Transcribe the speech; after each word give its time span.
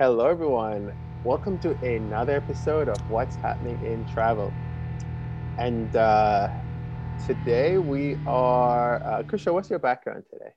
Hello, 0.00 0.28
everyone. 0.28 0.92
Welcome 1.24 1.58
to 1.58 1.70
another 1.84 2.36
episode 2.36 2.88
of 2.88 3.00
What's 3.10 3.34
Happening 3.34 3.84
in 3.84 4.06
Travel. 4.06 4.52
And 5.58 5.96
uh, 5.96 6.50
today 7.26 7.78
we 7.78 8.14
are, 8.24 9.02
uh, 9.02 9.24
Kusha, 9.24 9.52
what's 9.52 9.70
your 9.70 9.80
background 9.80 10.22
today? 10.32 10.52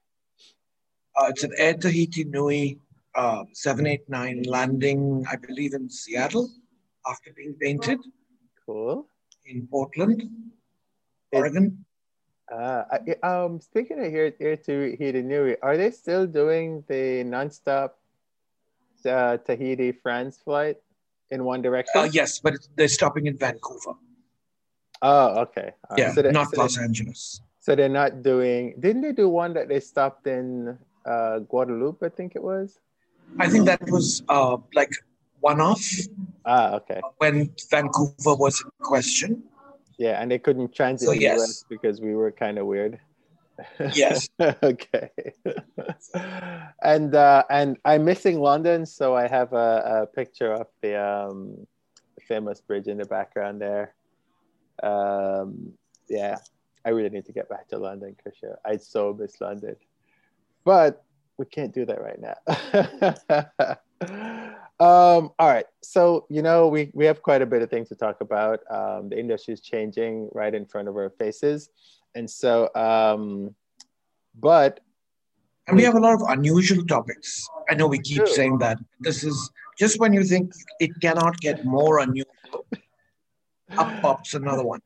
Uh, 1.19 1.25
it's 1.29 1.43
an 1.43 1.53
Air 1.57 1.73
Tahiti 1.73 2.25
Nui 2.25 2.77
uh, 3.15 3.45
789 3.51 4.43
landing, 4.43 5.25
I 5.27 5.37
believe, 5.37 5.73
in 5.73 5.89
Seattle 5.89 6.47
after 7.07 7.31
being 7.35 7.55
painted. 7.59 7.97
Cool. 8.63 9.07
In 9.45 9.67
Portland, 9.71 10.21
Oregon. 11.31 11.83
Uh, 12.53 12.83
um, 13.23 13.59
speaking 13.59 14.05
of 14.05 14.11
here, 14.11 14.35
Air 14.39 14.57
Tahiti 14.57 15.23
Nui, 15.23 15.59
are 15.63 15.77
they 15.77 15.89
still 15.89 16.27
doing 16.27 16.83
the 16.87 17.23
nonstop 17.23 17.93
uh, 19.05 19.37
Tahiti 19.37 19.91
France 19.91 20.39
flight 20.43 20.77
in 21.29 21.43
one 21.43 21.61
direction? 21.61 21.93
Uh, 21.95 22.09
yes, 22.11 22.39
but 22.39 22.53
they're 22.75 22.87
stopping 22.87 23.27
in 23.27 23.37
Vancouver. 23.37 23.93
Oh, 25.01 25.41
okay. 25.41 25.73
Uh, 25.89 25.95
yeah, 25.97 26.13
so 26.13 26.21
not 26.29 26.53
so 26.53 26.61
Los 26.61 26.77
Angeles. 26.77 27.41
So 27.59 27.75
they're 27.75 27.89
not 27.89 28.23
doing. 28.23 28.75
Didn't 28.79 29.01
they 29.01 29.11
do 29.13 29.29
one 29.29 29.53
that 29.53 29.67
they 29.67 29.79
stopped 29.79 30.27
in 30.27 30.77
uh, 31.05 31.39
Guadeloupe? 31.39 32.03
I 32.03 32.09
think 32.09 32.35
it 32.35 32.43
was. 32.43 32.79
I 33.39 33.47
think 33.47 33.65
that 33.65 33.81
was 33.89 34.23
uh, 34.29 34.57
like 34.73 34.91
one 35.39 35.61
off. 35.61 35.83
Ah, 36.45 36.75
okay. 36.75 37.01
When 37.17 37.53
Vancouver 37.69 38.35
was 38.35 38.61
in 38.61 38.71
question. 38.79 39.43
Yeah, 39.97 40.21
and 40.21 40.31
they 40.31 40.39
couldn't 40.39 40.73
transit 40.73 41.07
so, 41.07 41.13
yes. 41.13 41.39
US 41.39 41.65
because 41.69 42.01
we 42.01 42.15
were 42.15 42.31
kind 42.31 42.57
of 42.57 42.65
weird. 42.65 42.99
Yes. 43.93 44.29
okay. 44.63 45.09
and 46.81 47.15
uh, 47.15 47.43
and 47.49 47.77
I'm 47.85 48.05
missing 48.05 48.39
London, 48.39 48.85
so 48.85 49.15
I 49.15 49.27
have 49.27 49.53
a, 49.53 50.03
a 50.03 50.07
picture 50.07 50.53
of 50.53 50.67
the 50.81 51.01
um, 51.01 51.67
famous 52.27 52.61
bridge 52.61 52.87
in 52.87 52.97
the 52.97 53.05
background 53.05 53.61
there. 53.61 53.93
Um, 54.83 55.73
yeah, 56.09 56.37
I 56.85 56.89
really 56.89 57.09
need 57.09 57.25
to 57.25 57.33
get 57.33 57.49
back 57.49 57.67
to 57.69 57.77
London, 57.77 58.15
Krisha. 58.25 58.55
I 58.65 58.77
so 58.77 59.15
miss 59.17 59.39
London, 59.39 59.75
but 60.63 61.03
we 61.37 61.45
can't 61.45 61.73
do 61.73 61.85
that 61.85 62.01
right 62.01 62.19
now. 62.19 62.37
um, 64.79 65.31
all 65.37 65.47
right, 65.47 65.65
so 65.81 66.25
you 66.29 66.41
know 66.41 66.67
we 66.67 66.91
we 66.93 67.05
have 67.05 67.21
quite 67.21 67.41
a 67.41 67.45
bit 67.45 67.61
of 67.61 67.69
things 67.69 67.89
to 67.89 67.95
talk 67.95 68.21
about. 68.21 68.61
Um, 68.69 69.09
the 69.09 69.19
industry 69.19 69.53
is 69.53 69.61
changing 69.61 70.29
right 70.33 70.53
in 70.53 70.65
front 70.65 70.87
of 70.87 70.95
our 70.95 71.09
faces 71.09 71.69
and 72.15 72.29
so 72.29 72.73
um 72.75 73.55
but 74.39 74.79
and 75.67 75.77
we 75.77 75.83
have 75.83 75.95
a 75.95 75.99
lot 75.99 76.13
of 76.15 76.21
unusual 76.27 76.83
topics. 76.85 77.47
I 77.69 77.75
know 77.75 77.87
we 77.87 77.99
keep 77.99 78.17
true. 78.17 78.27
saying 78.27 78.57
that. 78.57 78.77
This 78.99 79.23
is 79.23 79.49
just 79.77 79.99
when 79.99 80.11
you 80.11 80.23
think 80.23 80.51
it 80.79 80.91
cannot 81.01 81.39
get 81.39 81.63
more 81.63 81.99
unusual 81.99 82.33
up 83.77 84.01
pops 84.01 84.33
another 84.33 84.65
one. 84.65 84.81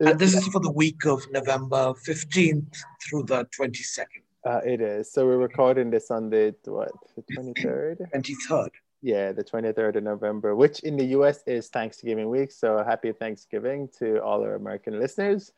And 0.00 0.18
this 0.18 0.34
is 0.34 0.48
for 0.48 0.60
the 0.60 0.70
week 0.70 1.04
of 1.06 1.22
november 1.30 1.92
15th 2.08 2.74
through 3.02 3.24
the 3.24 3.46
22nd 3.56 4.22
uh, 4.44 4.60
it 4.64 4.80
is. 4.80 5.12
So 5.12 5.24
we're 5.26 5.36
recording 5.36 5.90
this 5.90 6.10
on 6.10 6.30
the 6.30 6.54
what 6.64 6.90
the 7.14 7.22
23rd 7.36 7.98
23rd 8.12 8.70
yeah, 9.04 9.32
the 9.32 9.42
23rd 9.42 9.96
of 9.96 10.04
November, 10.04 10.54
which 10.54 10.78
in 10.80 10.96
the 10.96 11.06
US 11.18 11.42
is 11.44 11.68
Thanksgiving 11.68 12.30
week. 12.30 12.52
So 12.52 12.84
happy 12.84 13.10
Thanksgiving 13.12 13.88
to 13.98 14.22
all 14.22 14.42
our 14.42 14.54
American 14.54 15.00
listeners 15.00 15.52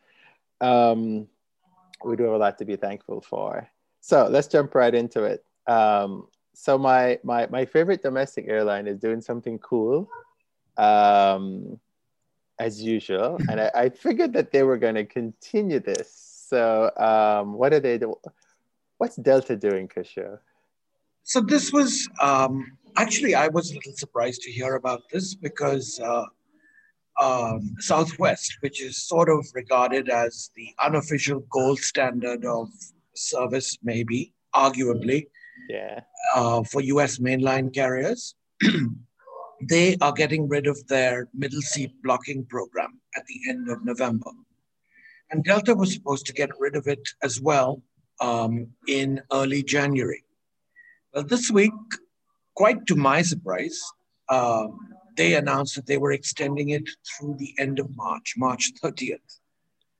um, 0.61 1.27
we 2.05 2.17
do 2.17 2.25
have 2.25 2.35
a 2.35 2.39
lot 2.39 2.59
to 2.59 2.65
be 2.65 2.77
thankful 2.77 3.21
for. 3.21 3.69
So 4.01 4.29
let's 4.31 4.49
jump 4.49 4.75
right 4.75 4.95
into 4.95 5.25
it. 5.25 5.45
Um, 5.67 6.29
so 6.55 6.79
my, 6.79 7.19
my, 7.23 7.47
my 7.47 7.65
favorite 7.65 8.03
domestic 8.03 8.47
airline 8.49 8.87
is 8.87 8.99
doing 8.99 9.21
something 9.21 9.59
cool 9.59 10.09
um, 10.77 11.81
as 12.59 12.83
usual. 12.83 13.39
And 13.49 13.61
I, 13.61 13.71
I 13.75 13.89
figured 13.89 14.33
that 14.35 14.53
they 14.53 14.63
were 14.63 14.77
going 14.77 14.95
to 14.95 15.05
continue 15.05 15.81
this. 15.81 16.45
So 16.49 16.91
um, 16.97 17.55
what 17.55 17.73
are 17.73 17.81
they 17.81 17.99
do? 17.99 18.15
What's 18.99 19.17
Delta 19.17 19.57
doing, 19.57 19.89
Kusha? 19.89 20.39
So 21.25 21.41
this 21.41 21.73
was 21.73 22.09
um, 22.21 22.65
actually 22.97 23.35
I 23.35 23.49
was 23.49 23.71
a 23.71 23.75
little 23.75 23.95
surprised 23.95 24.43
to 24.43 24.53
hear 24.53 24.75
about 24.77 25.03
this 25.11 25.35
because 25.35 25.99
uh, 26.01 26.27
um, 27.21 27.75
Southwest, 27.79 28.57
which 28.61 28.83
is 28.83 28.97
sort 28.97 29.29
of 29.29 29.47
regarded 29.55 30.09
as 30.09 30.51
the 30.57 30.69
unofficial 30.83 31.41
gold 31.51 31.79
standard 31.79 32.45
of 32.45 32.69
service, 33.15 33.79
maybe, 33.83 34.33
arguably, 34.55 35.27
yeah. 35.69 36.01
uh, 36.35 36.63
for 36.65 36.81
US 36.81 37.19
mainline 37.19 37.73
carriers. 37.73 38.35
they 39.69 39.97
are 40.01 40.13
getting 40.13 40.49
rid 40.49 40.67
of 40.67 40.87
their 40.89 41.29
middle 41.35 41.63
seat 41.63 41.93
blocking 42.03 42.45
program 42.47 43.01
at 43.17 43.25
the 43.27 43.51
end 43.51 43.71
of 43.71 43.85
November. 43.85 44.31
And 45.31 45.45
Delta 45.45 45.75
was 45.75 45.93
supposed 45.93 46.27
to 46.27 46.33
get 46.33 46.51
rid 46.59 46.77
of 46.77 46.87
it 46.87 47.01
as 47.23 47.41
well 47.41 47.83
um, 48.21 48.69
in 48.89 49.21
early 49.33 49.63
January. 49.63 50.25
Well, 51.13 51.25
this 51.25 51.51
week, 51.51 51.73
quite 52.55 52.87
to 52.87 52.97
my 52.97 53.23
surprise, 53.23 53.81
um, 54.29 54.79
they 55.17 55.35
announced 55.35 55.77
that 55.77 55.87
they 55.87 55.99
were 55.99 56.13
extending 56.13 56.71
it 56.71 56.89
through 57.07 57.37
the 57.39 57.55
end 57.59 57.79
of 57.79 57.95
March, 57.97 58.35
March 58.37 58.73
30th. 58.83 59.19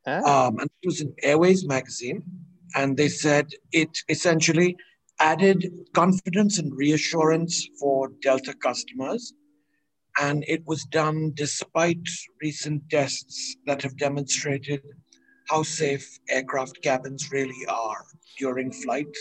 Ah. 0.07 0.47
Um, 0.47 0.59
and 0.59 0.71
it 0.83 0.87
was 0.87 1.01
in 1.01 1.15
Airways 1.23 1.67
magazine. 1.67 2.23
And 2.77 2.97
they 2.97 3.09
said 3.09 3.51
it 3.73 3.99
essentially 4.09 4.77
added 5.21 5.71
confidence 5.95 6.59
and 6.59 6.77
reassurance 6.77 7.69
for 7.79 8.11
Delta 8.21 8.55
customers. 8.55 9.33
And 10.21 10.45
it 10.49 10.63
was 10.67 10.85
done 10.85 11.33
despite 11.35 12.09
recent 12.43 12.83
tests 12.91 13.57
that 13.67 13.83
have 13.83 13.97
demonstrated 13.97 14.83
how 15.49 15.63
safe 15.63 16.19
aircraft 16.29 16.83
cabins 16.83 17.31
really 17.31 17.67
are 17.69 18.05
during 18.39 18.73
flight 18.73 19.15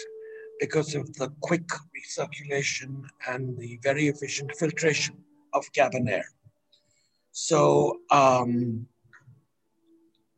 because 0.59 0.95
of 0.95 1.11
the 1.15 1.29
quick 1.41 1.67
recirculation 1.97 3.03
and 3.27 3.57
the 3.57 3.79
very 3.83 4.07
efficient 4.07 4.51
filtration 4.55 5.22
of 5.53 5.71
cabin 5.73 6.07
air. 6.07 6.25
So 7.31 7.99
um, 8.11 8.87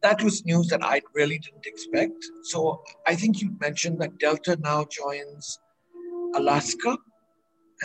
that 0.01 0.21
was 0.23 0.45
news 0.45 0.67
that 0.67 0.83
I 0.83 1.01
really 1.13 1.39
didn't 1.39 1.65
expect. 1.65 2.25
So 2.43 2.83
I 3.07 3.15
think 3.15 3.41
you 3.41 3.57
mentioned 3.59 3.99
that 3.99 4.17
Delta 4.19 4.57
now 4.61 4.85
joins 4.85 5.59
Alaska 6.35 6.97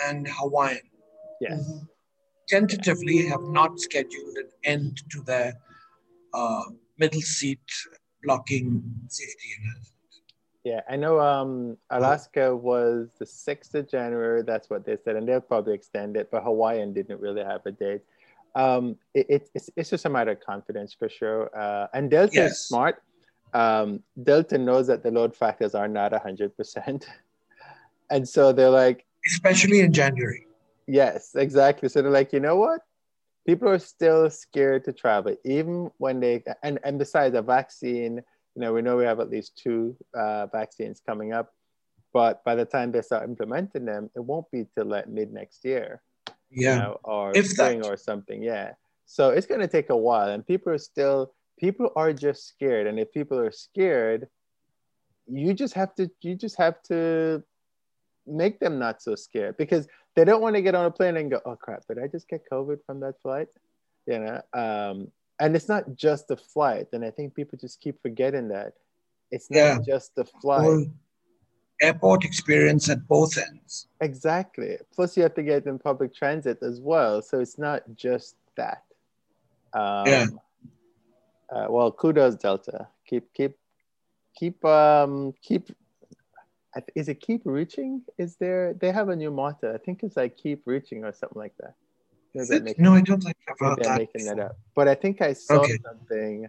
and 0.07 0.29
Hawaiian. 0.29 0.81
Yes. 1.41 1.61
Mm-hmm. 1.61 1.85
Tentatively 2.49 3.27
have 3.27 3.43
not 3.43 3.81
scheduled 3.81 4.37
an 4.37 4.51
end 4.65 5.03
to 5.11 5.23
their 5.23 5.55
uh, 6.35 6.63
middle 6.99 7.23
seat 7.23 7.61
blocking 8.23 8.83
safety 9.09 9.49
announcement. 9.59 10.00
Yeah, 10.65 10.83
I 10.89 10.97
know 10.97 11.19
um, 11.21 11.79
Alaska 11.89 12.55
was 12.55 13.09
the 13.19 13.25
6th 13.25 13.75
of 13.75 13.89
January. 13.89 14.43
That's 14.43 14.69
what 14.69 14.85
they 14.85 14.99
said. 15.03 15.17
And 15.17 15.27
they'll 15.27 15.41
probably 15.41 15.73
extend 15.73 16.17
it, 16.17 16.31
but 16.31 16.43
Hawaiian 16.43 16.93
didn't 16.93 17.21
really 17.21 17.43
have 17.43 17.65
a 17.65 17.73
date. 17.73 18.03
Um, 18.55 18.97
it, 19.15 19.27
it, 19.31 19.51
it's, 19.55 19.71
it's 19.77 19.91
just 19.91 20.05
a 20.05 20.11
matter 20.11 20.33
of 20.33 20.41
confidence 20.41 20.93
for 20.93 21.09
sure. 21.09 21.51
Uh, 21.57 21.87
and 21.95 22.11
Delta 22.11 22.35
yes. 22.35 22.53
is 22.53 22.67
smart. 22.67 23.03
Um, 23.55 24.03
Delta 24.23 24.59
knows 24.59 24.87
that 24.89 25.03
the 25.03 25.11
load 25.11 25.35
factors 25.35 25.75
are 25.75 25.89
not 25.89 26.13
100%. 26.13 27.05
and 28.11 28.29
so 28.29 28.53
they're 28.53 28.71
like, 28.71 29.07
especially 29.27 29.81
in 29.81 29.93
January. 29.93 30.47
Yes, 30.87 31.35
exactly. 31.37 31.89
So 31.89 32.03
they're 32.03 32.11
like, 32.11 32.33
you 32.33 32.41
know 32.41 32.57
what? 32.57 32.81
People 33.47 33.69
are 33.69 33.79
still 33.79 34.29
scared 34.29 34.85
to 34.85 34.93
travel, 34.93 35.37
even 35.45 35.91
when 35.97 36.21
they, 36.21 36.43
and, 36.63 36.79
and 36.85 36.99
besides, 36.99 37.35
a 37.35 37.43
vaccine 37.43 38.23
you 38.55 38.63
know, 38.63 38.73
we 38.73 38.83
know 38.83 38.97
we 38.97 39.05
have 39.05 39.21
at 39.21 39.31
least 39.31 39.59
two 39.63 39.97
uh, 40.15 40.47
vaccines 40.47 41.01
coming 41.07 41.33
up, 41.33 41.53
but 42.13 42.45
by 42.45 42.55
the 42.55 42.65
time 42.65 42.93
they 42.93 43.03
start 43.03 43.29
implementing 43.29 43.85
them, 43.85 44.11
it 44.17 44.21
won't 44.21 44.51
be 44.51 44.67
till 44.75 44.87
like 44.87 45.09
mid 45.09 45.33
next 45.33 45.65
year. 45.65 46.03
Yeah. 46.51 46.75
You 46.75 46.81
know, 46.81 47.01
or 47.05 47.37
if 47.37 47.47
spring 47.47 47.83
that. 47.83 47.91
or 47.91 47.97
something. 47.97 48.43
Yeah. 48.43 48.73
So 49.07 49.31
it's 49.31 49.47
going 49.47 49.61
to 49.61 49.69
take 49.69 49.91
a 49.91 49.97
while, 49.97 50.31
and 50.31 50.47
people 50.47 50.73
are 50.73 50.79
still 50.79 51.35
people 51.59 51.91
are 51.97 52.13
just 52.13 52.49
scared, 52.49 52.87
and 52.87 52.99
if 52.99 53.13
people 53.13 53.39
are 53.39 53.53
scared, 53.53 54.29
you 55.27 55.55
just 55.55 55.75
have 55.75 55.95
to 55.97 56.11
you 56.23 56.35
just 56.35 56.57
have 56.57 56.83
to 56.85 57.43
make 58.27 58.61
them 58.61 58.79
not 58.79 59.03
so 59.03 59.15
scared 59.15 59.57
because 59.57 59.87
they 60.17 60.25
don't 60.25 60.43
want 60.43 60.57
to 60.57 60.63
get 60.63 60.75
on 60.75 60.87
a 60.87 60.91
plane 60.91 61.17
and 61.17 61.31
go, 61.31 61.41
oh 61.45 61.57
crap, 61.57 61.87
did 61.87 61.99
I 61.99 62.07
just 62.07 62.29
get 62.29 62.43
COVID 62.51 62.79
from 62.85 63.01
that 63.01 63.21
flight? 63.23 63.49
You 64.07 64.19
know, 64.19 64.43
um, 64.53 65.13
and 65.41 65.57
it's 65.57 65.69
not 65.69 65.97
just 65.97 66.29
the 66.29 66.37
flight 66.37 66.87
and 66.93 67.05
i 67.05 67.11
think 67.11 67.35
people 67.35 67.59
just 67.59 67.81
keep 67.81 68.01
forgetting 68.01 68.49
that 68.49 68.75
it's 69.31 69.51
not 69.51 69.59
yeah. 69.59 69.79
just 69.85 70.15
the 70.15 70.25
flight 70.25 70.87
airport 71.83 72.25
experience 72.25 72.89
at 72.89 73.07
both 73.09 73.37
ends 73.39 73.89
exactly 74.01 74.77
plus 74.95 75.17
you 75.17 75.23
have 75.23 75.35
to 75.35 75.43
get 75.43 75.67
in 75.67 75.79
public 75.79 76.15
transit 76.15 76.59
as 76.63 76.81
well 76.81 77.23
so 77.23 77.41
it's 77.41 77.59
not 77.59 77.83
just 77.97 78.37
that 78.57 78.85
um, 79.73 80.07
yeah 80.07 80.27
uh, 81.51 81.67
well 81.69 81.91
kudos 81.91 82.35
delta 82.37 82.87
keep 83.07 83.33
keep 83.33 83.57
keep 84.37 84.63
um 84.65 85.33
keep 85.43 85.71
is 86.95 87.09
it 87.09 87.21
keep 87.21 87.43
reaching? 87.45 88.03
Is 88.19 88.37
there? 88.37 88.75
They 88.75 88.93
have 88.93 89.09
a 89.09 89.17
new 89.17 89.31
motto. 89.31 89.75
I 89.75 89.79
think 89.79 90.03
it's 90.03 90.17
like 90.17 90.37
keep 90.37 90.63
reaching 90.67 91.05
or 91.05 91.13
something 91.13 91.39
like 91.39 91.55
that. 91.59 91.75
Making, 92.35 92.75
no, 92.79 92.95
I 92.95 93.01
don't 93.01 93.23
think 93.23 93.37
I've 93.49 93.59
heard 93.59 93.83
that. 93.83 93.99
making 93.99 94.27
that 94.27 94.39
up. 94.39 94.57
But 94.75 94.89
I 94.89 94.95
think 94.95 95.21
I 95.21 95.33
saw 95.33 95.61
okay. 95.61 95.79
something. 95.85 96.45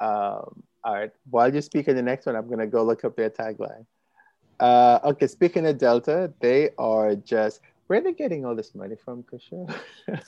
Um, 0.00 0.62
all 0.84 0.94
right. 0.94 1.10
While 1.28 1.54
you 1.54 1.60
speak 1.60 1.88
in 1.88 1.96
the 1.96 2.02
next 2.02 2.26
one, 2.26 2.36
I'm 2.36 2.48
gonna 2.48 2.66
go 2.66 2.82
look 2.82 3.04
up 3.04 3.16
their 3.16 3.30
tagline. 3.30 3.84
Uh, 4.58 4.98
okay, 5.04 5.26
speaking 5.26 5.66
of 5.66 5.78
Delta, 5.78 6.32
they 6.40 6.70
are 6.78 7.14
just 7.14 7.60
where 7.88 8.00
are 8.00 8.02
they 8.02 8.12
getting 8.12 8.44
all 8.44 8.54
this 8.54 8.74
money 8.74 8.96
from, 9.02 9.24
Kishore? 9.24 9.74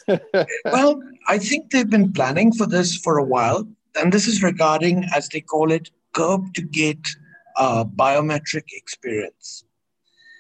well, 0.64 1.02
I 1.28 1.38
think 1.38 1.70
they've 1.70 1.88
been 1.88 2.12
planning 2.12 2.52
for 2.52 2.66
this 2.66 2.96
for 2.96 3.18
a 3.18 3.24
while, 3.24 3.68
and 3.96 4.10
this 4.10 4.26
is 4.26 4.42
regarding, 4.42 5.04
as 5.14 5.28
they 5.28 5.42
call 5.42 5.70
it, 5.70 5.90
curb 6.14 6.54
to 6.54 6.62
gate 6.62 7.16
uh, 7.56 7.84
biometric 7.84 8.64
experience. 8.72 9.64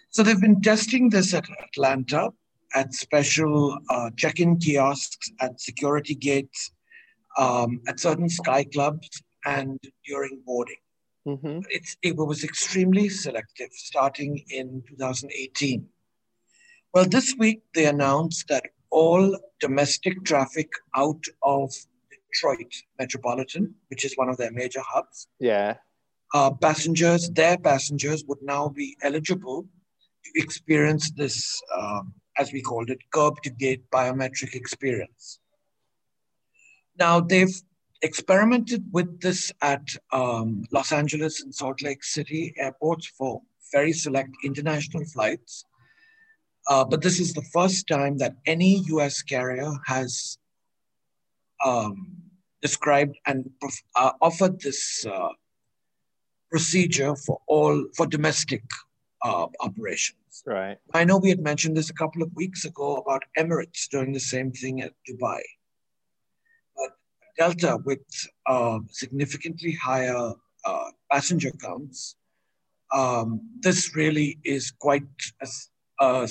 So 0.08 0.22
they've 0.22 0.40
been 0.40 0.62
testing 0.62 1.10
this 1.10 1.34
at 1.34 1.44
Atlanta 1.62 2.32
at 2.74 2.94
special 2.94 3.78
uh, 3.88 4.10
check-in 4.16 4.58
kiosks 4.58 5.30
at 5.40 5.60
security 5.60 6.14
gates, 6.14 6.72
um, 7.38 7.80
at 7.88 8.00
certain 8.00 8.28
sky 8.28 8.64
clubs, 8.64 9.08
and 9.44 9.78
during 10.06 10.42
boarding. 10.44 10.76
Mm-hmm. 11.28 11.60
it 12.02 12.16
was 12.16 12.44
extremely 12.44 13.10
selective 13.10 13.68
starting 13.72 14.42
in 14.48 14.82
2018. 14.88 15.86
Well, 16.94 17.04
this 17.04 17.36
week 17.38 17.60
they 17.74 17.84
announced 17.84 18.48
that 18.48 18.64
all 18.90 19.38
domestic 19.60 20.24
traffic 20.24 20.70
out 20.96 21.22
of 21.42 21.72
Detroit 22.10 22.72
metropolitan, 22.98 23.74
which 23.88 24.04
is 24.04 24.14
one 24.16 24.30
of 24.30 24.38
their 24.38 24.50
major 24.50 24.80
hubs, 24.80 25.28
yeah, 25.38 25.76
uh, 26.32 26.50
passengers, 26.52 27.28
their 27.30 27.58
passengers 27.58 28.24
would 28.26 28.42
now 28.42 28.68
be 28.68 28.96
eligible 29.02 29.66
to 30.24 30.30
experience 30.42 31.10
this, 31.12 31.60
um, 31.76 32.14
as 32.40 32.52
we 32.52 32.62
called 32.62 32.90
it, 32.90 32.98
curb 33.12 33.40
to 33.42 33.50
gate 33.50 33.84
biometric 33.90 34.54
experience. 34.54 35.38
Now 36.98 37.20
they've 37.20 37.54
experimented 38.02 38.82
with 38.92 39.20
this 39.20 39.52
at 39.60 39.86
um, 40.10 40.64
Los 40.72 40.90
Angeles 40.90 41.42
and 41.42 41.54
Salt 41.54 41.82
Lake 41.82 42.02
City 42.02 42.54
airports 42.56 43.06
for 43.06 43.42
very 43.72 43.92
select 43.92 44.30
international 44.42 45.04
flights. 45.04 45.64
Uh, 46.68 46.84
but 46.84 47.02
this 47.02 47.20
is 47.20 47.34
the 47.34 47.46
first 47.52 47.86
time 47.86 48.16
that 48.18 48.36
any 48.46 48.82
US 48.94 49.22
carrier 49.22 49.72
has 49.86 50.38
um, 51.64 52.16
described 52.62 53.16
and 53.26 53.50
uh, 53.96 54.12
offered 54.20 54.60
this 54.60 55.04
uh, 55.06 55.28
procedure 56.50 57.14
for 57.16 57.40
all 57.46 57.86
for 57.96 58.06
domestic 58.06 58.62
uh, 59.22 59.46
Right. 60.46 60.78
I 60.94 61.04
know 61.04 61.18
we 61.18 61.28
had 61.28 61.40
mentioned 61.40 61.76
this 61.76 61.90
a 61.90 61.94
couple 61.94 62.22
of 62.22 62.34
weeks 62.34 62.64
ago 62.64 62.96
about 62.96 63.24
Emirates 63.38 63.88
doing 63.88 64.12
the 64.12 64.20
same 64.20 64.52
thing 64.52 64.80
at 64.80 64.92
Dubai. 65.08 65.40
But 66.76 66.90
Delta 67.38 67.78
with 67.84 68.04
uh, 68.46 68.78
significantly 68.90 69.72
higher 69.72 70.32
uh, 70.64 70.90
passenger 71.10 71.50
counts, 71.62 72.16
um, 72.92 73.40
this 73.60 73.94
really 73.94 74.38
is 74.44 74.70
quite 74.70 75.02
a, 75.42 75.48
a, 76.00 76.28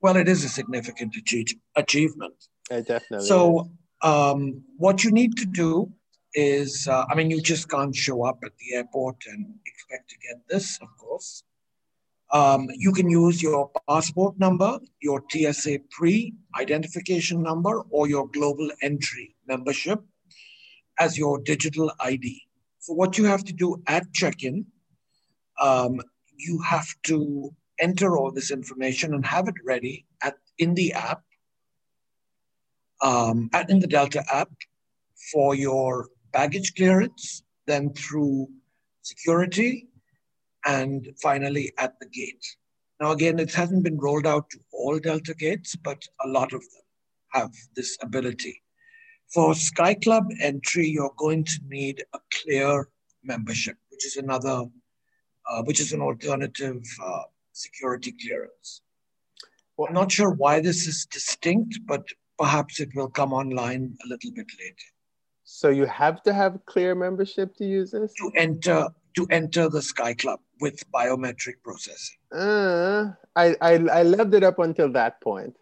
well, 0.00 0.16
it 0.16 0.28
is 0.28 0.44
a 0.44 0.48
significant 0.48 1.14
achieve, 1.16 1.48
achievement. 1.76 2.34
Yeah, 2.70 2.80
definitely. 2.80 3.26
So, 3.26 3.70
um, 4.02 4.62
what 4.78 5.04
you 5.04 5.10
need 5.10 5.36
to 5.36 5.44
do 5.44 5.92
is, 6.32 6.88
uh, 6.88 7.04
I 7.10 7.14
mean, 7.14 7.30
you 7.30 7.42
just 7.42 7.68
can't 7.68 7.94
show 7.94 8.24
up 8.24 8.38
at 8.44 8.52
the 8.58 8.76
airport 8.76 9.16
and 9.26 9.54
expect 9.66 10.08
to 10.10 10.16
get 10.26 10.40
this, 10.48 10.78
of 10.80 10.88
course. 10.96 11.42
Um, 12.32 12.68
you 12.76 12.92
can 12.92 13.10
use 13.10 13.42
your 13.42 13.70
passport 13.88 14.38
number, 14.38 14.78
your 15.00 15.22
TSA 15.30 15.80
pre 15.90 16.34
identification 16.58 17.42
number, 17.42 17.82
or 17.90 18.08
your 18.08 18.28
global 18.28 18.70
entry 18.82 19.34
membership 19.48 20.00
as 20.98 21.18
your 21.18 21.40
digital 21.40 21.90
ID. 21.98 22.42
So, 22.78 22.92
what 22.94 23.18
you 23.18 23.24
have 23.24 23.44
to 23.44 23.52
do 23.52 23.82
at 23.86 24.12
check 24.12 24.44
in, 24.44 24.66
um, 25.60 26.00
you 26.36 26.60
have 26.62 26.86
to 27.04 27.50
enter 27.80 28.16
all 28.16 28.30
this 28.30 28.50
information 28.50 29.14
and 29.14 29.26
have 29.26 29.48
it 29.48 29.54
ready 29.66 30.06
at, 30.22 30.34
in 30.58 30.74
the 30.74 30.92
app, 30.92 31.22
um, 33.02 33.50
at, 33.52 33.70
in 33.70 33.80
the 33.80 33.86
Delta 33.86 34.22
app 34.32 34.50
for 35.32 35.54
your 35.54 36.08
baggage 36.32 36.74
clearance, 36.74 37.42
then 37.66 37.92
through 37.92 38.48
security, 39.02 39.88
and 40.66 41.08
finally 41.22 41.72
at 41.78 41.98
the 42.00 42.06
gate. 42.06 42.44
Now, 43.00 43.12
again, 43.12 43.38
it 43.38 43.52
hasn't 43.54 43.82
been 43.82 43.98
rolled 43.98 44.26
out 44.26 44.50
to 44.50 44.58
all 44.72 44.98
Delta 44.98 45.34
gates, 45.34 45.74
but 45.74 46.02
a 46.22 46.28
lot 46.28 46.52
of 46.52 46.60
them 46.60 46.82
have 47.32 47.50
this 47.74 47.96
ability. 48.02 48.62
For 49.32 49.54
Sky 49.54 49.94
Club 49.94 50.24
entry, 50.40 50.88
you're 50.88 51.14
going 51.16 51.44
to 51.44 51.60
need 51.68 52.04
a 52.12 52.18
clear 52.32 52.88
membership, 53.22 53.76
which 53.90 54.04
is 54.04 54.16
another, 54.16 54.64
uh, 55.48 55.62
which 55.62 55.80
is 55.80 55.92
an 55.92 56.02
alternative 56.02 56.82
uh, 57.02 57.22
security 57.52 58.14
clearance. 58.20 58.82
Well, 59.76 59.88
I'm 59.88 59.94
not 59.94 60.12
sure 60.12 60.30
why 60.30 60.60
this 60.60 60.86
is 60.86 61.06
distinct, 61.06 61.78
but 61.86 62.06
perhaps 62.38 62.80
it 62.80 62.90
will 62.94 63.08
come 63.08 63.32
online 63.32 63.96
a 64.04 64.08
little 64.08 64.32
bit 64.32 64.46
later. 64.58 64.90
So 65.44 65.70
you 65.70 65.86
have 65.86 66.22
to 66.24 66.34
have 66.34 66.58
clear 66.66 66.94
membership 66.94 67.56
to 67.56 67.64
use 67.64 67.92
this? 67.92 68.12
To 68.14 68.30
enter 68.36 68.88
to 69.16 69.26
enter 69.30 69.68
the 69.68 69.82
Sky 69.82 70.14
Club 70.14 70.40
with 70.60 70.84
biometric 70.92 71.62
processing. 71.62 72.18
Uh, 72.32 73.12
I, 73.34 73.56
I, 73.60 73.72
I 73.72 74.02
loved 74.02 74.34
it 74.34 74.44
up 74.44 74.58
until 74.58 74.92
that 74.92 75.20
point. 75.20 75.56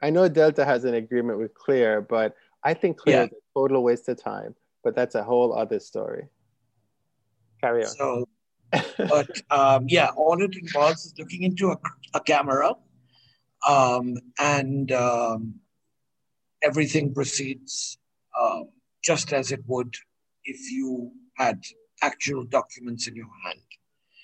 I 0.00 0.10
know 0.10 0.28
Delta 0.28 0.64
has 0.64 0.84
an 0.84 0.94
agreement 0.94 1.38
with 1.38 1.54
Clear, 1.54 2.00
but 2.00 2.34
I 2.64 2.74
think 2.74 2.98
Clear 2.98 3.16
yeah. 3.16 3.24
is 3.24 3.32
a 3.32 3.58
total 3.58 3.82
waste 3.82 4.08
of 4.08 4.22
time. 4.22 4.54
But 4.84 4.94
that's 4.94 5.16
a 5.16 5.22
whole 5.22 5.52
other 5.52 5.80
story. 5.80 6.28
Carry 7.60 7.84
on. 7.84 7.90
So, 7.90 8.28
but 8.96 9.28
um, 9.50 9.86
yeah, 9.88 10.10
all 10.16 10.40
it 10.42 10.56
involves 10.56 11.04
is 11.04 11.14
looking 11.18 11.42
into 11.42 11.72
a, 11.72 11.76
a 12.14 12.20
camera, 12.20 12.74
um, 13.68 14.14
and 14.38 14.92
um, 14.92 15.54
everything 16.62 17.12
proceeds 17.12 17.98
um, 18.40 18.68
just 19.02 19.32
as 19.32 19.50
it 19.50 19.62
would 19.66 19.94
if 20.44 20.70
you 20.70 21.10
had 21.36 21.60
actual 22.02 22.44
documents 22.44 23.08
in 23.08 23.16
your 23.16 23.28
hand. 23.44 23.60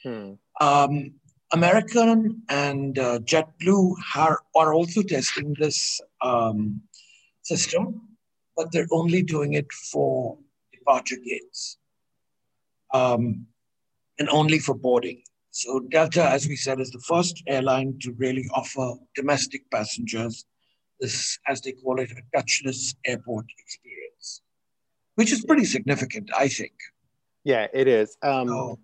Hmm. 0.04 0.32
Um, 0.60 1.14
American 1.52 2.42
and 2.48 2.98
uh, 2.98 3.20
JetBlue 3.20 3.94
are, 4.16 4.40
are 4.56 4.74
also 4.74 5.02
testing 5.02 5.54
this 5.58 6.00
um, 6.20 6.80
system, 7.42 8.02
but 8.56 8.70
they're 8.72 8.88
only 8.92 9.22
doing 9.22 9.54
it 9.54 9.72
for 9.72 10.38
departure 10.72 11.16
gates 11.24 11.78
um, 12.92 13.46
and 14.18 14.28
only 14.30 14.58
for 14.58 14.74
boarding. 14.74 15.22
So 15.50 15.80
Delta, 15.90 16.28
as 16.28 16.48
we 16.48 16.56
said, 16.56 16.80
is 16.80 16.90
the 16.90 17.04
first 17.06 17.42
airline 17.46 17.98
to 18.00 18.12
really 18.18 18.46
offer 18.52 18.94
domestic 19.14 19.70
passengers 19.70 20.44
this, 21.00 21.38
as 21.48 21.60
they 21.60 21.72
call 21.72 22.00
it, 22.00 22.10
a 22.10 22.36
touchless 22.36 22.94
airport 23.06 23.46
experience, 23.58 24.42
which 25.14 25.32
is 25.32 25.44
pretty 25.44 25.64
significant, 25.64 26.30
I 26.36 26.48
think. 26.48 26.72
Yeah, 27.44 27.66
it 27.72 27.88
is. 27.88 28.16
Um, 28.22 28.48
oh. 28.50 28.78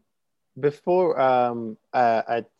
Before, 0.60 1.20
um, 1.20 1.76
uh, 1.92 2.22
it 2.28 2.50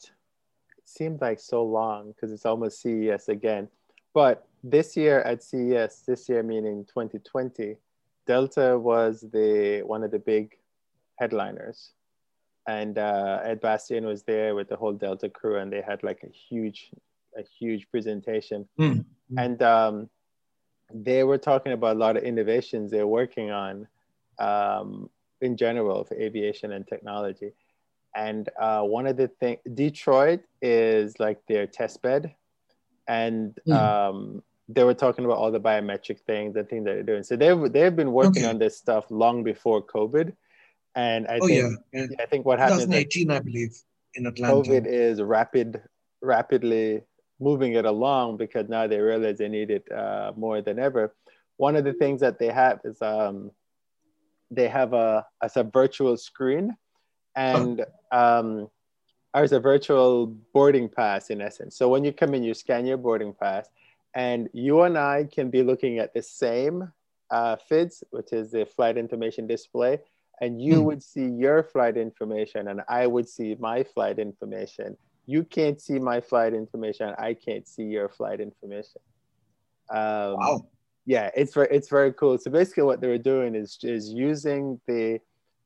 seemed 0.85 1.21
like 1.21 1.41
so 1.41 1.65
long 1.65 2.13
because 2.13 2.33
it's 2.33 2.47
almost 2.47 2.81
CES 2.81 3.29
again. 3.29 3.69
But 4.13 4.47
this 4.65 4.97
year 4.97 5.21
at 5.23 5.43
CES, 5.43 6.03
this 6.07 6.29
year 6.29 6.43
meaning 6.43 6.85
2020, 6.87 7.77
Delta 8.27 8.79
was 8.79 9.21
the 9.33 9.83
one 9.87 10.03
of 10.03 10.11
the 10.11 10.19
big 10.19 10.57
headliners, 11.17 11.93
and 12.67 12.99
uh, 12.99 13.41
Ed 13.43 13.61
Bastian 13.61 14.05
was 14.05 14.23
there 14.23 14.55
with 14.55 14.69
the 14.69 14.77
whole 14.77 14.93
Delta 14.93 15.29
crew, 15.29 15.59
and 15.59 15.73
they 15.73 15.81
had 15.81 16.03
like 16.03 16.23
a 16.25 16.29
huge, 16.29 16.91
a 17.37 17.43
huge 17.43 17.91
presentation, 17.91 18.69
mm. 18.79 19.05
and 19.37 19.63
um, 19.63 20.11
they 20.93 21.25
were 21.25 21.39
talking 21.39 21.73
about 21.73 21.97
a 21.97 21.99
lot 21.99 22.17
of 22.17 22.23
innovations 22.23 22.91
they're 22.91 23.07
working 23.07 23.51
on. 23.51 23.87
Um, 24.39 25.11
in 25.41 25.57
general 25.57 26.05
for 26.05 26.15
aviation 26.15 26.73
and 26.73 26.87
technology. 26.87 27.53
And 28.15 28.49
uh, 28.61 28.83
one 28.83 29.07
of 29.07 29.17
the 29.17 29.29
things, 29.29 29.61
Detroit 29.75 30.41
is 30.61 31.19
like 31.19 31.39
their 31.49 31.67
test 31.67 32.03
bed. 32.03 32.35
And 33.09 33.57
mm. 33.69 33.75
um, 33.75 34.43
they 34.69 34.85
were 34.85 34.95
talking 34.95 35.25
about 35.25 35.39
all 35.39 35.51
the 35.51 35.61
biometric 35.61 36.21
things 36.21 36.55
the 36.55 36.65
things 36.65 36.85
that 36.85 36.95
they're 36.95 37.03
doing. 37.03 37.23
So 37.23 37.37
they've, 37.37 37.73
they've 37.73 37.95
been 37.95 38.13
working 38.13 38.45
okay. 38.45 38.51
on 38.51 38.59
this 38.59 38.77
stuff 38.77 39.07
long 39.11 39.43
before 39.43 39.85
COVID. 39.85 40.33
And 40.95 41.27
I 41.29 41.39
oh, 41.41 41.47
think, 41.47 41.79
yeah. 41.93 42.01
yeah. 42.01 42.07
I 42.21 42.27
think 42.27 42.47
what 42.47 42.59
happened 42.59 42.81
2018, 42.81 43.31
I 43.31 43.39
believe, 43.41 43.77
in 44.15 44.27
Atlanta. 44.27 44.55
COVID 44.55 44.87
is 44.87 45.23
rapid, 45.23 45.83
rapidly 46.21 47.03
moving 47.41 47.75
it 47.75 47.85
along 47.85 48.37
because 48.37 48.69
now 48.69 48.87
they 48.87 48.99
realize 48.99 49.39
they 49.39 49.49
need 49.49 49.71
it 49.71 49.91
uh, 49.91 50.33
more 50.37 50.61
than 50.61 50.79
ever. 50.79 51.15
One 51.57 51.77
of 51.77 51.85
the 51.85 51.93
things 51.93 52.21
that 52.21 52.39
they 52.39 52.49
have 52.49 52.81
is 52.85 53.01
um, 53.03 53.51
they 54.51 54.69
have 54.69 54.93
a 54.93 55.27
as 55.43 55.57
a 55.57 55.65
virtual 55.65 56.17
screen, 56.17 56.77
and 57.41 57.87
um, 58.13 58.69
as 59.35 59.53
a 59.53 59.61
virtual 59.61 60.27
boarding 60.53 60.89
pass 60.89 61.31
in 61.31 61.41
essence. 61.41 61.77
So 61.77 61.89
when 61.89 62.05
you 62.05 62.13
come 62.13 62.35
in, 62.35 62.43
you 62.43 62.55
scan 62.55 62.87
your 62.87 62.99
boarding 62.99 63.33
pass, 63.33 63.69
and 64.15 64.49
you 64.53 64.83
and 64.83 64.99
I 64.99 65.25
can 65.25 65.51
be 65.51 65.63
looking 65.63 65.99
at 65.99 66.13
the 66.13 66.23
same 66.23 66.93
uh, 67.31 67.57
FIDS, 67.57 68.05
which 68.11 68.33
is 68.33 68.51
the 68.51 68.67
flight 68.67 68.99
information 68.99 69.47
display, 69.47 70.01
and 70.41 70.61
you 70.61 70.77
mm. 70.81 70.85
would 70.85 71.03
see 71.03 71.27
your 71.27 71.63
flight 71.63 71.97
information, 71.97 72.69
and 72.69 72.83
I 72.89 73.07
would 73.07 73.29
see 73.29 73.57
my 73.59 73.85
flight 73.85 74.19
information. 74.19 74.97
You 75.27 75.45
can't 75.45 75.81
see 75.81 75.99
my 75.99 76.21
flight 76.21 76.55
information. 76.55 77.15
I 77.19 77.35
can't 77.35 77.67
see 77.67 77.85
your 77.85 78.09
flight 78.09 78.41
information. 78.41 79.01
Um, 79.91 80.35
wow. 80.37 80.67
Yeah, 81.07 81.31
it's 81.35 81.55
very 81.55 81.69
it's 81.71 81.89
very 81.89 82.13
cool. 82.13 82.37
So 82.39 82.51
basically, 82.51 82.83
what 82.83 83.01
they 83.01 83.09
were 83.09 83.19
doing 83.19 83.55
is 83.55 83.79
is 83.83 84.13
using 84.13 84.81
the 84.87 85.21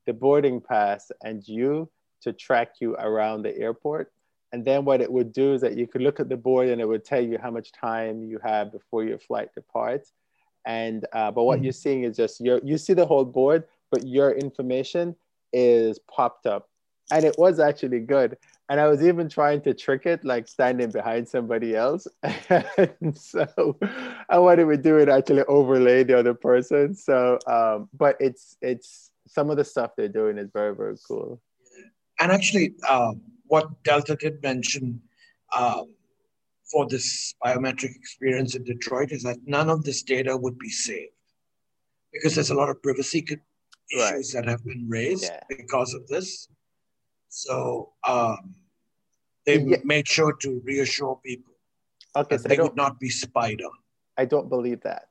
the 0.05 0.13
boarding 0.13 0.61
pass 0.61 1.11
and 1.23 1.47
you 1.47 1.89
to 2.21 2.33
track 2.33 2.75
you 2.79 2.95
around 2.95 3.43
the 3.43 3.57
airport. 3.57 4.11
And 4.51 4.63
then 4.63 4.85
what 4.85 5.01
it 5.01 5.11
would 5.11 5.33
do 5.33 5.53
is 5.53 5.61
that 5.61 5.77
you 5.77 5.87
could 5.87 6.01
look 6.01 6.19
at 6.19 6.29
the 6.29 6.37
board 6.37 6.69
and 6.69 6.79
it 6.79 6.87
would 6.87 7.03
tell 7.03 7.21
you 7.21 7.37
how 7.37 7.51
much 7.51 7.71
time 7.71 8.23
you 8.23 8.39
have 8.43 8.71
before 8.71 9.03
your 9.03 9.19
flight 9.19 9.53
departs. 9.53 10.11
And 10.65 11.05
uh, 11.13 11.31
but 11.31 11.43
what 11.43 11.57
mm-hmm. 11.57 11.65
you're 11.65 11.73
seeing 11.73 12.03
is 12.03 12.15
just 12.17 12.41
your 12.41 12.59
you 12.63 12.77
see 12.77 12.93
the 12.93 13.05
whole 13.05 13.25
board, 13.25 13.65
but 13.91 14.07
your 14.07 14.31
information 14.31 15.15
is 15.53 15.99
popped 15.99 16.47
up. 16.47 16.69
And 17.11 17.23
it 17.23 17.35
was 17.37 17.59
actually 17.59 17.99
good. 17.99 18.37
And 18.67 18.79
I 18.79 18.87
was 18.87 19.03
even 19.03 19.29
trying 19.29 19.61
to 19.61 19.75
trick 19.75 20.07
it, 20.07 20.25
like 20.25 20.47
standing 20.47 20.89
behind 20.89 21.27
somebody 21.29 21.75
else. 21.75 22.07
and 22.23 23.15
so 23.15 23.77
I 24.27 24.39
wanted 24.39 24.65
to 24.65 24.77
do 24.77 24.97
it 24.97 25.07
actually 25.07 25.43
overlay 25.43 26.03
the 26.03 26.17
other 26.17 26.33
person. 26.33 26.95
So 26.95 27.37
um, 27.45 27.89
but 27.93 28.17
it's 28.19 28.57
it's 28.61 29.11
some 29.27 29.49
of 29.49 29.57
the 29.57 29.65
stuff 29.65 29.91
they're 29.95 30.07
doing 30.07 30.37
is 30.37 30.49
very, 30.53 30.75
very 30.75 30.95
cool. 31.07 31.41
And 32.19 32.31
actually, 32.31 32.75
uh, 32.87 33.13
what 33.47 33.83
Delta 33.83 34.15
did 34.15 34.41
mention 34.41 35.01
um, 35.55 35.93
for 36.71 36.87
this 36.87 37.33
biometric 37.43 37.95
experience 37.95 38.55
in 38.55 38.63
Detroit 38.63 39.11
is 39.11 39.23
that 39.23 39.37
none 39.45 39.69
of 39.69 39.83
this 39.83 40.03
data 40.03 40.35
would 40.35 40.57
be 40.57 40.69
saved 40.69 41.11
because 42.13 42.35
there's 42.35 42.49
a 42.49 42.55
lot 42.55 42.69
of 42.69 42.81
privacy 42.81 43.19
issues 43.19 43.39
right. 43.97 44.25
that 44.33 44.49
have 44.49 44.63
been 44.65 44.85
raised 44.87 45.23
yeah. 45.23 45.41
because 45.49 45.93
of 45.93 46.07
this. 46.07 46.47
So 47.29 47.91
um, 48.07 48.55
they 49.45 49.59
yeah. 49.59 49.77
made 49.83 50.07
sure 50.07 50.33
to 50.33 50.61
reassure 50.63 51.19
people 51.23 51.53
okay, 52.15 52.37
that 52.37 52.43
so 52.43 52.47
they 52.47 52.57
would 52.57 52.75
not 52.75 52.99
be 52.99 53.09
spied 53.09 53.61
on. 53.61 53.71
I 54.17 54.25
don't 54.25 54.49
believe 54.49 54.81
that. 54.81 55.09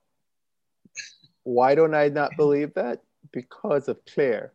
Why 1.43 1.75
don't 1.75 1.95
I 1.95 2.09
not 2.09 2.33
believe 2.37 2.73
that? 2.75 3.03
Because 3.35 3.89
of 3.89 4.05
CLEAR. 4.07 4.53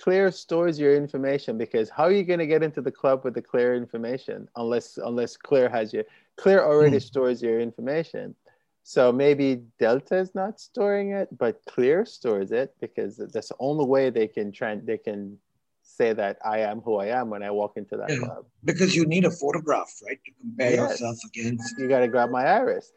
CLEAR 0.00 0.32
stores 0.32 0.78
your 0.80 0.96
information 0.96 1.56
because 1.56 1.88
how 1.88 2.04
are 2.04 2.12
you 2.12 2.24
going 2.24 2.40
to 2.40 2.46
get 2.46 2.62
into 2.62 2.80
the 2.80 2.90
club 2.90 3.24
with 3.24 3.34
the 3.34 3.42
CLEAR 3.42 3.76
information 3.76 4.48
unless 4.56 4.96
unless 4.96 5.36
CLEAR 5.36 5.68
has 5.68 5.92
you? 5.92 6.02
CLEAR 6.36 6.64
already 6.64 6.96
mm. 6.96 7.02
stores 7.02 7.42
your 7.42 7.60
information. 7.60 8.34
So 8.82 9.12
maybe 9.12 9.62
Delta 9.78 10.16
is 10.16 10.34
not 10.34 10.58
storing 10.60 11.12
it, 11.12 11.28
but 11.38 11.60
CLEAR 11.66 12.04
stores 12.06 12.50
it 12.50 12.74
because 12.80 13.18
that's 13.32 13.50
the 13.50 13.56
only 13.60 13.86
way 13.86 14.10
they 14.10 14.26
can 14.26 14.50
try 14.50 14.74
they 14.74 14.98
can 14.98 15.38
say 15.82 16.12
that 16.12 16.38
I 16.44 16.58
am 16.60 16.80
who 16.80 16.96
I 16.96 17.06
am 17.06 17.30
when 17.30 17.42
I 17.42 17.50
walk 17.50 17.76
into 17.76 17.96
that 17.98 18.10
yeah, 18.10 18.18
club. 18.18 18.46
Because 18.64 18.96
you 18.96 19.06
need 19.06 19.24
a 19.26 19.30
photograph, 19.30 19.92
right, 20.04 20.18
to 20.24 20.30
compare 20.40 20.72
yes. 20.72 20.90
yourself 20.90 21.18
against. 21.26 21.78
You 21.78 21.88
got 21.88 22.00
to 22.00 22.08
grab 22.08 22.30
my 22.30 22.44
iris. 22.44 22.92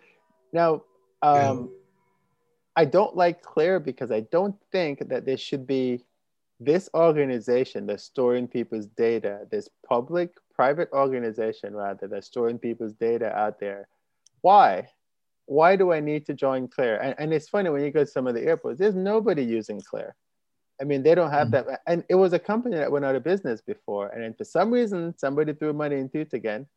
Now, 0.51 0.83
um. 1.21 1.69
I 2.77 2.85
don't 2.85 3.15
like 3.15 3.41
CLEAR 3.41 3.79
because 3.79 4.11
I 4.11 4.19
don't 4.31 4.55
think 4.71 5.09
that 5.09 5.25
there 5.25 5.35
should 5.35 5.65
be 5.65 6.05
this 6.59 6.89
organization 6.93 7.87
that's 7.87 8.03
storing 8.03 8.47
people's 8.47 8.85
data, 8.85 9.47
this 9.49 9.67
public 9.85 10.29
private 10.53 10.89
organization 10.93 11.75
rather 11.75 12.07
that's 12.07 12.27
storing 12.27 12.59
people's 12.59 12.93
data 12.93 13.35
out 13.35 13.59
there. 13.59 13.87
Why? 14.41 14.89
Why 15.47 15.75
do 15.75 15.91
I 15.91 15.99
need 15.99 16.27
to 16.27 16.35
join 16.35 16.67
CLEAR? 16.67 16.97
And, 16.97 17.15
and 17.17 17.33
it's 17.33 17.49
funny 17.49 17.71
when 17.71 17.81
you 17.81 17.89
go 17.89 18.03
to 18.03 18.09
some 18.09 18.27
of 18.27 18.35
the 18.35 18.43
airports, 18.43 18.77
there's 18.77 18.95
nobody 18.95 19.43
using 19.43 19.81
CLEAR. 19.81 20.15
I 20.79 20.83
mean, 20.83 21.01
they 21.01 21.15
don't 21.15 21.31
have 21.31 21.47
mm-hmm. 21.47 21.69
that. 21.69 21.81
And 21.87 22.03
it 22.09 22.15
was 22.15 22.33
a 22.33 22.39
company 22.39 22.75
that 22.77 22.91
went 22.91 23.05
out 23.05 23.15
of 23.15 23.23
business 23.23 23.59
before. 23.59 24.09
And 24.09 24.23
then 24.23 24.35
for 24.35 24.43
some 24.43 24.69
reason, 24.69 25.17
somebody 25.17 25.53
threw 25.53 25.73
money 25.73 25.95
into 25.95 26.19
it 26.19 26.33
again. 26.33 26.67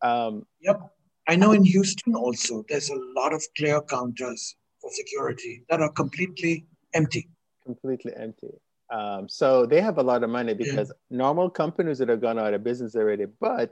Um, 0.00 0.46
yep. 0.60 0.80
I 1.28 1.36
know 1.36 1.52
in 1.52 1.64
Houston 1.64 2.16
also, 2.16 2.64
there's 2.68 2.90
a 2.90 2.98
lot 3.14 3.32
of 3.32 3.44
CLEAR 3.56 3.82
counters 3.82 4.56
for 4.82 4.90
security 4.90 5.64
that 5.70 5.80
are 5.80 5.92
completely 5.92 6.66
empty. 6.92 7.30
Completely 7.64 8.12
empty. 8.16 8.50
Um, 8.90 9.28
so 9.28 9.64
they 9.64 9.80
have 9.80 9.96
a 9.96 10.02
lot 10.02 10.22
of 10.22 10.28
money 10.28 10.52
because 10.52 10.92
yeah. 11.10 11.16
normal 11.16 11.48
companies 11.48 11.98
that 11.98 12.10
have 12.10 12.20
gone 12.20 12.38
out 12.38 12.52
of 12.52 12.62
business 12.62 12.94
already, 12.94 13.24
but 13.40 13.70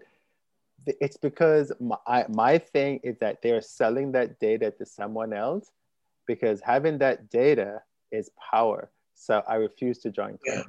it's 0.86 1.18
because 1.18 1.72
my, 1.78 1.96
I, 2.06 2.24
my 2.28 2.56
thing 2.56 3.00
is 3.02 3.18
that 3.18 3.42
they're 3.42 3.60
selling 3.60 4.12
that 4.12 4.38
data 4.40 4.70
to 4.78 4.86
someone 4.86 5.34
else 5.34 5.70
because 6.26 6.62
having 6.62 6.98
that 6.98 7.28
data 7.28 7.82
is 8.12 8.30
power. 8.50 8.90
So 9.14 9.42
I 9.46 9.56
refuse 9.56 9.98
to 9.98 10.10
join. 10.10 10.38
Yeah. 10.46 10.62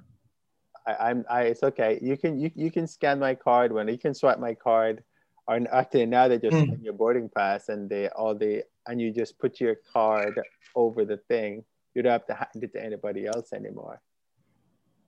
I, 0.86 1.12
am 1.12 1.26
I, 1.30 1.42
it's 1.44 1.64
okay. 1.64 2.00
You 2.02 2.18
can 2.18 2.40
you, 2.40 2.52
you 2.56 2.72
can 2.72 2.88
scan 2.88 3.20
my 3.20 3.36
card 3.36 3.72
when 3.72 3.88
you 3.88 3.98
can 3.98 4.14
swipe 4.14 4.40
my 4.40 4.56
card, 4.56 5.04
or 5.48 5.60
actually 5.72 6.06
now 6.06 6.28
they 6.28 6.38
just 6.38 6.56
mm. 6.56 6.84
your 6.84 6.94
boarding 6.94 7.30
pass 7.30 7.70
and 7.70 7.90
they 7.90 8.10
all 8.10 8.36
the 8.36 8.64
and 8.88 9.02
you 9.02 9.12
just 9.12 9.38
put 9.40 9.60
your 9.60 9.76
card 9.94 10.40
over 10.76 11.06
the 11.06 11.18
thing. 11.18 11.64
You 11.94 12.02
don't 12.04 12.12
have 12.12 12.28
to 12.28 12.34
hand 12.34 12.64
it 12.64 12.74
to 12.74 12.84
anybody 12.84 13.28
else 13.28 13.54
anymore 13.54 14.02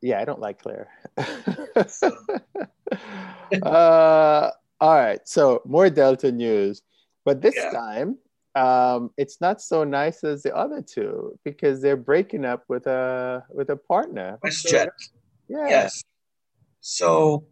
yeah, 0.03 0.19
I 0.19 0.25
don't 0.25 0.41
like 0.41 0.61
CLEAR. 0.61 0.89
uh, 3.63 4.51
all 4.81 4.95
right, 4.95 5.21
so 5.23 5.61
more 5.65 5.89
Delta 5.89 6.31
news, 6.31 6.81
but 7.23 7.41
this 7.41 7.55
yeah. 7.55 7.71
time 7.71 8.17
um, 8.55 9.09
it's 9.17 9.41
not 9.41 9.61
so 9.61 9.83
nice 9.83 10.23
as 10.23 10.43
the 10.43 10.55
other 10.55 10.81
two 10.81 11.39
because 11.43 11.81
they're 11.81 11.97
breaking 11.97 12.45
up 12.45 12.65
with 12.67 12.85
a 12.85 13.43
with 13.49 13.69
a 13.69 13.77
partner. 13.77 14.37
WestJet. 14.43 14.89
Yeah. 15.47 15.69
Yes. 15.69 16.03
So 16.81 17.45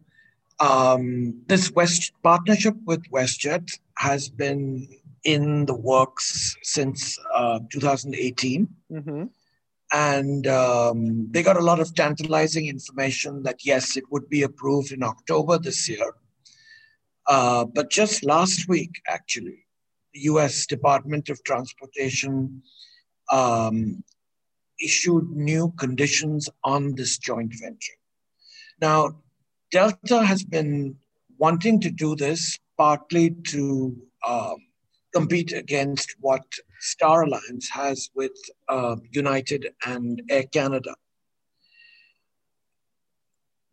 um, 0.60 1.42
this 1.46 1.70
West 1.72 2.12
partnership 2.22 2.74
with 2.84 3.02
WestJet 3.10 3.78
has 3.98 4.28
been 4.28 4.88
in 5.24 5.66
the 5.66 5.74
works 5.74 6.56
since 6.62 7.18
uh, 7.34 7.60
2018. 7.70 8.68
Mm-hmm. 8.90 9.24
And 9.94 10.46
um, 10.46 11.30
they 11.30 11.42
got 11.42 11.58
a 11.58 11.64
lot 11.64 11.78
of 11.78 11.94
tantalizing 11.94 12.66
information 12.66 13.42
that, 13.42 13.64
yes, 13.64 13.96
it 13.96 14.04
would 14.10 14.28
be 14.28 14.42
approved 14.42 14.92
in 14.92 15.02
October 15.02 15.58
this 15.58 15.88
year. 15.88 16.14
Uh, 17.26 17.66
but 17.66 17.90
just 17.90 18.24
last 18.24 18.68
week, 18.68 19.00
actually, 19.06 19.66
the 20.14 20.20
US 20.20 20.66
Department 20.66 21.28
of 21.28 21.42
Transportation 21.44 22.62
um, 23.30 24.02
issued 24.80 25.30
new 25.30 25.72
conditions 25.78 26.48
on 26.64 26.94
this 26.94 27.18
joint 27.18 27.52
venture. 27.60 27.92
Now, 28.80 29.21
Delta 29.72 30.22
has 30.22 30.44
been 30.44 30.96
wanting 31.38 31.80
to 31.80 31.90
do 31.90 32.14
this 32.14 32.58
partly 32.76 33.30
to 33.48 33.96
um, 34.28 34.56
compete 35.14 35.52
against 35.52 36.14
what 36.20 36.44
Star 36.78 37.22
Alliance 37.22 37.70
has 37.70 38.10
with 38.14 38.36
uh, 38.68 38.96
United 39.10 39.70
and 39.86 40.22
Air 40.28 40.44
Canada. 40.44 40.94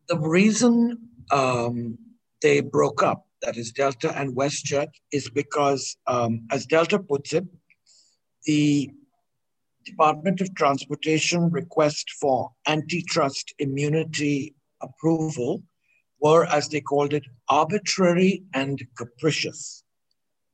The 0.07 0.17
reason 0.17 0.97
um, 1.31 1.97
they 2.41 2.61
broke 2.61 3.03
up, 3.03 3.27
that 3.41 3.57
is 3.57 3.73
Delta 3.73 4.17
and 4.17 4.35
WestJet, 4.35 4.87
is 5.11 5.29
because, 5.29 5.97
um, 6.07 6.47
as 6.49 6.65
Delta 6.65 6.97
puts 6.97 7.33
it, 7.33 7.45
the 8.45 8.89
Department 9.83 10.39
of 10.39 10.55
Transportation 10.55 11.51
request 11.51 12.09
for 12.21 12.51
antitrust 12.67 13.53
immunity 13.59 14.55
approval 14.81 15.61
were, 16.21 16.45
as 16.45 16.69
they 16.69 16.81
called 16.81 17.13
it, 17.13 17.25
arbitrary 17.49 18.43
and 18.53 18.81
capricious 18.97 19.83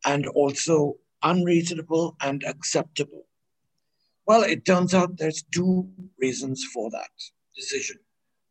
and 0.06 0.28
also 0.28 0.96
unreasonable 1.24 2.16
and 2.22 2.44
acceptable? 2.44 3.26
Well, 4.28 4.44
it 4.44 4.66
turns 4.66 4.94
out 4.94 5.18
there's 5.18 5.44
two 5.54 5.88
reasons 6.20 6.66
for 6.74 6.90
that 6.92 7.10
decision. 7.56 7.98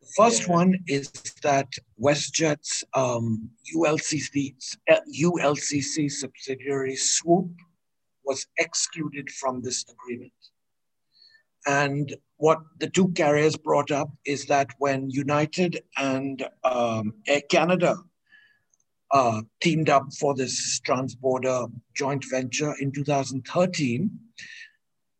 The 0.01 0.07
first 0.15 0.43
yeah. 0.43 0.53
one 0.53 0.79
is 0.87 1.11
that 1.43 1.67
WestJet's 2.01 2.83
um, 2.93 3.49
ULCC, 3.75 4.55
ULCC 4.89 6.11
subsidiary 6.11 6.95
Swoop 6.95 7.51
was 8.23 8.47
excluded 8.57 9.29
from 9.31 9.61
this 9.61 9.85
agreement. 9.89 10.31
And 11.65 12.15
what 12.37 12.59
the 12.79 12.89
two 12.89 13.09
carriers 13.09 13.55
brought 13.55 13.91
up 13.91 14.09
is 14.25 14.45
that 14.45 14.69
when 14.77 15.09
United 15.09 15.81
and 15.97 16.47
um, 16.63 17.13
Air 17.27 17.41
Canada 17.49 17.97
uh, 19.11 19.41
teamed 19.61 19.89
up 19.89 20.13
for 20.19 20.35
this 20.35 20.81
transborder 20.81 21.71
joint 21.95 22.25
venture 22.29 22.73
in 22.79 22.91
2013. 22.91 24.11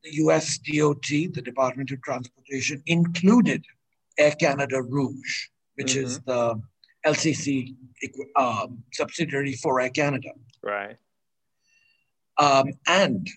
The 0.03 0.11
US 0.15 0.57
DOT, 0.57 1.07
the 1.07 1.41
Department 1.41 1.91
of 1.91 2.01
Transportation, 2.01 2.83
included 2.85 3.63
Air 4.17 4.31
Canada 4.31 4.81
Rouge, 4.81 5.47
which 5.75 5.93
mm-hmm. 5.93 6.05
is 6.05 6.19
the 6.21 6.61
LCC 7.05 7.75
um, 8.35 8.83
subsidiary 8.91 9.53
for 9.53 9.79
Air 9.79 9.89
Canada. 9.89 10.29
Right. 10.61 10.97
Um, 12.37 12.73
and 12.87 13.29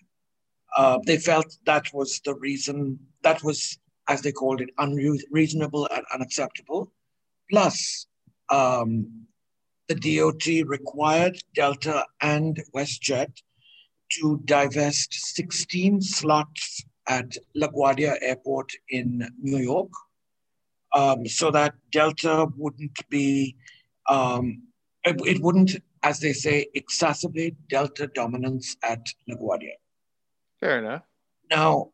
uh, 0.78 0.97
they 1.04 1.18
felt 1.18 1.58
that 1.66 1.92
was 1.92 2.20
the 2.25 2.37
reason, 2.37 3.00
that 3.25 3.42
was, 3.42 3.76
as 4.08 4.23
they 4.23 4.30
called 4.30 4.61
it, 4.61 4.70
unreasonable 4.78 5.88
and 5.92 6.04
unacceptable. 6.14 6.92
Plus, 7.50 8.06
um, 8.49 9.26
the 9.88 9.97
DOT 9.97 10.47
required 10.68 11.37
Delta 11.52 12.06
and 12.23 12.62
WestJet 12.73 13.42
to 14.12 14.40
divest 14.44 15.12
16 15.12 16.00
slots 16.00 16.85
at 17.08 17.37
LaGuardia 17.56 18.16
Airport 18.20 18.70
in 18.88 19.28
New 19.42 19.58
York 19.58 19.90
um, 20.94 21.26
so 21.26 21.50
that 21.50 21.75
Delta 21.90 22.47
wouldn't 22.56 23.08
be, 23.08 23.56
um, 24.08 24.62
it, 25.02 25.20
it, 25.26 25.42
wouldn't, 25.42 25.75
as 26.04 26.20
they 26.20 26.32
say, 26.32 26.68
exacerbate 26.76 27.56
Delta 27.68 28.06
dominance 28.14 28.76
at 28.85 29.04
LaGuardia. 29.28 29.75
Fair 30.60 30.78
enough. 30.78 31.02
Now, 31.50 31.90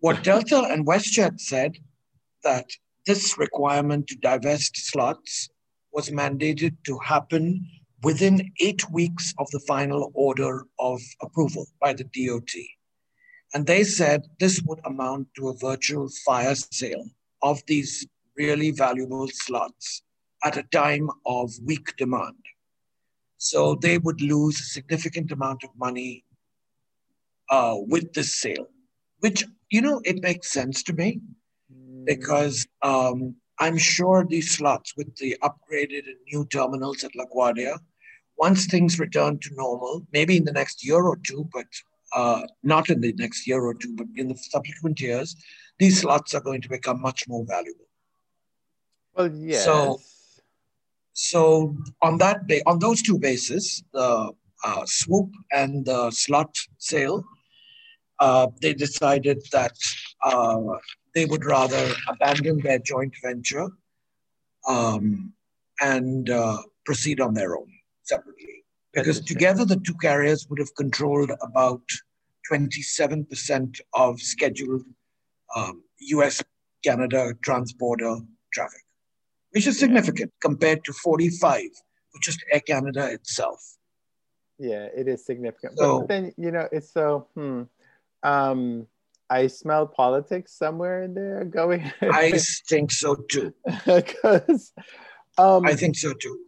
what 0.00 0.22
Delta 0.22 0.60
and 0.70 0.86
WestJet 0.86 1.40
said 1.40 1.78
that 2.42 2.70
this 3.06 3.36
requirement 3.38 4.06
to 4.08 4.16
divest 4.16 4.76
slots 4.76 5.48
was 5.92 6.10
mandated 6.10 6.76
to 6.84 6.98
happen 6.98 7.66
within 8.02 8.52
eight 8.60 8.88
weeks 8.90 9.34
of 9.38 9.50
the 9.50 9.60
final 9.60 10.10
order 10.14 10.66
of 10.78 11.00
approval 11.22 11.66
by 11.80 11.92
the 11.92 12.04
DOT. 12.04 12.50
And 13.54 13.66
they 13.66 13.84
said 13.84 14.26
this 14.38 14.60
would 14.66 14.80
amount 14.84 15.28
to 15.36 15.48
a 15.48 15.56
virtual 15.56 16.08
fire 16.24 16.54
sale 16.54 17.06
of 17.42 17.62
these 17.66 18.06
really 18.36 18.72
valuable 18.72 19.28
slots 19.32 20.02
at 20.44 20.56
a 20.56 20.64
time 20.64 21.08
of 21.24 21.50
weak 21.64 21.96
demand. 21.96 22.36
So 23.38 23.74
they 23.74 23.98
would 23.98 24.20
lose 24.20 24.60
a 24.60 24.64
significant 24.64 25.30
amount 25.30 25.64
of 25.64 25.70
money 25.76 26.23
uh, 27.50 27.76
with 27.78 28.12
the 28.12 28.24
sale, 28.24 28.68
which, 29.20 29.44
you 29.70 29.80
know, 29.80 30.00
it 30.04 30.22
makes 30.22 30.50
sense 30.50 30.82
to 30.84 30.92
me 30.92 31.20
because 32.04 32.66
um, 32.82 33.34
I'm 33.58 33.78
sure 33.78 34.26
these 34.28 34.50
slots 34.50 34.94
with 34.96 35.14
the 35.16 35.36
upgraded 35.42 36.06
and 36.06 36.16
new 36.32 36.44
terminals 36.46 37.04
at 37.04 37.12
LaGuardia, 37.12 37.78
once 38.36 38.66
things 38.66 38.98
return 38.98 39.38
to 39.40 39.54
normal, 39.54 40.06
maybe 40.12 40.36
in 40.36 40.44
the 40.44 40.52
next 40.52 40.84
year 40.84 41.02
or 41.02 41.18
two, 41.18 41.48
but 41.52 41.66
uh, 42.14 42.42
not 42.62 42.90
in 42.90 43.00
the 43.00 43.12
next 43.14 43.46
year 43.46 43.62
or 43.62 43.74
two, 43.74 43.94
but 43.94 44.06
in 44.16 44.28
the 44.28 44.36
subsequent 44.36 45.00
years, 45.00 45.36
these 45.78 46.00
slots 46.00 46.34
are 46.34 46.40
going 46.40 46.60
to 46.60 46.68
become 46.68 47.00
much 47.00 47.26
more 47.28 47.44
valuable. 47.46 47.86
Well, 49.16 49.32
yeah. 49.34 49.58
So, 49.58 50.00
so 51.12 51.76
on 52.02 52.18
that 52.18 52.46
ba- 52.48 52.62
on 52.66 52.80
those 52.80 53.02
two 53.02 53.18
bases, 53.18 53.82
the 53.92 54.32
uh, 54.64 54.82
swoop 54.86 55.30
and 55.52 55.84
the 55.84 56.10
slot 56.10 56.56
sale, 56.78 57.24
uh, 58.24 58.46
they 58.62 58.72
decided 58.72 59.38
that 59.52 59.76
uh, 60.22 60.78
they 61.14 61.26
would 61.26 61.44
rather 61.44 61.84
abandon 62.08 62.58
their 62.66 62.78
joint 62.78 63.14
venture 63.22 63.68
um, 64.66 65.34
and 65.82 66.30
uh, 66.30 66.56
proceed 66.86 67.20
on 67.20 67.34
their 67.34 67.54
own 67.54 67.70
separately. 68.02 68.64
Because 68.94 69.20
together, 69.20 69.64
the 69.66 69.76
two 69.76 69.96
carriers 70.00 70.46
would 70.48 70.58
have 70.58 70.74
controlled 70.74 71.32
about 71.42 71.82
27% 72.50 73.80
of 73.92 74.20
scheduled 74.20 74.84
um, 75.54 75.82
US 76.16 76.42
Canada 76.82 77.34
transborder 77.46 78.26
traffic, 78.54 78.84
which 79.50 79.66
is 79.66 79.78
significant 79.78 80.30
yeah. 80.32 80.48
compared 80.48 80.82
to 80.84 80.92
45 80.94 81.60
for 82.10 82.18
just 82.22 82.42
Air 82.52 82.60
Canada 82.60 83.04
itself. 83.12 83.60
Yeah, 84.58 84.86
it 84.96 85.08
is 85.08 85.26
significant. 85.26 85.76
So, 85.76 86.00
but 86.00 86.08
then, 86.08 86.32
you 86.38 86.52
know, 86.52 86.68
it's 86.72 86.90
so, 86.92 87.26
hmm. 87.34 87.64
Um, 88.24 88.88
I 89.30 89.46
smell 89.46 89.86
politics 89.86 90.52
somewhere 90.52 91.02
in 91.02 91.14
there 91.14 91.44
going. 91.44 91.90
I 92.02 92.32
think 92.68 92.90
so 92.90 93.14
too. 93.14 93.54
Because 93.86 94.72
um, 95.38 95.64
I 95.64 95.74
think 95.74 95.96
so 95.96 96.12
too. 96.14 96.38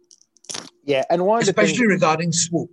Yeah, 0.83 1.03
and 1.09 1.25
one 1.25 1.41
especially 1.41 1.77
things, 1.77 1.89
regarding 1.89 2.31
swoop. 2.31 2.69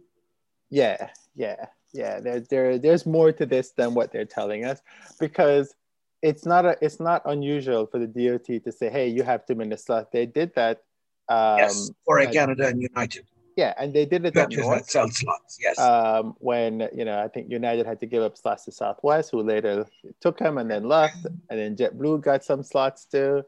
Yeah, 0.70 1.10
yeah, 1.34 1.66
yeah. 1.92 2.20
There, 2.20 2.40
there, 2.40 2.78
there's 2.78 3.06
more 3.06 3.32
to 3.32 3.46
this 3.46 3.72
than 3.76 3.94
what 3.94 4.12
they're 4.12 4.24
telling 4.24 4.64
us 4.64 4.80
because 5.18 5.74
it's 6.22 6.46
not 6.46 6.64
a, 6.64 6.76
it's 6.80 7.00
not 7.00 7.22
unusual 7.24 7.86
for 7.86 7.98
the 7.98 8.06
DOT 8.06 8.62
to 8.64 8.72
say, 8.72 8.88
"Hey, 8.88 9.08
you 9.08 9.22
have 9.24 9.44
two 9.46 9.54
minutes 9.54 9.88
left." 9.88 10.12
They 10.12 10.26
did 10.26 10.54
that. 10.54 10.82
Um, 11.28 11.58
yes, 11.58 11.90
for 12.04 12.24
Canada 12.26 12.68
and 12.68 12.80
United. 12.80 13.26
Yeah, 13.56 13.72
and 13.78 13.94
they 13.94 14.04
did 14.04 14.24
it 14.24 14.36
at 14.36 14.50
North. 14.50 14.90
Sell 14.90 15.08
slots, 15.08 15.58
yes. 15.60 15.78
Um, 15.78 16.34
when 16.40 16.88
you 16.92 17.04
know, 17.04 17.22
I 17.22 17.28
think 17.28 17.50
United 17.50 17.86
had 17.86 18.00
to 18.00 18.06
give 18.06 18.22
up 18.22 18.36
slots 18.36 18.64
to 18.64 18.72
Southwest, 18.72 19.30
who 19.30 19.42
later 19.42 19.86
took 20.20 20.38
them 20.38 20.58
and 20.58 20.70
then 20.70 20.84
left, 20.88 21.24
and 21.48 21.58
then 21.58 21.76
JetBlue 21.76 22.20
got 22.20 22.44
some 22.44 22.62
slots 22.62 23.04
too. 23.04 23.44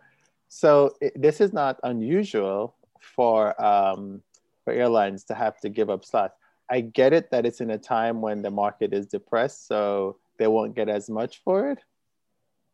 So 0.48 0.94
it, 1.00 1.20
this 1.20 1.40
is 1.40 1.52
not 1.52 1.80
unusual 1.82 2.76
for 3.00 3.60
um, 3.62 4.22
for 4.64 4.72
airlines 4.72 5.24
to 5.24 5.34
have 5.34 5.58
to 5.60 5.68
give 5.68 5.90
up 5.90 6.04
slots. 6.04 6.36
I 6.70 6.82
get 6.82 7.12
it 7.12 7.30
that 7.30 7.44
it's 7.44 7.60
in 7.60 7.70
a 7.70 7.78
time 7.78 8.20
when 8.20 8.42
the 8.42 8.50
market 8.50 8.92
is 8.92 9.06
depressed, 9.06 9.66
so 9.66 10.18
they 10.38 10.46
won't 10.46 10.76
get 10.76 10.88
as 10.88 11.10
much 11.10 11.40
for 11.42 11.70
it. 11.70 11.78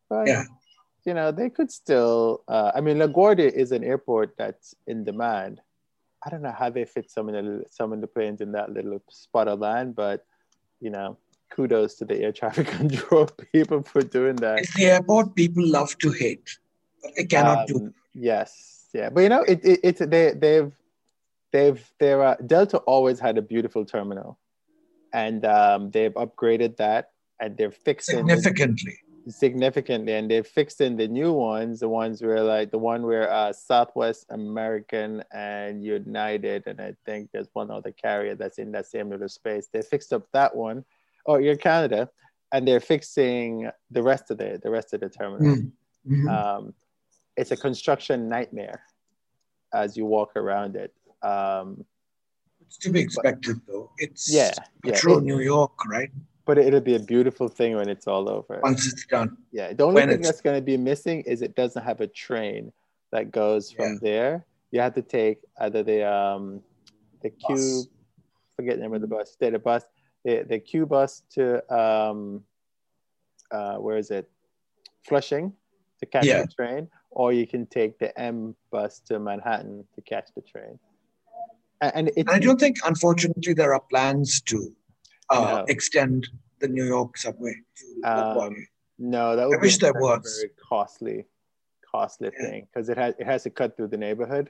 But 0.07 0.27
yeah. 0.27 0.43
you 1.03 1.15
know, 1.15 1.31
they 1.31 1.49
could 1.49 1.71
still. 1.71 2.43
Uh, 2.47 2.71
I 2.75 2.81
mean, 2.81 2.97
LaGuardia 2.97 3.51
is 3.51 3.71
an 3.71 3.83
airport 3.83 4.35
that's 4.37 4.75
in 4.85 5.03
demand 5.03 5.61
I 6.25 6.29
don't 6.29 6.41
know 6.41 6.55
how 6.57 6.69
they 6.69 6.85
fit 6.85 7.11
some 7.11 7.29
of 7.29 7.33
the 7.33 7.65
some 7.69 7.93
of 7.93 8.01
the 8.01 8.07
planes 8.07 8.41
in 8.41 8.51
that 8.53 8.71
little 8.71 9.01
spot 9.09 9.47
of 9.47 9.59
land, 9.59 9.95
but 9.95 10.25
you 10.79 10.89
know, 10.89 11.17
kudos 11.49 11.95
to 11.95 12.05
the 12.05 12.19
air 12.21 12.31
traffic 12.31 12.67
control 12.79 13.27
people 13.51 13.83
for 13.83 14.01
doing 14.01 14.35
that. 14.37 14.59
It's 14.59 14.73
the 14.73 14.85
airport 14.85 15.35
people 15.35 15.67
love 15.67 15.97
to 15.99 16.11
hate, 16.11 16.57
but 17.01 17.11
they 17.15 17.25
cannot 17.25 17.59
um, 17.59 17.65
do. 17.67 17.93
Yes, 18.13 18.87
yeah, 18.93 19.09
but 19.09 19.21
you 19.21 19.29
know, 19.29 19.43
it, 19.43 19.63
it 19.63 19.79
it's 19.83 19.99
they 19.99 20.33
they've 20.33 20.73
they've 21.51 21.93
they're 21.99 22.23
uh, 22.23 22.35
Delta 22.45 22.77
always 22.79 23.19
had 23.19 23.37
a 23.37 23.41
beautiful 23.41 23.85
terminal, 23.85 24.39
and 25.13 25.45
um, 25.45 25.91
they've 25.91 26.13
upgraded 26.13 26.77
that 26.77 27.11
and 27.39 27.57
they're 27.57 27.71
fixing 27.71 28.17
significantly 28.17 28.97
significantly 29.27 30.13
and 30.13 30.29
they 30.29 30.41
fixed 30.41 30.81
in 30.81 30.97
the 30.97 31.07
new 31.07 31.31
ones 31.31 31.79
the 31.79 31.87
ones 31.87 32.21
where 32.21 32.41
like 32.41 32.71
the 32.71 32.77
one 32.77 33.03
where 33.03 33.31
uh, 33.31 33.53
southwest 33.53 34.25
american 34.31 35.23
and 35.31 35.83
united 35.83 36.67
and 36.67 36.81
i 36.81 36.93
think 37.05 37.29
there's 37.31 37.47
one 37.53 37.71
other 37.71 37.91
carrier 37.91 38.35
that's 38.35 38.59
in 38.59 38.71
that 38.71 38.85
same 38.85 39.09
little 39.09 39.29
space. 39.29 39.67
They 39.71 39.81
fixed 39.81 40.13
up 40.13 40.23
that 40.33 40.55
one. 40.55 40.85
Oh 41.25 41.35
Air 41.35 41.55
Canada 41.55 42.09
and 42.51 42.67
they're 42.67 42.79
fixing 42.79 43.69
the 43.91 44.03
rest 44.03 44.31
of 44.31 44.37
the 44.37 44.59
the 44.63 44.69
rest 44.69 44.93
of 44.93 45.01
the 45.01 45.09
terminal. 45.09 45.57
Mm-hmm. 46.07 46.27
um, 46.27 46.73
it's 47.37 47.51
a 47.51 47.57
construction 47.57 48.29
nightmare 48.29 48.83
as 49.73 49.97
you 49.97 50.05
walk 50.05 50.35
around 50.35 50.75
it. 50.75 50.93
Um, 51.23 51.85
it's 52.61 52.77
to 52.79 52.89
be 52.91 52.99
expected 52.99 53.61
but, 53.65 53.73
though. 53.73 53.91
It's 53.97 54.31
yeah 54.31 54.51
metro 54.85 55.15
yeah. 55.15 55.21
new 55.21 55.39
york 55.39 55.85
right 55.85 56.11
but 56.45 56.57
it'll 56.57 56.81
be 56.81 56.95
a 56.95 56.99
beautiful 56.99 57.47
thing 57.47 57.75
when 57.75 57.89
it's 57.89 58.07
all 58.07 58.29
over. 58.29 58.59
Once 58.63 58.85
it's 58.85 59.05
done. 59.05 59.37
Yeah. 59.51 59.73
The 59.73 59.83
only 59.83 60.01
when 60.01 60.09
thing 60.09 60.21
that's 60.21 60.41
going 60.41 60.57
to 60.57 60.61
be 60.61 60.77
missing 60.77 61.21
is 61.21 61.41
it 61.41 61.55
doesn't 61.55 61.83
have 61.83 62.01
a 62.01 62.07
train 62.07 62.71
that 63.11 63.31
goes 63.31 63.71
from 63.71 63.93
yeah. 63.93 63.99
there. 64.01 64.45
You 64.71 64.81
have 64.81 64.93
to 64.95 65.01
take 65.01 65.39
either 65.59 65.83
the 65.83 66.09
um 66.09 66.61
the 67.21 67.29
Q, 67.29 67.55
bus. 67.55 67.87
forget 68.55 68.75
the 68.77 68.81
name 68.81 68.93
of 68.93 69.01
the 69.01 69.07
bus, 69.07 69.35
the 69.39 69.59
bus, 69.59 69.83
the 70.25 70.43
the 70.47 70.59
Q 70.59 70.85
bus 70.85 71.23
to 71.35 71.61
um 71.73 72.43
uh 73.51 73.75
where 73.75 73.97
is 73.97 74.09
it, 74.11 74.29
Flushing, 75.07 75.53
to 75.99 76.05
catch 76.05 76.25
yeah. 76.25 76.41
the 76.41 76.47
train, 76.47 76.89
or 77.11 77.31
you 77.33 77.45
can 77.45 77.65
take 77.67 77.99
the 77.99 78.17
M 78.19 78.55
bus 78.71 78.99
to 79.07 79.19
Manhattan 79.19 79.85
to 79.95 80.01
catch 80.01 80.29
the 80.35 80.41
train. 80.41 80.79
And, 81.81 82.11
and 82.15 82.29
I 82.29 82.39
don't 82.39 82.59
think, 82.59 82.77
unfortunately, 82.85 83.53
there 83.53 83.73
are 83.73 83.81
plans 83.81 84.39
to 84.43 84.73
uh, 85.29 85.57
no. 85.59 85.65
extend 85.67 86.27
the 86.59 86.67
New 86.67 86.85
York 86.85 87.17
subway 87.17 87.55
to 87.77 88.09
um, 88.09 88.55
No, 88.97 89.35
that 89.35 89.47
would 89.47 89.59
I 89.59 89.61
wish 89.61 89.77
there 89.77 89.93
was 89.93 90.39
very 90.39 90.51
costly, 90.69 91.25
costly 91.89 92.31
yeah. 92.33 92.45
thing 92.45 92.67
because 92.71 92.89
it 92.89 92.97
has 92.97 93.15
it 93.19 93.25
has 93.25 93.43
to 93.43 93.49
cut 93.49 93.75
through 93.75 93.87
the 93.87 93.97
neighborhood. 93.97 94.49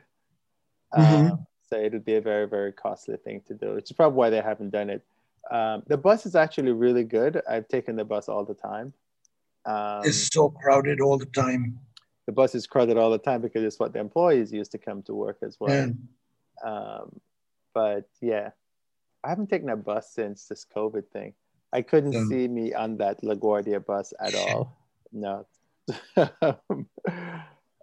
Mm-hmm. 0.93 1.33
Uh, 1.33 1.35
so 1.69 1.77
it 1.77 1.91
would 1.93 2.05
be 2.05 2.15
a 2.15 2.21
very 2.21 2.47
very 2.47 2.71
costly 2.71 3.17
thing 3.17 3.41
to 3.47 3.53
do. 3.53 3.73
Which 3.73 3.89
is 3.89 3.95
probably 3.95 4.17
why 4.17 4.29
they 4.29 4.41
haven't 4.41 4.69
done 4.69 4.89
it. 4.89 5.03
Um, 5.51 5.83
the 5.87 5.97
bus 5.97 6.25
is 6.25 6.35
actually 6.35 6.71
really 6.71 7.03
good. 7.03 7.41
I've 7.49 7.67
taken 7.67 7.95
the 7.95 8.05
bus 8.05 8.29
all 8.29 8.45
the 8.45 8.53
time. 8.53 8.93
Um, 9.65 10.01
it's 10.03 10.29
so 10.33 10.49
crowded 10.49 11.01
all 11.01 11.17
the 11.17 11.25
time. 11.25 11.79
The 12.25 12.31
bus 12.31 12.55
is 12.55 12.67
crowded 12.67 12.97
all 12.97 13.11
the 13.11 13.17
time 13.17 13.41
because 13.41 13.63
it's 13.63 13.79
what 13.79 13.91
the 13.93 13.99
employees 13.99 14.53
used 14.53 14.71
to 14.71 14.77
come 14.77 15.03
to 15.03 15.13
work 15.13 15.37
as 15.41 15.57
well. 15.59 15.93
Yeah. 16.63 16.69
Um, 16.69 17.19
but 17.73 18.07
yeah, 18.21 18.51
I 19.23 19.29
haven't 19.29 19.49
taken 19.49 19.69
a 19.69 19.77
bus 19.77 20.11
since 20.11 20.47
this 20.47 20.65
COVID 20.75 21.07
thing. 21.09 21.33
I 21.71 21.81
couldn't 21.81 22.13
mm. 22.13 22.27
see 22.27 22.47
me 22.47 22.73
on 22.73 22.97
that 22.97 23.21
LaGuardia 23.21 23.85
bus 23.85 24.13
at 24.19 24.35
all. 24.35 24.77
No. 25.11 25.45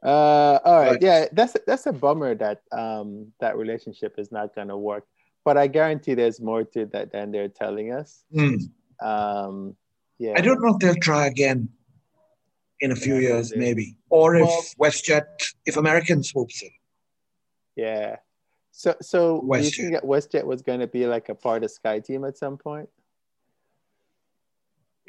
Uh, 0.03 0.59
all 0.64 0.81
right, 0.81 0.96
yeah, 1.03 1.26
that's 1.33 1.55
that's 1.66 1.85
a 1.85 1.92
bummer 1.92 2.35
that 2.35 2.62
um 2.72 3.31
that 3.38 3.59
relationship 3.59 4.14
is 4.16 4.33
not 4.33 4.55
gonna 4.55 4.76
work. 4.76 5.05
But 5.44 5.59
I 5.59 5.66
guarantee 5.66 6.14
there's 6.14 6.40
more 6.40 6.64
to 6.64 6.87
that 6.87 7.12
than 7.12 7.31
they're 7.33 7.48
telling 7.48 7.92
us. 7.92 8.24
Hmm. 8.33 8.55
Um, 9.03 9.76
yeah, 10.18 10.33
I 10.37 10.40
don't 10.40 10.62
know 10.62 10.72
if 10.74 10.79
they'll 10.79 10.94
try 10.94 11.26
again 11.26 11.68
in 12.81 12.92
a 12.92 12.96
few 12.96 13.16
Yeah, 13.16 13.29
years, 13.29 13.50
maybe. 13.50 13.62
maybe. 13.62 13.96
Or 14.09 14.37
if 14.37 14.74
WestJet, 14.79 15.53
if 15.66 15.76
American 15.76 16.22
swoops 16.22 16.62
in. 16.62 16.70
Yeah. 17.76 18.16
So 18.81 18.97
so 19.03 19.43
do 19.43 19.62
you 19.62 19.71
think 19.71 19.93
that 19.93 20.05
WestJet 20.05 20.43
was 20.43 20.62
gonna 20.62 20.87
be 20.87 21.05
like 21.07 21.29
a 21.29 21.35
part 21.35 21.62
of 21.64 21.71
SkyTeam 21.71 22.27
at 22.27 22.38
some 22.38 22.57
point? 22.57 22.88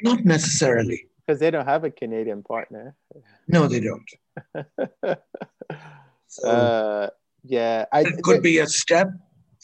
Not 0.02 0.26
necessarily. 0.26 1.06
Because 1.20 1.40
they 1.40 1.50
don't 1.50 1.64
have 1.64 1.82
a 1.84 1.90
Canadian 1.90 2.42
partner. 2.42 2.94
No, 3.48 3.66
they 3.66 3.80
don't. 3.80 4.10
So 6.26 6.48
uh, 6.48 7.10
yeah, 7.44 7.84
I 7.92 8.00
it 8.02 8.22
could 8.22 8.42
be 8.42 8.58
a 8.58 8.66
step 8.66 9.08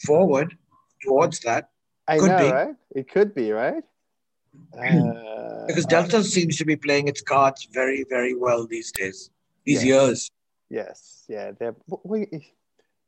forward 0.05 0.55
towards 1.03 1.39
that 1.41 1.69
I 2.07 2.17
could 2.19 2.29
know, 2.29 2.37
be. 2.37 2.51
right? 2.51 2.75
It 2.95 3.09
could 3.11 3.33
be, 3.33 3.51
right? 3.51 3.83
Uh, 4.77 5.65
because 5.67 5.85
uh, 5.85 5.89
Delta 5.89 6.23
seems 6.23 6.57
to 6.57 6.65
be 6.65 6.75
playing 6.75 7.07
its 7.07 7.21
cards 7.23 7.67
very, 7.71 8.05
very 8.07 8.35
well 8.35 8.67
these 8.67 8.91
days, 8.91 9.31
these 9.65 9.83
Yeah. 9.83 9.93
years. 9.93 10.29
Yes, 10.69 11.25
yeah. 11.27 11.53
They're, 11.57 11.75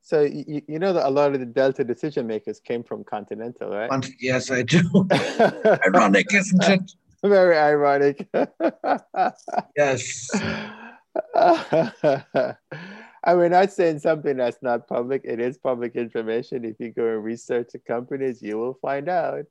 so 0.01 0.21
you, 0.21 0.61
you 0.67 0.79
know 0.79 0.93
that 0.93 1.07
a 1.07 1.09
lot 1.09 1.33
of 1.33 1.39
the 1.39 1.45
Delta 1.45 1.83
decision 1.83 2.27
makers 2.27 2.59
came 2.59 2.83
from 2.83 3.03
Continental, 3.03 3.69
right? 3.69 3.89
Yes, 4.19 4.49
I 4.49 4.63
do. 4.63 5.07
Ironic, 5.87 6.33
isn't 6.33 6.63
it? 6.63 6.91
Very 7.23 7.55
ironic. 7.55 8.27
Yes. 9.77 10.29
I 13.23 13.35
mean, 13.35 13.51
not 13.51 13.71
saying 13.71 13.99
something 13.99 14.37
that's 14.37 14.63
not 14.63 14.87
public. 14.87 15.21
It 15.23 15.39
is 15.39 15.57
public 15.57 15.95
information. 15.95 16.65
If 16.65 16.77
you 16.79 16.91
go 16.91 17.05
and 17.05 17.23
research 17.23 17.69
the 17.73 17.79
companies, 17.79 18.41
you 18.41 18.57
will 18.57 18.73
find 18.81 19.07
out. 19.07 19.45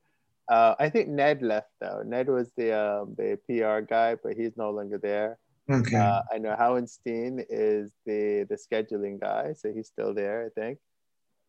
Uh, 0.49 0.75
I 0.81 0.89
think 0.89 1.09
Ned 1.09 1.43
left 1.43 1.71
though. 1.81 2.03
Ned 2.05 2.29
was 2.29 2.51
the 2.57 2.73
um, 2.73 3.15
the 3.17 3.39
PR 3.47 3.87
guy, 3.87 4.17
but 4.17 4.37
he's 4.37 4.57
no 4.57 4.71
longer 4.71 4.99
there. 4.99 5.39
Okay. 5.71 5.97
Uh, 5.97 6.23
I 6.33 6.39
know 6.39 6.57
Hauenstein 6.59 7.45
is 7.49 7.93
the 8.05 8.47
the 8.49 8.57
scheduling 8.57 9.21
guy, 9.21 9.53
so 9.57 9.73
he's 9.73 9.89
still 9.89 10.13
there. 10.15 10.47
I 10.47 10.61
think. 10.61 10.79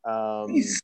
Um, 0.04 0.52
he's 0.54 0.82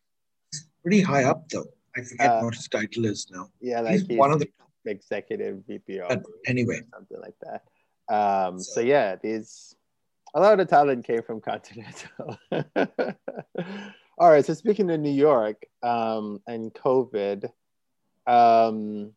pretty 0.82 1.02
high 1.02 1.23
up, 1.26 1.47
though. 1.50 1.65
I 1.95 2.02
forget 2.02 2.30
uh, 2.30 2.41
what 2.41 2.56
his 2.56 2.67
title 2.67 3.06
is 3.06 3.28
now. 3.32 3.50
yeah, 3.62 3.82
like 3.82 3.93
he's 3.93 4.08
he's, 4.08 4.17
one 4.17 4.32
of 4.32 4.39
the. 4.39 4.50
executive 4.86 5.63
VP 5.67 6.00
But 6.08 6.23
anyway, 6.45 6.82
something 6.93 7.19
like 7.19 7.36
that. 7.41 7.62
Um, 8.13 8.60
so, 8.60 8.73
So- 8.76 8.82
yeah, 8.82 9.15
these 9.21 9.76
a 10.34 10.39
lot 10.39 10.54
of 10.54 10.60
the 10.60 10.65
talent 10.65 11.06
came 11.06 11.21
from 11.23 11.41
Continental. 11.52 12.38
All 14.19 14.30
right. 14.30 14.45
So 14.45 14.54
speaking 14.54 14.89
of 14.91 15.00
New 15.00 15.12
York 15.12 15.63
um, 15.84 16.41
and 16.47 16.73
COVID, 16.73 17.50
um, 18.26 19.13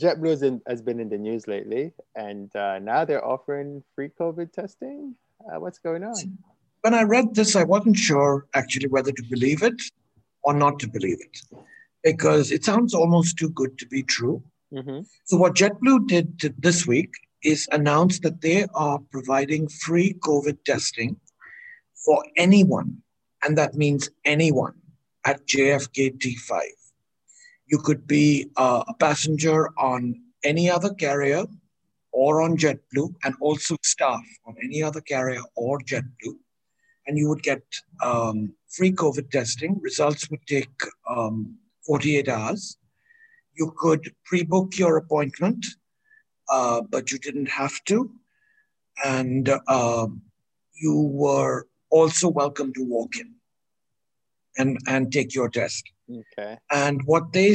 JetBlue 0.00 0.30
has, 0.30 0.42
in, 0.42 0.60
has 0.66 0.80
been 0.82 0.98
in 1.00 1.08
the 1.08 1.18
news 1.18 1.46
lately, 1.46 1.92
and 2.14 2.54
uh, 2.56 2.78
now 2.78 3.04
they're 3.04 3.24
offering 3.24 3.82
free 3.94 4.10
COVID 4.20 4.52
testing. 4.52 5.14
Uh, 5.40 5.60
what's 5.60 5.78
going 5.78 6.04
on? 6.04 6.14
when 6.82 6.94
I 6.94 7.02
read 7.02 7.34
this, 7.34 7.56
I 7.56 7.64
wasn't 7.64 7.96
sure 7.96 8.46
actually 8.54 8.88
whether 8.88 9.12
to 9.12 9.22
believe 9.28 9.62
it 9.62 9.80
or 10.42 10.54
not 10.54 10.78
to 10.80 10.88
believe 10.88 11.18
it 11.20 11.40
because 12.02 12.50
it 12.50 12.64
sounds 12.64 12.94
almost 12.94 13.36
too 13.36 13.50
good 13.50 13.78
to 13.78 13.86
be 13.86 14.02
true. 14.02 14.42
hmm 14.72 15.00
So, 15.24 15.36
what 15.36 15.54
JetBlue 15.54 16.06
did 16.06 16.54
this 16.58 16.86
week 16.86 17.10
is 17.42 17.68
announce 17.72 18.20
that 18.20 18.40
they 18.40 18.66
are 18.74 18.98
providing 19.10 19.68
free 19.68 20.14
COVID 20.20 20.58
testing 20.64 21.16
for 22.04 22.24
anyone, 22.36 23.02
and 23.42 23.56
that 23.58 23.74
means 23.74 24.10
anyone 24.24 24.74
at 25.24 25.46
JFK 25.46 26.18
T5. 26.18 26.60
You 27.70 27.78
could 27.78 28.06
be 28.06 28.50
uh, 28.56 28.84
a 28.88 28.94
passenger 28.94 29.68
on 29.78 30.20
any 30.44 30.70
other 30.70 30.92
carrier 30.94 31.44
or 32.12 32.42
on 32.42 32.56
JetBlue, 32.56 33.14
and 33.22 33.34
also 33.40 33.76
staff 33.84 34.24
on 34.46 34.56
any 34.64 34.82
other 34.82 35.00
carrier 35.00 35.42
or 35.54 35.78
JetBlue. 35.80 36.36
And 37.06 37.16
you 37.16 37.28
would 37.28 37.42
get 37.42 37.62
um, 38.02 38.52
free 38.68 38.92
COVID 38.92 39.30
testing. 39.30 39.78
Results 39.80 40.28
would 40.30 40.44
take 40.46 40.82
um, 41.08 41.56
48 41.86 42.28
hours. 42.28 42.76
You 43.54 43.72
could 43.76 44.12
pre 44.24 44.42
book 44.42 44.76
your 44.76 44.96
appointment, 44.96 45.64
uh, 46.48 46.82
but 46.82 47.12
you 47.12 47.18
didn't 47.18 47.50
have 47.50 47.82
to. 47.84 48.10
And 49.04 49.48
um 49.68 50.22
you 50.80 50.94
were 50.94 51.66
also 51.90 52.28
welcome 52.28 52.72
to 52.72 52.82
walk 52.82 53.16
in 53.16 53.34
and, 54.56 54.78
and 54.88 55.12
take 55.12 55.34
your 55.34 55.48
test. 55.48 55.84
Okay. 56.10 56.58
And 56.70 57.02
what 57.04 57.32
they, 57.32 57.54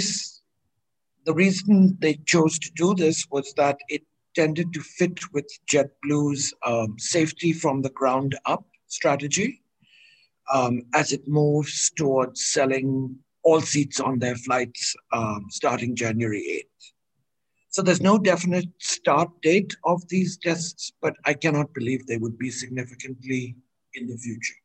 the 1.26 1.34
reason 1.34 1.98
they 2.00 2.16
chose 2.26 2.58
to 2.60 2.72
do 2.76 2.96
this 2.96 3.26
was 3.32 3.54
that 3.58 3.78
it 3.90 4.04
tended 4.36 4.74
to 4.74 4.82
fit 4.82 5.20
with 5.34 5.48
JetBlue's 5.72 6.54
um, 6.66 6.96
safety 7.00 7.54
from 7.54 7.82
the 7.82 7.90
ground 7.90 8.38
up 8.46 8.66
strategy 8.88 9.62
um, 10.54 10.84
as 10.94 11.12
it 11.12 11.28
moves 11.28 11.92
towards 11.96 12.46
selling 12.46 13.18
all 13.44 13.62
seats 13.62 14.00
on 14.00 14.20
their 14.20 14.36
flights 14.36 14.96
um, 15.14 15.46
starting 15.50 15.96
January 15.96 16.66
8th. 16.66 16.92
So 17.70 17.82
there's 17.82 18.02
no 18.02 18.18
definite 18.18 18.70
start 18.80 19.30
date 19.42 19.76
of 19.84 20.08
these 20.08 20.38
tests, 20.38 20.92
but 21.02 21.16
I 21.26 21.34
cannot 21.34 21.74
believe 21.74 22.06
they 22.06 22.18
would 22.18 22.38
be 22.38 22.50
significantly 22.50 23.56
in 23.94 24.08
the 24.08 24.18
future. 24.18 24.56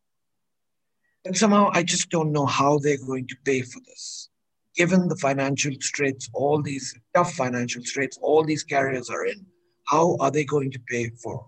And 1.24 1.36
somehow 1.36 1.70
I 1.72 1.82
just 1.82 2.08
don't 2.10 2.32
know 2.32 2.46
how 2.46 2.78
they're 2.78 3.04
going 3.06 3.26
to 3.28 3.36
pay 3.44 3.62
for 3.62 3.80
this. 3.86 4.30
Given 4.76 5.08
the 5.08 5.16
financial 5.16 5.72
straits, 5.80 6.30
all 6.32 6.62
these 6.62 6.94
tough 7.14 7.32
financial 7.34 7.82
straits, 7.82 8.18
all 8.22 8.44
these 8.44 8.64
carriers 8.64 9.10
are 9.10 9.26
in, 9.26 9.44
how 9.88 10.16
are 10.20 10.30
they 10.30 10.44
going 10.44 10.70
to 10.70 10.78
pay 10.88 11.10
for 11.22 11.46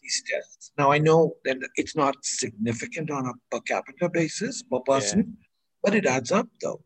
these 0.00 0.22
tests? 0.30 0.72
Now, 0.78 0.90
I 0.90 0.98
know 0.98 1.34
that 1.44 1.58
it's 1.76 1.96
not 1.96 2.14
significant 2.22 3.10
on 3.10 3.26
a 3.26 3.32
per 3.50 3.60
capita 3.60 4.08
basis 4.08 4.62
per 4.62 4.80
person, 4.80 5.36
but 5.82 5.94
it 5.94 6.06
adds 6.06 6.32
up 6.32 6.48
though. 6.62 6.80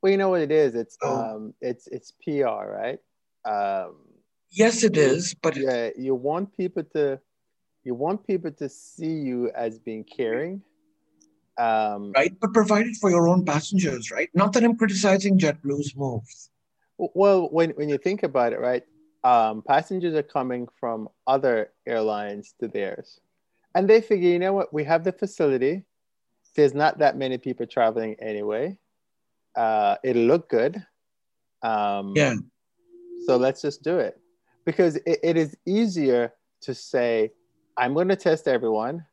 Well, 0.00 0.12
you 0.12 0.18
know 0.18 0.30
what 0.30 0.42
it 0.42 0.52
is. 0.52 0.74
It's 0.74 0.96
Oh. 1.02 1.36
um, 1.36 1.54
it's 1.60 1.88
it's 1.88 2.12
PR, 2.22 2.70
right? 2.70 3.00
Um, 3.44 3.96
Yes, 4.50 4.82
it 4.82 4.96
is, 4.96 5.34
but 5.34 5.56
yeah, 5.56 5.90
you 5.98 6.14
want 6.14 6.56
people 6.56 6.82
to, 6.94 7.20
you 7.84 7.94
want 7.94 8.26
people 8.26 8.50
to 8.52 8.68
see 8.68 9.12
you 9.12 9.50
as 9.50 9.78
being 9.78 10.04
caring. 10.04 10.62
Um, 11.58 12.12
right? 12.14 12.32
But 12.40 12.52
provided 12.52 12.96
for 12.96 13.10
your 13.10 13.28
own 13.28 13.44
passengers, 13.44 14.10
right? 14.10 14.30
Not 14.34 14.52
that 14.52 14.64
I'm 14.64 14.76
criticizing 14.76 15.38
JetBlue's 15.38 15.96
moves. 15.96 16.50
Well, 16.98 17.48
when 17.50 17.70
when 17.70 17.88
you 17.88 17.98
think 17.98 18.22
about 18.22 18.52
it, 18.52 18.60
right? 18.60 18.84
Um, 19.24 19.62
passengers 19.62 20.14
are 20.14 20.22
coming 20.22 20.68
from 20.78 21.08
other 21.26 21.72
airlines 21.86 22.54
to 22.60 22.68
theirs, 22.68 23.20
and 23.74 23.88
they 23.88 24.00
figure, 24.00 24.30
you 24.30 24.38
know 24.38 24.52
what? 24.52 24.72
We 24.72 24.84
have 24.84 25.04
the 25.04 25.12
facility. 25.12 25.84
There's 26.54 26.74
not 26.74 26.98
that 26.98 27.16
many 27.16 27.38
people 27.38 27.66
traveling 27.66 28.16
anyway. 28.20 28.78
Uh, 29.56 29.96
it'll 30.04 30.22
look 30.22 30.48
good. 30.48 30.84
Um, 31.62 32.12
Yeah. 32.16 32.34
So 33.26 33.36
let's 33.36 33.60
just 33.60 33.82
do 33.82 33.98
it 33.98 34.18
because 34.64 34.96
it, 34.96 35.18
it 35.22 35.36
is 35.36 35.56
easier 35.66 36.32
to 36.62 36.74
say, 36.74 37.32
I'm 37.76 37.94
going 37.94 38.08
to 38.08 38.16
test 38.16 38.48
everyone. 38.48 39.04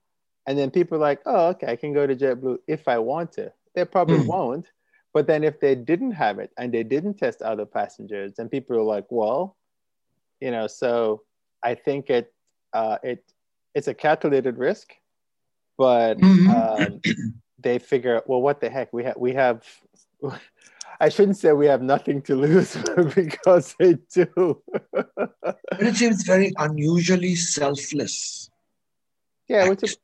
And 0.47 0.57
then 0.57 0.69
people 0.71 0.97
are 0.97 1.01
like, 1.01 1.21
oh, 1.25 1.47
okay, 1.49 1.67
I 1.67 1.75
can 1.75 1.93
go 1.93 2.05
to 2.05 2.15
JetBlue 2.15 2.59
if 2.67 2.87
I 2.87 2.99
want 2.99 3.31
to. 3.33 3.51
They 3.73 3.85
probably 3.85 4.19
Mm. 4.19 4.27
won't. 4.27 4.71
But 5.13 5.27
then 5.27 5.43
if 5.43 5.59
they 5.59 5.75
didn't 5.75 6.11
have 6.11 6.39
it 6.39 6.51
and 6.57 6.73
they 6.73 6.83
didn't 6.83 7.15
test 7.17 7.41
other 7.41 7.65
passengers, 7.65 8.33
then 8.35 8.49
people 8.49 8.77
are 8.77 8.83
like, 8.83 9.05
well, 9.09 9.55
you 10.41 10.51
know, 10.51 10.67
so 10.67 11.23
I 11.63 11.75
think 11.75 12.09
it, 12.09 12.33
uh, 12.73 12.97
it, 13.01 13.23
it's 13.73 13.87
a 13.87 13.93
calculated 13.93 14.57
risk, 14.57 14.93
but 15.77 16.17
Mhm. 16.17 16.49
um, 16.49 17.01
they 17.57 17.79
figure, 17.79 18.21
well, 18.27 18.41
what 18.41 18.59
the 18.59 18.69
heck? 18.69 18.91
We 18.93 19.05
have, 19.05 19.17
we 19.17 19.33
have, 19.33 19.63
I 20.99 21.09
shouldn't 21.09 21.37
say 21.37 21.53
we 21.53 21.65
have 21.67 21.81
nothing 21.81 22.21
to 22.23 22.35
lose 22.35 22.77
because 23.15 23.73
they 23.79 23.95
do. 24.13 24.61
But 25.77 25.87
it 25.87 25.95
seems 25.95 26.23
very 26.23 26.53
unusually 26.57 27.35
selfless. 27.35 28.49
yeah, 29.47 29.63
which 29.69 29.83
is, 29.83 29.97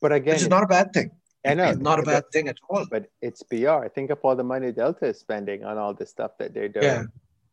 but 0.00 0.12
again, 0.12 0.36
is 0.36 0.48
not 0.48 0.62
a 0.62 0.66
bad 0.66 0.92
thing. 0.92 1.10
I 1.46 1.54
know, 1.54 1.68
It's 1.70 1.78
not 1.78 1.98
a 2.00 2.02
bad 2.02 2.24
thing 2.32 2.48
at 2.48 2.58
all. 2.68 2.84
but 2.90 3.10
it's 3.22 3.42
PR. 3.42 3.86
Think 3.94 4.10
of 4.10 4.18
all 4.22 4.36
the 4.36 4.44
money 4.44 4.72
Delta 4.72 5.06
is 5.06 5.18
spending 5.18 5.64
on 5.64 5.78
all 5.78 5.94
the 5.94 6.04
stuff 6.04 6.32
that 6.38 6.52
they're 6.52 6.68
doing. 6.68 6.84
Yeah. 6.84 7.04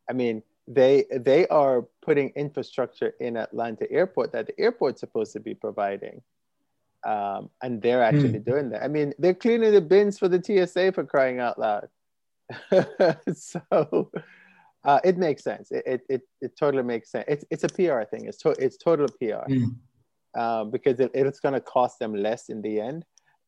I 0.09 0.13
mean, 0.13 0.43
they 0.67 1.05
they 1.11 1.47
are 1.47 1.85
putting 2.01 2.29
infrastructure 2.29 3.13
in 3.19 3.37
Atlanta 3.37 3.89
Airport 3.91 4.31
that 4.33 4.47
the 4.47 4.59
airport's 4.59 4.99
supposed 4.99 5.33
to 5.33 5.39
be 5.39 5.53
providing, 5.53 6.21
um, 7.05 7.49
and 7.61 7.81
they're 7.81 8.03
actually 8.03 8.39
doing 8.39 8.69
that. 8.71 8.83
I 8.83 8.87
mean, 8.87 9.13
they're 9.19 9.35
cleaning 9.35 9.71
the 9.71 9.81
bins 9.81 10.17
for 10.17 10.27
the 10.27 10.41
TSA 10.41 10.91
for 10.93 11.03
crying 11.03 11.39
out 11.39 11.59
loud. 11.59 11.87
so 13.35 14.11
uh, 14.83 14.99
it 15.03 15.17
makes 15.17 15.43
sense. 15.43 15.71
It, 15.71 15.83
it 15.85 16.01
it 16.09 16.21
it 16.41 16.57
totally 16.57 16.83
makes 16.83 17.11
sense. 17.11 17.25
It's 17.27 17.45
it's 17.51 17.63
a 17.63 17.69
PR 17.69 18.03
thing. 18.09 18.25
It's 18.25 18.37
to, 18.39 18.49
it's 18.51 18.77
total 18.77 19.07
PR. 19.07 19.45
Mm. 19.47 19.75
Um, 20.35 20.71
because 20.71 20.99
it, 20.99 21.11
it's 21.13 21.39
going 21.39 21.53
to 21.53 21.61
cost 21.61 21.99
them 21.99 22.13
less 22.13 22.49
in 22.49 22.61
the 22.61 22.79
end. 22.79 23.05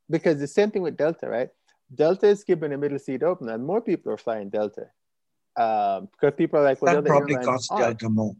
Because 0.10 0.39
the 0.39 0.47
same 0.47 0.71
thing 0.71 0.82
with 0.82 0.97
Delta, 0.97 1.28
right? 1.28 1.50
Delta 1.93 2.28
is 2.28 2.43
keeping 2.43 2.71
the 2.71 2.78
middle 2.78 3.00
seat 3.00 3.23
open, 3.23 3.50
and 3.50 3.65
more 3.65 3.82
people 3.82 4.12
are 4.12 4.17
flying 4.17 4.50
Delta 4.50 4.88
um, 5.58 6.10
because 6.12 6.36
people 6.38 6.60
are 6.60 6.63
like, 6.63 6.82
well, 6.82 6.95
that 6.95 7.06
probably 7.06 7.36
costs 7.36 7.69
Delta 7.69 8.10
more. 8.10 8.36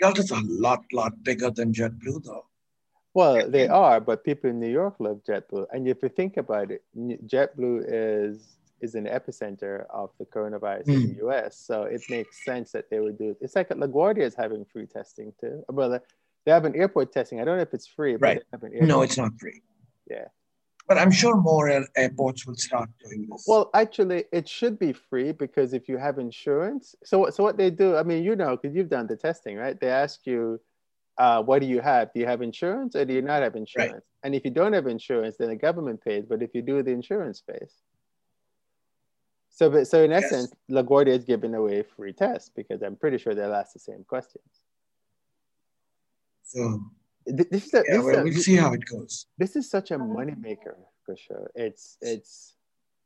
Delta's 0.00 0.30
a 0.30 0.40
lot, 0.44 0.82
lot 0.92 1.22
bigger 1.22 1.50
than 1.50 1.72
JetBlue, 1.72 2.24
though. 2.24 2.46
Well, 3.12 3.48
they 3.48 3.68
are, 3.68 4.00
but 4.00 4.24
people 4.24 4.50
in 4.50 4.58
New 4.58 4.70
York 4.70 4.96
love 4.98 5.20
JetBlue, 5.28 5.66
and 5.72 5.86
if 5.86 6.02
you 6.02 6.08
think 6.08 6.36
about 6.36 6.70
it, 6.72 6.82
JetBlue 6.96 7.84
is 7.86 8.56
is 8.80 8.94
an 8.94 9.06
epicenter 9.06 9.86
of 9.88 10.10
the 10.18 10.26
coronavirus 10.26 10.86
mm. 10.86 10.94
in 10.94 11.08
the 11.08 11.14
hmm. 11.14 11.28
US. 11.30 11.56
So 11.56 11.84
it 11.84 12.02
makes 12.10 12.44
sense 12.44 12.72
that 12.72 12.90
they 12.90 13.00
would 13.00 13.16
do 13.16 13.30
it. 13.30 13.38
It's 13.40 13.56
like 13.56 13.70
LaGuardia 13.70 14.22
is 14.24 14.34
having 14.34 14.66
free 14.66 14.84
testing 14.84 15.32
too. 15.40 15.64
Well, 15.68 15.98
they 16.44 16.52
have 16.52 16.64
an 16.64 16.76
airport 16.76 17.12
testing. 17.12 17.40
I 17.40 17.44
don't 17.44 17.56
know 17.56 17.62
if 17.62 17.74
it's 17.74 17.86
free. 17.86 18.16
Right. 18.16 18.42
no, 18.62 19.02
it's 19.02 19.16
not 19.16 19.32
free. 19.38 19.62
Yeah. 20.10 20.26
But 20.86 20.98
I'm 20.98 21.10
sure 21.10 21.34
more 21.36 21.86
airports 21.96 22.46
will 22.46 22.56
start 22.56 22.90
doing 23.02 23.26
this. 23.30 23.44
Well, 23.46 23.70
actually, 23.72 24.24
it 24.32 24.46
should 24.46 24.78
be 24.78 24.92
free 24.92 25.32
because 25.32 25.72
if 25.72 25.88
you 25.88 25.96
have 25.96 26.18
insurance, 26.18 26.94
so 27.02 27.30
so 27.30 27.42
what 27.42 27.56
they 27.56 27.70
do, 27.70 27.96
I 27.96 28.02
mean, 28.02 28.22
you 28.22 28.36
know, 28.36 28.56
because 28.56 28.76
you've 28.76 28.90
done 28.90 29.06
the 29.06 29.16
testing, 29.16 29.56
right? 29.56 29.80
They 29.80 29.88
ask 29.88 30.26
you, 30.26 30.60
uh, 31.16 31.42
what 31.42 31.60
do 31.60 31.66
you 31.66 31.80
have? 31.80 32.12
Do 32.12 32.20
you 32.20 32.26
have 32.26 32.42
insurance 32.42 32.94
or 32.94 33.06
do 33.06 33.14
you 33.14 33.22
not 33.22 33.42
have 33.42 33.56
insurance? 33.56 33.92
Right. 33.92 34.02
And 34.24 34.34
if 34.34 34.44
you 34.44 34.50
don't 34.50 34.74
have 34.74 34.86
insurance, 34.86 35.36
then 35.38 35.48
the 35.48 35.56
government 35.56 36.04
pays. 36.04 36.26
But 36.26 36.42
if 36.42 36.54
you 36.54 36.60
do, 36.60 36.82
the 36.82 36.90
insurance 36.90 37.40
pays. 37.40 37.72
So, 39.48 39.70
but, 39.70 39.86
so 39.86 40.02
in 40.02 40.10
yes. 40.10 40.24
essence, 40.24 40.52
LaGuardia 40.70 41.16
is 41.16 41.24
giving 41.24 41.54
away 41.54 41.82
free 41.82 42.12
tests 42.12 42.50
because 42.54 42.82
I'm 42.82 42.96
pretty 42.96 43.18
sure 43.18 43.34
they'll 43.34 43.54
ask 43.54 43.72
the 43.72 43.78
same 43.78 44.04
questions. 44.04 44.63
So 46.54 46.80
this 47.26 47.66
is 47.66 47.74
a, 47.74 47.82
yeah, 47.88 47.98
well, 47.98 48.24
we'll 48.24 48.32
see 48.34 48.56
how 48.56 48.72
it 48.72 48.84
goes. 48.84 49.26
This 49.38 49.56
is 49.56 49.68
such 49.68 49.90
a 49.90 49.98
moneymaker 49.98 50.76
for 51.04 51.16
sure. 51.16 51.50
It's 51.54 51.96
it's 52.00 52.54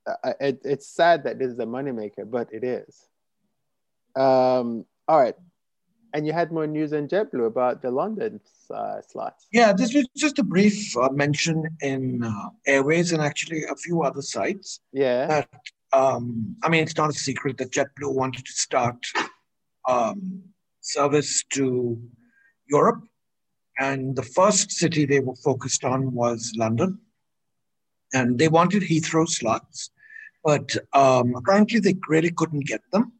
uh, 0.07 0.33
it, 0.41 0.61
it's 0.65 0.89
sad 0.89 1.25
that 1.25 1.39
this 1.39 1.51
is 1.53 1.59
a 1.59 1.67
moneymaker, 1.67 2.31
but 2.31 2.53
it 2.53 2.65
is. 2.65 3.07
Um, 4.17 4.85
all 5.07 5.19
right, 5.19 5.37
and 6.13 6.27
you 6.27 6.33
had 6.33 6.53
more 6.53 6.67
news 6.67 6.93
on 6.93 7.09
JetBlue 7.09 7.47
about 7.47 7.83
the 7.83 7.91
London 7.91 8.41
uh, 8.75 9.01
slots. 9.07 9.47
Yeah, 9.53 9.73
this 9.73 9.95
was 9.95 10.07
just 10.17 10.39
a 10.39 10.43
brief 10.43 10.97
uh, 10.97 11.11
mention 11.11 11.65
in 11.81 12.23
uh, 12.25 12.51
Airways 12.67 13.13
and 13.13 13.23
actually 13.23 13.65
a 13.65 13.77
few 13.77 14.03
other 14.03 14.23
sites. 14.23 14.81
Yeah. 14.93 15.27
That 15.27 15.49
um, 15.93 16.57
I 16.63 16.69
mean, 16.69 16.83
it's 16.83 16.97
not 16.97 17.11
a 17.11 17.15
secret 17.15 17.57
that 17.59 17.73
JetBlue 17.73 18.15
wanted 18.15 18.45
to 18.45 18.53
start 18.53 18.97
um, 19.89 20.43
service 20.81 21.45
to 21.55 21.99
Europe. 22.69 23.03
And 23.79 24.17
the 24.17 24.23
first 24.23 24.73
city 24.73 25.07
they 25.07 25.21
were 25.21 25.37
focused 25.37 25.85
on 25.85 26.12
was 26.12 26.53
London. 26.57 26.99
And 28.12 28.38
they 28.38 28.49
wanted 28.49 28.83
Heathrow 28.83 29.29
slots, 29.29 29.91
but 30.43 30.77
um, 30.95 31.35
apparently 31.37 31.79
they 31.79 31.95
really 32.09 32.31
couldn't 32.31 32.67
get 32.67 32.81
them. 32.91 33.12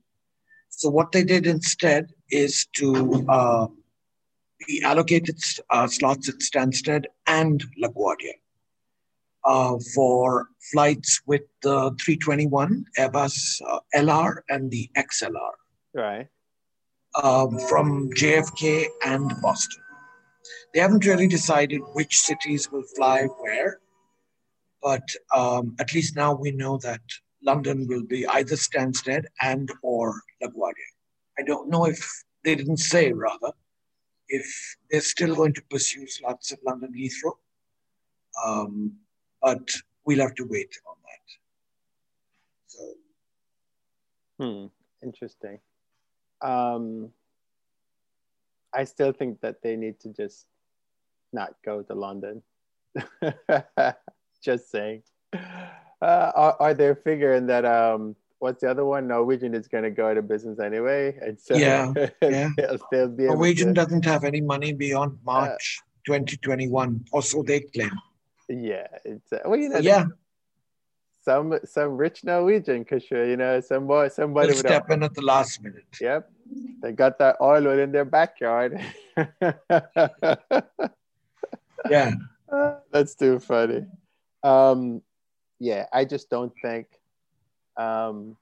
So 0.71 0.89
what 0.89 1.13
they 1.13 1.25
did 1.25 1.47
instead 1.47 2.13
is 2.31 2.67
to 2.77 3.27
uh, 3.29 3.67
be 4.67 4.83
allocated 4.83 5.39
uh, 5.71 5.87
slots 5.87 6.29
at 6.29 6.37
Stansted 6.37 7.05
and 7.27 7.63
LaGuardia 7.83 8.35
uh, 9.45 9.77
for 9.95 10.49
flights 10.73 11.21
with 11.27 11.43
the 11.63 11.95
321 12.05 12.85
Airbus 12.99 13.61
uh, 13.67 13.81
LR 13.95 14.41
and 14.49 14.71
the 14.71 14.91
XLR. 14.97 15.53
Right. 15.95 16.29
Um, 17.23 17.59
from 17.69 18.11
JFK 18.11 18.87
and 19.05 19.33
Boston. 19.41 19.83
They 20.73 20.81
haven't 20.81 21.07
really 21.07 21.29
decided 21.29 21.81
which 21.95 22.19
cities 22.19 22.71
will 22.71 22.85
fly 22.97 23.25
where, 23.25 23.81
but 24.83 25.09
um, 25.35 25.75
at 25.81 25.95
least 25.95 26.17
now 26.17 26.35
we 26.35 26.51
know 26.51 26.79
that 26.79 27.01
London 27.43 27.87
will 27.89 28.05
be 28.05 28.27
either 28.27 28.57
Stansted 28.57 29.25
and 29.41 29.71
or 29.83 30.21
LaGuardia. 30.43 30.93
I 31.39 31.43
don't 31.43 31.69
know 31.71 31.87
if 31.87 32.25
they 32.45 32.55
didn't 32.55 32.79
say 32.79 33.13
rather 33.13 33.53
if 34.29 34.77
they're 34.91 35.01
still 35.01 35.35
going 35.35 35.55
to 35.55 35.63
pursue 35.71 36.07
slots 36.07 36.53
at 36.53 36.59
London 36.65 36.93
Heathrow. 36.97 37.33
Um, 38.45 38.93
but 39.41 39.69
we'll 40.05 40.21
have 40.21 40.35
to 40.35 40.47
wait 40.49 40.77
on 40.87 40.97
that. 41.07 41.27
So. 42.67 42.95
Hmm. 44.41 44.67
Interesting. 45.03 45.61
Um, 46.43 47.11
I 48.75 48.85
still 48.85 49.13
think 49.13 49.41
that 49.41 49.63
they 49.63 49.77
need 49.77 50.01
to 50.01 50.09
just 50.11 50.47
not 51.33 51.55
go 51.65 51.83
to 51.83 51.95
London. 51.95 52.43
just 54.43 54.71
saying. 54.71 55.03
Uh, 55.33 56.33
are, 56.35 56.57
are 56.61 56.75
they 56.75 56.95
figuring 56.95 57.47
that 57.47 57.65
um, 57.65 58.15
what's 58.39 58.61
the 58.63 58.71
other 58.71 58.85
one? 58.85 59.09
Norwegian 59.09 59.55
is 59.55 59.69
going 59.69 59.85
to 59.85 59.91
go 59.91 60.09
out 60.09 60.17
of 60.17 60.29
business 60.29 60.59
anyway, 60.61 61.17
and 61.21 61.39
so 61.41 61.57
yeah, 61.57 61.93
yeah. 62.23 62.51
Norwegian 62.93 63.69
to... 63.69 63.75
doesn't 63.75 64.05
have 64.05 64.25
any 64.25 64.41
money 64.41 64.73
beyond 64.73 65.19
March 65.25 65.81
uh, 65.81 65.85
2021, 66.07 67.05
or 67.13 67.23
so 67.23 67.43
they 67.43 67.61
claim. 67.61 67.91
Yeah, 68.49 68.87
it's 69.05 69.33
uh, 69.33 69.39
well, 69.45 69.59
you 69.59 69.69
know, 69.69 69.79
yeah. 69.79 70.05
Some 71.21 71.59
some 71.65 71.97
rich 71.97 72.25
Norwegian, 72.25 72.85
cause 72.85 73.05
you 73.11 73.37
know, 73.37 73.61
some 73.61 73.87
boy, 73.87 74.09
somebody 74.09 74.49
will 74.49 74.57
step 74.57 74.89
in 74.91 75.03
at 75.03 75.15
the 75.15 75.23
last 75.23 75.63
minute. 75.63 75.85
Yep, 76.01 76.31
they 76.81 76.93
got 76.93 77.19
that 77.19 77.37
oil 77.43 77.69
in 77.79 77.93
their 77.93 78.07
backyard. 78.07 78.81
yeah, 81.91 82.13
that's 82.93 83.15
too 83.15 83.39
funny. 83.39 83.87
Um, 84.43 85.03
yeah, 85.59 85.87
I 85.93 86.05
just 86.05 86.31
don't 86.31 86.53
think. 86.63 86.87
Um, 87.77 88.37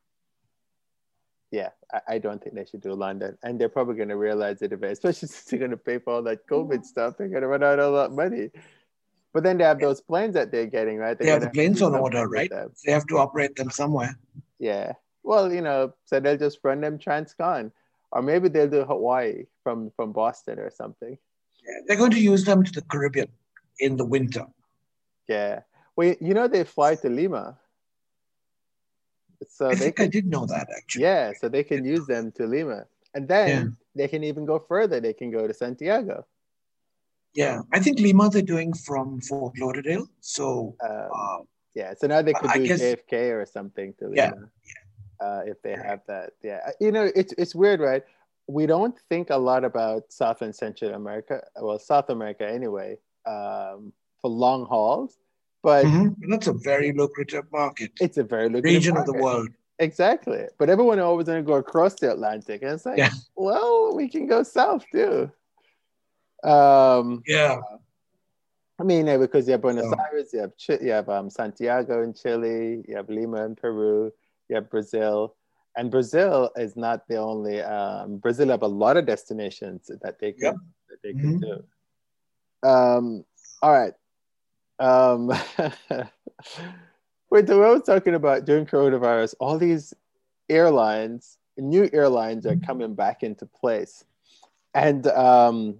yeah, 1.50 1.70
I, 1.92 2.00
I, 2.14 2.18
don't 2.18 2.42
think 2.42 2.54
they 2.54 2.64
should 2.64 2.80
do 2.80 2.92
London, 2.94 3.36
and 3.42 3.60
they're 3.60 3.68
probably 3.68 3.96
going 3.96 4.08
to 4.08 4.16
realize 4.16 4.62
it 4.62 4.72
eventually, 4.72 4.92
especially 5.10 5.28
since 5.28 5.44
they're 5.44 5.58
going 5.58 5.70
to 5.70 5.76
pay 5.76 5.98
for 5.98 6.14
all 6.14 6.22
that 6.22 6.46
COVID 6.46 6.84
stuff. 6.84 7.16
They're 7.16 7.28
going 7.28 7.42
to 7.42 7.48
run 7.48 7.62
out 7.62 7.78
of 7.78 7.92
a 7.92 7.96
lot 7.96 8.06
of 8.06 8.12
money. 8.12 8.50
But 9.32 9.42
then 9.42 9.58
they 9.58 9.64
have 9.64 9.78
those 9.78 10.00
planes 10.00 10.34
that 10.34 10.50
they're 10.50 10.66
getting, 10.66 10.96
right? 10.96 11.18
They, 11.18 11.26
they 11.26 11.30
have 11.30 11.42
the 11.42 11.50
planes 11.50 11.82
on 11.82 11.94
order, 11.94 12.26
right? 12.26 12.50
They 12.84 12.92
have 12.92 13.06
to 13.08 13.18
operate 13.18 13.54
them 13.54 13.70
somewhere. 13.70 14.18
Yeah. 14.58 14.94
Well, 15.22 15.52
you 15.52 15.60
know, 15.60 15.92
so 16.06 16.20
they'll 16.20 16.38
just 16.38 16.60
run 16.62 16.80
them 16.80 16.98
transcon, 16.98 17.72
or 18.12 18.22
maybe 18.22 18.48
they'll 18.48 18.68
do 18.68 18.84
Hawaii 18.84 19.44
from 19.62 19.90
from 19.96 20.12
Boston 20.12 20.58
or 20.58 20.70
something. 20.70 21.18
They're 21.86 21.96
going 21.96 22.12
to 22.12 22.20
use 22.20 22.44
them 22.44 22.62
to 22.62 22.72
the 22.72 22.82
Caribbean 22.82 23.28
in 23.78 23.96
the 23.96 24.04
winter. 24.04 24.46
Yeah. 25.28 25.60
Well, 25.96 26.14
you 26.20 26.34
know 26.34 26.46
they 26.46 26.64
fly 26.64 26.94
to 26.96 27.08
Lima. 27.08 27.58
So 29.48 29.68
I 29.68 29.74
think 29.74 29.96
can, 29.96 30.06
I 30.06 30.08
did 30.08 30.26
know 30.26 30.46
that 30.46 30.68
actually. 30.76 31.02
Yeah, 31.02 31.32
so 31.38 31.48
they 31.48 31.62
can 31.62 31.84
use 31.84 32.06
them 32.06 32.32
to 32.32 32.46
Lima, 32.46 32.84
and 33.14 33.28
then 33.28 33.48
yeah. 33.48 33.64
they 33.94 34.08
can 34.08 34.24
even 34.24 34.46
go 34.46 34.58
further. 34.58 35.00
They 35.00 35.12
can 35.12 35.30
go 35.30 35.46
to 35.46 35.52
Santiago. 35.52 36.26
Yeah, 37.34 37.60
I 37.72 37.80
think 37.80 37.98
Lima 38.00 38.30
they're 38.30 38.42
doing 38.42 38.72
from 38.72 39.20
Fort 39.20 39.58
Lauderdale. 39.58 40.08
So 40.20 40.74
um, 40.82 41.08
uh, 41.14 41.38
yeah, 41.74 41.92
so 41.96 42.06
now 42.06 42.22
they 42.22 42.32
could 42.32 42.50
do 42.52 42.66
guess, 42.66 42.80
JFK 42.80 43.42
or 43.42 43.44
something 43.44 43.92
to 43.98 44.06
Lima. 44.06 44.16
Yeah, 44.16 44.32
yeah. 44.32 45.26
Uh, 45.26 45.42
if 45.46 45.60
they 45.62 45.72
have 45.72 46.00
that. 46.08 46.32
Yeah, 46.42 46.60
uh, 46.66 46.72
you 46.80 46.92
know, 46.92 47.10
it's 47.14 47.34
it's 47.36 47.54
weird, 47.54 47.80
right? 47.80 48.02
We 48.48 48.66
don't 48.66 48.96
think 49.08 49.30
a 49.30 49.36
lot 49.36 49.64
about 49.64 50.12
South 50.12 50.42
and 50.42 50.54
Central 50.54 50.94
America. 50.94 51.42
Well, 51.60 51.78
South 51.78 52.10
America 52.10 52.48
anyway, 52.48 52.98
um, 53.26 53.92
for 54.20 54.30
long 54.30 54.66
hauls, 54.66 55.18
but 55.62 55.84
mm-hmm. 55.84 56.30
that's 56.30 56.46
a 56.46 56.52
very 56.52 56.92
lucrative 56.92 57.50
market. 57.52 57.90
It's 58.00 58.18
a 58.18 58.24
very 58.24 58.48
lucrative 58.48 58.74
region 58.76 58.94
market. 58.94 59.10
of 59.10 59.16
the 59.16 59.22
world. 59.22 59.48
Exactly, 59.78 60.44
but 60.58 60.70
everyone 60.70 61.00
always 61.00 61.26
going 61.26 61.42
to 61.42 61.46
go 61.46 61.54
across 61.54 61.94
the 61.94 62.12
Atlantic, 62.12 62.62
and 62.62 62.72
it's 62.72 62.86
like, 62.86 62.98
yeah. 62.98 63.10
well, 63.34 63.94
we 63.94 64.08
can 64.08 64.26
go 64.26 64.42
south 64.42 64.84
too. 64.92 65.30
Um, 66.44 67.22
yeah. 67.26 67.60
I 68.78 68.82
mean, 68.84 69.06
because 69.18 69.46
you 69.46 69.52
have 69.52 69.62
Buenos. 69.62 69.92
Aires, 70.12 70.30
you 70.32 70.40
have 70.40 70.52
you 70.82 70.90
have 70.90 71.08
um, 71.08 71.30
Santiago 71.30 72.02
in 72.02 72.12
Chile, 72.12 72.84
you 72.86 72.96
have 72.96 73.08
Lima 73.08 73.44
in 73.44 73.56
Peru, 73.56 74.12
you 74.48 74.56
have 74.56 74.70
Brazil, 74.70 75.34
and 75.76 75.90
Brazil 75.90 76.50
is 76.56 76.76
not 76.76 77.06
the 77.06 77.16
only. 77.16 77.60
Um, 77.60 78.16
Brazil 78.16 78.48
have 78.48 78.62
a 78.62 78.66
lot 78.66 78.96
of 78.96 79.06
destinations 79.06 79.90
that 80.02 80.18
they 80.18 80.32
can 80.32 80.42
yep. 80.42 80.54
that 80.88 81.02
they 81.02 81.12
can 81.12 81.38
mm-hmm. 81.40 81.60
do. 82.62 82.68
Um, 82.68 83.24
all 83.62 83.72
right. 83.72 83.92
Um, 84.78 85.28
wait, 87.30 87.46
the 87.46 87.58
way 87.58 87.66
I 87.66 87.70
was 87.70 87.82
talking 87.82 88.14
about 88.14 88.44
during 88.44 88.66
coronavirus, 88.66 89.34
all 89.38 89.58
these 89.58 89.94
airlines, 90.48 91.38
new 91.58 91.88
airlines 91.92 92.46
are 92.46 92.52
mm-hmm. 92.52 92.64
coming 92.64 92.94
back 92.94 93.22
into 93.22 93.46
place, 93.46 94.04
and 94.74 95.06
um, 95.08 95.76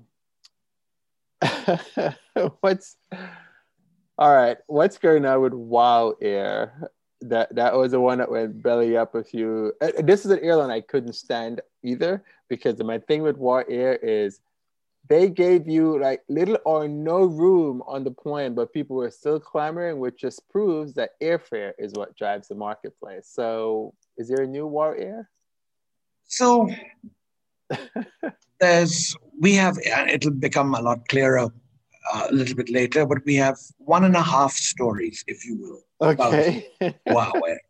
what's 2.61 2.97
all 4.19 4.35
right? 4.35 4.59
What's 4.67 4.99
going 4.99 5.25
on 5.25 5.41
with 5.41 5.55
Wow 5.55 6.15
Air? 6.21 6.91
That 7.23 7.55
that 7.55 7.75
was 7.75 7.93
the 7.93 8.01
one 8.01 8.19
that 8.19 8.31
went 8.31 8.63
belly 8.63 8.97
up 8.97 9.15
a 9.15 9.25
few. 9.25 9.73
Uh, 9.81 9.91
this 9.99 10.25
is 10.25 10.31
an 10.31 10.41
airline 10.41 10.71
I 10.71 10.81
couldn't 10.83 11.15
stand 11.15 11.61
either 11.83 12.23
because 12.49 12.79
my 12.83 12.99
thing 12.99 13.23
with 13.23 13.39
Wow 13.39 13.65
Air 13.69 13.97
is 13.97 14.41
they 15.09 15.29
gave 15.29 15.69
you 15.69 16.01
like 16.01 16.23
little 16.29 16.59
or 16.65 16.89
no 16.89 17.25
room 17.25 17.83
on 17.87 18.05
the 18.05 18.11
plane, 18.11 18.55
but 18.55 18.73
people 18.73 18.97
were 18.97 19.11
still 19.11 19.39
clamoring, 19.39 19.99
which 19.99 20.19
just 20.19 20.49
proves 20.49 20.95
that 20.95 21.11
airfare 21.23 21.73
is 21.79 21.93
what 21.95 22.17
drives 22.17 22.49
the 22.49 22.55
marketplace. 22.55 23.29
So, 23.31 23.95
is 24.19 24.29
there 24.29 24.43
a 24.43 24.47
new 24.47 24.67
Wow 24.67 24.93
Air? 24.93 25.31
So, 26.25 26.69
there's 28.61 29.17
we 29.39 29.55
have 29.55 29.79
it'll 29.79 30.31
become 30.33 30.75
a 30.75 30.81
lot 30.81 31.07
clearer 31.09 31.49
uh, 32.13 32.27
a 32.31 32.35
little 32.35 32.57
bit 32.57 32.71
later, 32.71 33.07
but 33.07 33.19
we 33.25 33.35
have 33.37 33.59
one 33.79 34.05
and 34.05 34.17
a 34.17 34.23
half 34.23 34.53
stories, 34.53 35.25
if 35.27 35.45
you 35.45 35.57
will. 35.57 35.83
Okay. 36.01 36.69
WOW 37.07 37.33
Air. 37.49 37.61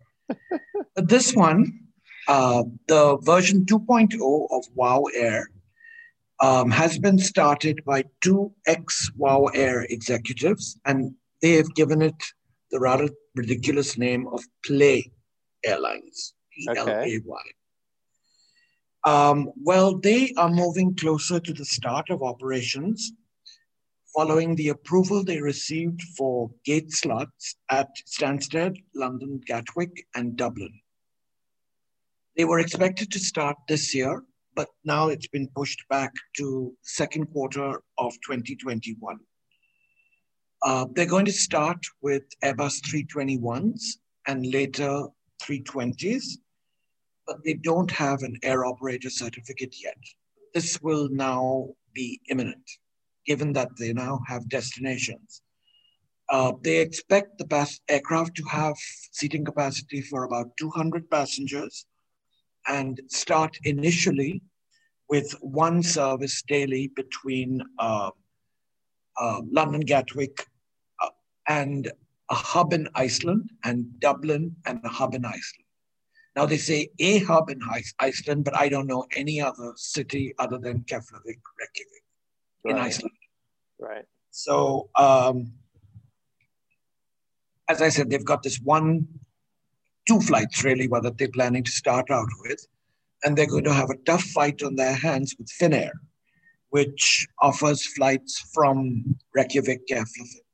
this 0.97 1.35
one, 1.35 1.81
uh, 2.29 2.65
the 2.89 3.19
version 3.23 3.65
2.0 3.65 4.47
of 4.51 4.65
WOW 4.75 5.05
Air 5.15 5.49
um, 6.41 6.71
has 6.71 6.99
been 6.99 7.19
started 7.19 7.81
by 7.85 8.05
two 8.21 8.53
ex 8.67 9.11
WOW 9.17 9.47
Air 9.55 9.87
executives, 9.89 10.79
and 10.85 11.15
they 11.41 11.53
have 11.53 11.75
given 11.75 12.03
it 12.03 12.21
the 12.71 12.81
rather 12.81 13.09
ridiculous 13.35 13.97
name 13.97 14.27
of 14.29 14.43
Play 14.65 15.13
Airlines. 15.65 16.35
P 16.53 16.67
L 16.77 16.89
A 16.89 17.21
Y. 17.25 17.43
Um, 19.05 19.53
well, 19.63 19.99
they 19.99 20.33
are 20.37 20.49
moving 20.49 20.97
closer 20.97 21.39
to 21.39 21.53
the 21.53 21.65
start 21.65 22.11
of 22.11 22.23
operations 22.23 23.13
following 24.17 24.57
the 24.57 24.71
approval 24.71 25.23
they 25.23 25.43
received 25.43 26.01
for 26.17 26.51
gate 26.65 26.91
slots 26.91 27.57
at 27.71 27.89
Stansted, 28.07 28.83
London, 28.95 29.43
Gatwick, 29.47 30.07
and 30.15 30.37
Dublin. 30.37 30.73
They 32.35 32.47
were 32.47 32.61
expected 32.61 33.13
to 33.13 33.19
start 33.19 33.59
this 33.69 33.95
year, 33.95 34.23
but 34.55 34.69
now 34.85 35.09
it's 35.09 35.27
been 35.27 35.49
pushed 35.55 35.87
back 35.91 36.15
to 36.39 36.75
second 36.81 37.27
quarter 37.27 37.83
of 37.99 38.15
2021. 38.27 39.19
Uh, 40.63 40.87
they're 40.95 41.05
going 41.05 41.27
to 41.27 41.33
start 41.33 41.79
with 42.01 42.23
Airbus 42.43 42.81
321s 42.89 43.99
and 44.27 44.47
later 44.51 45.09
320s, 45.43 46.39
but 47.27 47.37
they 47.45 47.55
don't 47.55 47.91
have 47.91 48.23
an 48.23 48.39
air 48.43 48.65
operator 48.65 49.11
certificate 49.11 49.77
yet. 49.83 49.99
This 50.55 50.81
will 50.81 51.11
now 51.11 51.69
be 51.93 52.19
imminent, 52.31 52.65
given 53.27 53.53
that 53.53 53.69
they 53.79 53.93
now 53.93 54.21
have 54.27 54.49
destinations. 54.49 55.43
Uh, 56.29 56.53
they 56.63 56.79
expect 56.79 57.39
the 57.39 57.79
aircraft 57.89 58.35
to 58.37 58.45
have 58.45 58.77
seating 59.13 59.45
capacity 59.45 60.01
for 60.01 60.25
about 60.25 60.57
200 60.59 61.09
passengers 61.11 61.87
and 62.67 63.01
start 63.09 63.57
initially 63.65 64.43
with 65.09 65.33
one 65.41 65.83
service 65.83 66.43
daily 66.43 66.89
between 66.97 67.63
uh, 67.79 68.11
uh, 69.21 69.41
London 69.49 69.83
Gatwick 69.83 70.47
uh, 71.01 71.11
and 71.49 71.93
a 72.29 72.35
hub 72.35 72.73
in 72.73 72.89
Iceland 72.97 73.51
and 73.63 74.01
Dublin 74.01 74.57
and 74.67 74.81
a 74.85 74.89
hub 74.89 75.15
in 75.15 75.25
Iceland. 75.25 75.65
Now 76.35 76.45
they 76.45 76.59
say 76.59 76.89
a 76.99 77.21
hub 77.21 77.51
in 77.51 77.61
Iceland, 78.01 78.45
but 78.45 78.57
I 78.57 78.69
don't 78.69 78.89
know 78.89 79.07
any 79.15 79.41
other 79.41 79.73
city 79.77 80.35
other 80.41 80.59
than 80.59 80.83
Keflavik, 80.83 81.41
Reykjavik 81.61 82.06
right. 82.67 82.77
in 82.77 82.83
Iceland. 82.83 83.15
Right. 83.79 84.05
So, 84.31 84.91
um, 84.97 85.53
as 87.69 87.83
I 87.83 87.89
said, 87.89 88.11
they've 88.11 88.25
got 88.25 88.43
this 88.43 88.61
one 88.61 89.07
two 90.07 90.21
flights 90.21 90.65
really 90.65 90.89
what 90.89 91.03
that 91.03 91.19
they're 91.19 91.29
planning 91.29 91.65
to 91.65 91.71
start 91.71 92.11
out 92.11 92.29
with. 92.43 92.65
And 93.25 93.37
they're 93.37 93.47
going 93.47 93.65
to 93.65 93.73
have 93.73 93.91
a 93.91 93.97
tough 94.05 94.23
fight 94.23 94.63
on 94.63 94.77
their 94.77 94.95
hands 94.95 95.35
with 95.39 95.49
Finnair, 95.61 95.91
which 96.71 97.27
offers 97.43 97.85
flights 97.87 98.39
from 98.55 99.17
Reykjavik, 99.35 99.89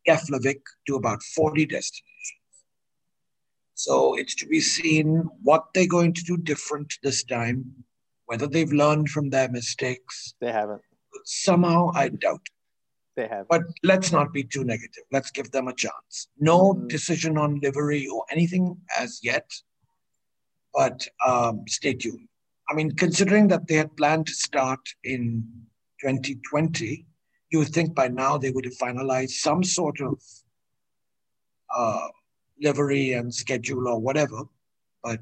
Keflavik 0.09 0.61
to 0.87 0.97
about 0.97 1.23
40 1.23 1.67
destinations. 1.67 2.07
So 3.75 4.17
it's 4.17 4.35
to 4.37 4.47
be 4.47 4.61
seen 4.61 5.29
what 5.43 5.67
they're 5.75 5.89
going 5.89 6.15
to 6.15 6.23
do 6.23 6.37
different 6.37 6.95
this 7.03 7.25
time, 7.25 7.85
whether 8.27 8.47
they've 8.47 8.73
learned 8.73 9.11
from 9.11 9.31
their 9.31 9.49
mistakes. 9.49 10.35
They 10.41 10.53
haven't. 10.53 10.83
Somehow 11.25 11.93
I 11.95 12.09
doubt 12.09 12.47
they 13.17 13.29
have. 13.29 13.47
But 13.49 13.63
let's 13.83 14.11
not 14.11 14.33
be 14.33 14.43
too 14.43 14.65
negative. 14.65 15.05
Let's 15.13 15.31
give 15.31 15.51
them 15.51 15.69
a 15.69 15.75
chance. 15.75 16.29
No 16.39 16.73
mm-hmm. 16.73 16.87
decision 16.89 17.37
on 17.37 17.61
livery 17.61 18.07
or 18.07 18.25
anything 18.31 18.77
as 18.99 19.21
yet, 19.23 19.51
but 20.75 21.07
um, 21.27 21.65
stay 21.69 21.95
tuned. 21.95 22.29
I 22.71 22.75
mean, 22.75 22.93
considering 22.93 23.49
that 23.49 23.67
they 23.67 23.75
had 23.75 23.97
planned 23.97 24.27
to 24.29 24.35
start 24.35 24.81
in 25.05 25.45
2020, 26.01 27.07
you 27.51 27.59
would 27.59 27.69
think 27.69 27.95
by 27.95 28.09
now 28.09 28.39
they 28.39 28.51
would 28.51 28.65
have 28.65 28.79
finalized 28.79 29.33
some 29.33 29.63
sort 29.63 30.01
of 30.01 30.19
uh, 31.75 32.09
livery 32.63 33.13
and 33.13 33.35
schedule 33.35 33.89
or 33.89 34.01
whatever, 34.01 34.45
but 35.03 35.21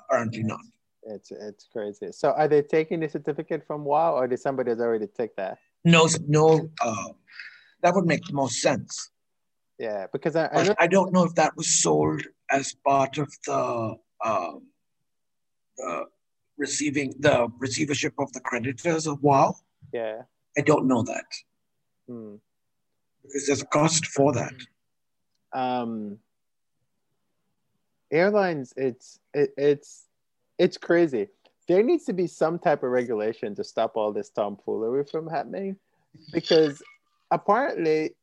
apparently 0.00 0.44
not. 0.44 0.60
It's 1.06 1.30
it's 1.30 1.68
crazy. 1.72 2.12
So, 2.12 2.30
are 2.30 2.48
they 2.48 2.62
taking 2.62 3.00
the 3.00 3.08
certificate 3.08 3.66
from 3.66 3.84
WOW, 3.84 4.14
or 4.14 4.26
did 4.26 4.40
somebody 4.40 4.70
has 4.70 4.80
already 4.80 5.06
take 5.06 5.36
that? 5.36 5.58
no, 5.84 6.08
no, 6.26 6.70
uh, 6.80 7.08
that 7.82 7.94
would 7.94 8.06
make 8.06 8.24
the 8.24 8.32
most 8.32 8.60
sense. 8.60 9.10
Yeah, 9.78 10.06
because 10.12 10.36
I, 10.36 10.46
I, 10.46 10.74
I, 10.80 10.86
don't 10.86 11.12
know 11.12 11.24
if 11.24 11.34
that 11.34 11.56
was 11.56 11.82
sold 11.82 12.22
as 12.50 12.74
part 12.86 13.18
of 13.18 13.30
the, 13.44 13.96
um, 14.24 14.62
the 15.76 16.04
receiving 16.56 17.12
the 17.18 17.48
receivership 17.58 18.14
of 18.18 18.32
the 18.32 18.40
creditors 18.40 19.06
of 19.06 19.22
WOW. 19.22 19.56
Yeah, 19.92 20.22
I 20.56 20.60
don't 20.60 20.86
know 20.86 21.02
that 21.02 21.26
hmm. 22.08 22.36
because 23.22 23.46
there's 23.46 23.62
a 23.62 23.66
cost 23.66 24.06
for 24.06 24.32
that. 24.32 24.54
Um, 25.52 26.18
airlines, 28.10 28.72
it's 28.76 29.18
it, 29.34 29.52
it's 29.56 30.03
it's 30.58 30.76
crazy. 30.76 31.28
There 31.66 31.82
needs 31.82 32.04
to 32.04 32.12
be 32.12 32.26
some 32.26 32.58
type 32.58 32.82
of 32.82 32.90
regulation 32.90 33.54
to 33.56 33.64
stop 33.64 33.96
all 33.96 34.12
this 34.12 34.30
tomfoolery 34.30 35.04
from 35.04 35.28
happening 35.28 35.76
because 36.32 36.82
apparently 37.30 38.14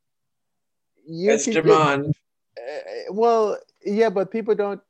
you 1.06 1.36
can 1.38 1.52
demand. 1.52 2.14
uh, 2.56 3.12
well 3.12 3.58
yeah 3.84 4.08
but 4.08 4.30
people 4.30 4.54
don't 4.54 4.80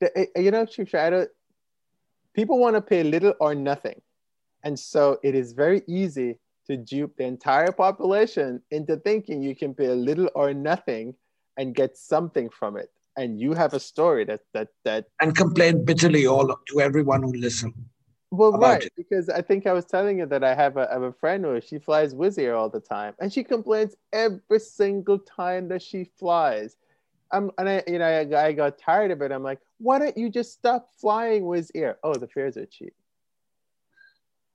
eh, 0.00 0.26
you 0.36 0.50
know 0.50 0.66
I 0.94 1.10
don't, 1.10 1.28
people 2.34 2.58
want 2.58 2.76
to 2.76 2.82
pay 2.82 3.02
little 3.02 3.34
or 3.40 3.54
nothing. 3.54 4.00
And 4.64 4.78
so 4.78 5.18
it 5.22 5.34
is 5.34 5.52
very 5.52 5.82
easy 5.88 6.38
to 6.66 6.76
dupe 6.76 7.16
the 7.16 7.24
entire 7.24 7.72
population 7.72 8.62
into 8.70 8.96
thinking 8.96 9.42
you 9.42 9.56
can 9.56 9.74
pay 9.74 9.86
a 9.86 9.94
little 9.94 10.30
or 10.34 10.54
nothing 10.54 11.14
and 11.56 11.74
get 11.74 11.96
something 11.96 12.48
from 12.48 12.76
it 12.76 12.90
and 13.16 13.40
you 13.40 13.54
have 13.54 13.74
a 13.74 13.80
story 13.80 14.24
that 14.24 14.40
that 14.54 14.68
that 14.84 15.06
and 15.20 15.36
complain 15.36 15.84
bitterly 15.84 16.26
all 16.26 16.56
to 16.68 16.80
everyone 16.80 17.22
who 17.22 17.32
listen. 17.32 17.74
Well, 18.30 18.52
right, 18.52 18.84
it. 18.84 18.92
because 18.96 19.28
I 19.28 19.42
think 19.42 19.66
I 19.66 19.74
was 19.74 19.84
telling 19.84 20.18
you 20.18 20.26
that 20.26 20.42
I 20.42 20.54
have 20.54 20.78
a, 20.78 20.88
I 20.88 20.94
have 20.94 21.02
a 21.02 21.12
friend 21.12 21.44
who 21.44 21.60
she 21.60 21.78
flies 21.78 22.14
Wizz 22.14 22.38
Air 22.38 22.56
all 22.56 22.70
the 22.70 22.80
time, 22.80 23.14
and 23.20 23.30
she 23.30 23.44
complains 23.44 23.94
every 24.12 24.58
single 24.58 25.18
time 25.18 25.68
that 25.68 25.82
she 25.82 26.04
flies. 26.18 26.76
I'm, 27.30 27.50
and 27.58 27.68
I, 27.68 27.82
you 27.86 27.98
know, 27.98 28.06
I, 28.06 28.46
I 28.46 28.52
got 28.52 28.78
tired 28.78 29.10
of 29.10 29.20
it. 29.20 29.32
I'm 29.32 29.42
like, 29.42 29.58
why 29.78 29.98
don't 29.98 30.16
you 30.16 30.30
just 30.30 30.52
stop 30.52 30.88
flying 30.98 31.42
Wizz 31.42 31.70
Air? 31.74 31.98
Oh, 32.02 32.14
the 32.14 32.26
fares 32.26 32.56
are 32.56 32.66
cheap 32.66 32.94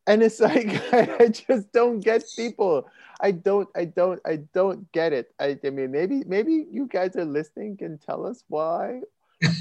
and 0.08 0.24
it's 0.24 0.40
like 0.50 0.68
I 0.94 1.28
just 1.28 1.72
don't 1.72 2.00
get 2.00 2.24
people. 2.36 2.90
I 3.20 3.32
don't, 3.32 3.68
I 3.76 3.86
don't, 3.86 4.20
I 4.26 4.38
don't 4.54 4.92
get 4.92 5.14
it. 5.14 5.34
I, 5.40 5.58
I 5.64 5.70
mean, 5.70 5.92
maybe, 5.92 6.24
maybe 6.26 6.68
you 6.72 6.88
guys 6.88 7.16
are 7.16 7.26
listening 7.26 7.78
can 7.78 7.98
tell 7.98 8.26
us 8.26 8.44
why. 8.48 9.02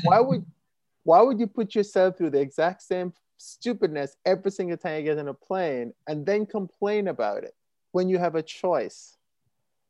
Why 0.03 0.21
would, 0.21 0.45
why 1.05 1.23
would 1.23 1.41
you 1.41 1.47
put 1.47 1.75
yourself 1.75 2.19
through 2.19 2.31
the 2.31 2.41
exact 2.41 2.83
same 2.83 3.13
stupidness 3.39 4.17
every 4.25 4.51
single 4.51 4.77
time 4.77 4.99
you 4.99 5.05
get 5.05 5.19
on 5.19 5.29
a 5.29 5.35
plane 5.35 5.93
and 6.07 6.25
then 6.25 6.47
complain 6.47 7.09
about 7.09 7.45
it 7.45 7.55
when 7.93 8.09
you 8.09 8.19
have 8.19 8.35
a 8.35 8.43
choice? 8.43 9.17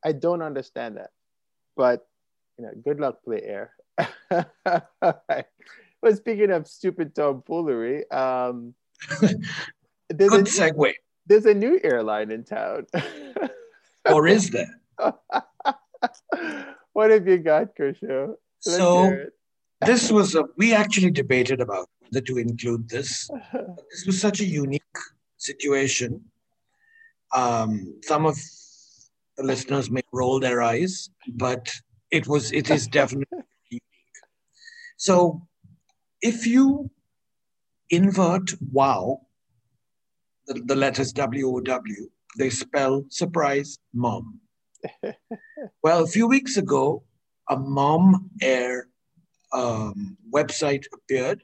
I 0.05 0.12
don't 0.12 0.42
understand 0.42 0.97
that. 0.97 1.11
But 1.76 2.07
you 2.59 2.64
know, 2.64 2.72
good 2.85 3.01
luck, 3.01 3.22
play 3.24 3.43
air. 3.43 3.72
But 6.03 6.16
speaking 6.18 6.53
of 6.53 6.68
stupid 6.68 7.14
tomfoolery, 7.16 8.09
um, 8.12 8.74
there's 10.09 10.30
Good 10.30 10.40
a 10.40 10.42
new, 10.44 10.50
segue. 10.50 10.92
There's 11.26 11.46
a 11.46 11.54
new 11.54 11.80
airline 11.82 12.30
in 12.30 12.44
town. 12.44 12.86
or 14.12 14.26
is 14.26 14.50
there? 14.50 14.80
what 16.92 17.11
have 17.11 17.26
you 17.26 17.38
got, 17.38 17.76
Krisho? 17.76 18.34
so 18.61 19.26
this 19.84 20.11
was 20.11 20.34
a, 20.34 20.44
we 20.57 20.72
actually 20.72 21.11
debated 21.11 21.61
about 21.61 21.88
whether 22.00 22.24
to 22.24 22.38
include 22.38 22.88
this. 22.88 23.28
This 23.90 24.07
was 24.07 24.20
such 24.20 24.40
a 24.40 24.44
unique 24.44 24.82
situation. 25.36 26.24
Um, 27.34 27.98
some 28.02 28.26
of 28.26 28.36
the 29.36 29.42
listeners 29.42 29.90
may 29.90 30.02
roll 30.12 30.40
their 30.40 30.62
eyes, 30.62 31.11
but 31.28 31.68
it 32.11 32.26
was 32.26 32.52
it 32.52 32.70
is 32.70 32.86
definitely 32.86 33.38
unique. 33.70 33.82
So 34.96 35.46
if 36.22 36.46
you 36.46 36.90
invert 37.90 38.54
wow 38.72 39.26
the, 40.47 40.62
the 40.64 40.76
letters 40.76 41.12
W-O-W, 41.12 42.11
they 42.38 42.51
spell 42.51 43.05
surprise 43.09 43.78
mom. 43.92 44.40
well, 45.82 46.05
a 46.05 46.07
few 46.07 46.26
weeks 46.26 46.57
ago, 46.57 47.03
a 47.49 47.57
mom 47.57 48.30
air 48.42 48.88
um, 49.53 50.16
website 50.32 50.84
appeared 50.92 51.42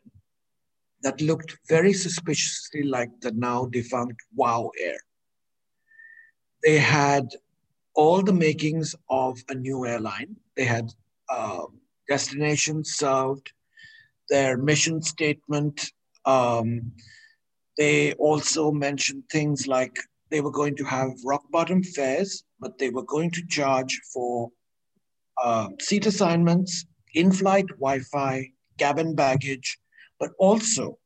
that 1.03 1.20
looked 1.20 1.59
very 1.68 1.92
suspiciously 1.92 2.82
like 2.82 3.11
the 3.20 3.32
now 3.32 3.66
defunct 3.66 4.20
Wow 4.34 4.70
Air. 4.80 4.98
They 6.62 6.78
had 6.78 7.28
all 7.94 8.22
the 8.22 8.32
makings 8.32 8.94
of 9.11 9.38
a 9.48 9.55
new 9.55 9.84
airline. 9.84 10.36
They 10.57 10.64
had 10.64 10.90
uh, 11.28 11.64
destinations 12.09 12.92
served, 12.94 13.53
their 14.28 14.57
mission 14.57 15.03
statement. 15.03 15.90
Um, 16.24 16.92
they 17.79 18.12
also 18.14 18.70
mentioned 18.70 19.25
things 19.31 19.66
like 19.66 19.97
they 20.31 20.41
were 20.41 20.51
going 20.51 20.77
to 20.77 20.85
have 20.85 21.12
rock 21.25 21.45
bottom 21.51 21.83
fares, 21.83 22.45
but 22.61 22.79
they 22.79 22.91
were 22.91 23.05
going 23.05 23.31
to 23.31 23.47
charge 23.47 23.99
for 24.12 24.51
uh, 25.43 25.68
seat 25.81 26.07
assignments, 26.07 26.85
in 27.14 27.31
flight 27.31 27.66
Wi 27.68 28.01
Fi, 28.01 28.53
cabin 28.79 29.14
baggage, 29.14 29.79
but 30.18 30.31
also 30.39 30.99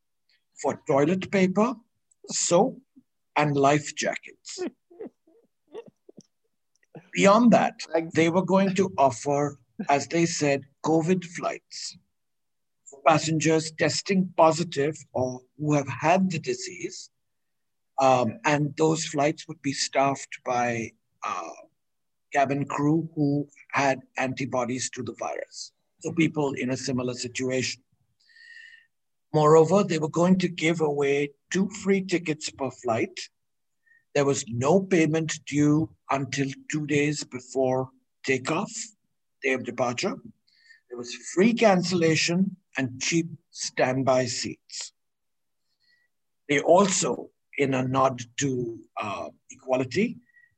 for 0.61 0.81
toilet 0.87 1.29
paper, 1.31 1.73
soap, 2.29 2.79
and 3.35 3.55
life 3.55 3.95
jackets. 3.95 4.59
Beyond 7.13 7.51
that, 7.51 7.79
they 8.13 8.29
were 8.29 8.45
going 8.45 8.75
to 8.75 8.93
offer, 8.97 9.59
as 9.89 10.07
they 10.07 10.25
said, 10.25 10.61
COVID 10.85 11.25
flights 11.25 11.97
for 12.85 13.01
passengers 13.05 13.71
testing 13.71 14.31
positive 14.37 14.95
or 15.13 15.41
who 15.57 15.73
have 15.73 15.87
had 15.87 16.29
the 16.29 16.39
disease. 16.39 17.09
Um, 17.99 18.39
and 18.45 18.75
those 18.77 19.05
flights 19.05 19.47
would 19.47 19.61
be 19.61 19.73
staffed 19.73 20.39
by 20.45 20.91
uh, 21.25 21.49
cabin 22.33 22.65
crew 22.65 23.09
who 23.15 23.47
had 23.71 24.01
antibodies 24.17 24.89
to 24.91 25.03
the 25.03 25.15
virus. 25.17 25.71
So 25.99 26.11
people 26.13 26.53
in 26.53 26.69
a 26.69 26.77
similar 26.77 27.13
situation. 27.13 27.81
Moreover, 29.33 29.83
they 29.83 29.99
were 29.99 30.09
going 30.09 30.37
to 30.39 30.47
give 30.47 30.81
away 30.81 31.31
two 31.51 31.69
free 31.83 32.01
tickets 32.01 32.49
per 32.49 32.69
flight. 32.69 33.19
There 34.15 34.25
was 34.25 34.45
no 34.47 34.79
payment 34.81 35.39
due 35.45 35.89
until 36.09 36.49
two 36.71 36.85
days 36.87 37.23
before 37.23 37.89
takeoff, 38.23 38.71
day 39.43 39.53
of 39.53 39.63
departure. 39.63 40.15
There 40.89 40.97
was 40.97 41.13
free 41.33 41.53
cancellation 41.53 42.57
and 42.77 43.01
cheap 43.01 43.27
standby 43.51 44.25
seats. 44.25 44.93
They 46.49 46.59
also, 46.59 47.29
in 47.57 47.73
a 47.73 47.87
nod 47.87 48.21
to 48.37 48.79
uh, 49.01 49.29
equality, 49.51 50.17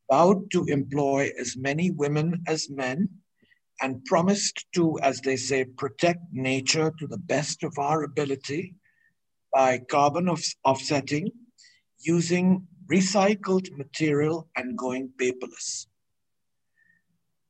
vowed 0.10 0.52
to 0.52 0.66
employ 0.66 1.32
as 1.40 1.56
many 1.58 1.92
women 1.92 2.44
as 2.48 2.70
men 2.70 3.10
and 3.82 4.04
promised 4.06 4.66
to, 4.74 5.00
as 5.02 5.22
they 5.22 5.36
say, 5.36 5.64
protect 5.64 6.22
nature 6.32 6.92
to 7.00 7.08
the 7.08 7.18
best 7.18 7.64
of 7.64 7.78
our 7.78 8.04
ability 8.04 8.76
by 9.54 9.80
carbon 9.80 10.30
offsetting 10.66 11.32
using 12.00 12.68
recycled 12.92 13.72
material 13.78 14.48
and 14.56 14.78
going 14.78 15.10
paperless. 15.18 15.88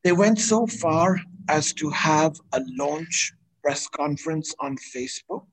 They 0.03 0.11
went 0.11 0.39
so 0.39 0.65
far 0.67 1.19
as 1.49 1.73
to 1.73 1.89
have 1.89 2.35
a 2.53 2.61
launch 2.77 3.33
press 3.61 3.87
conference 3.87 4.53
on 4.59 4.77
Facebook 4.77 5.47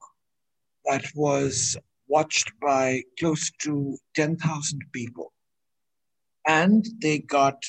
that 0.85 1.05
was 1.15 1.77
watched 2.09 2.53
by 2.61 3.03
close 3.19 3.51
to 3.63 3.97
10,000 4.15 4.83
people. 4.93 5.33
And 6.47 6.87
they 7.01 7.19
got 7.19 7.63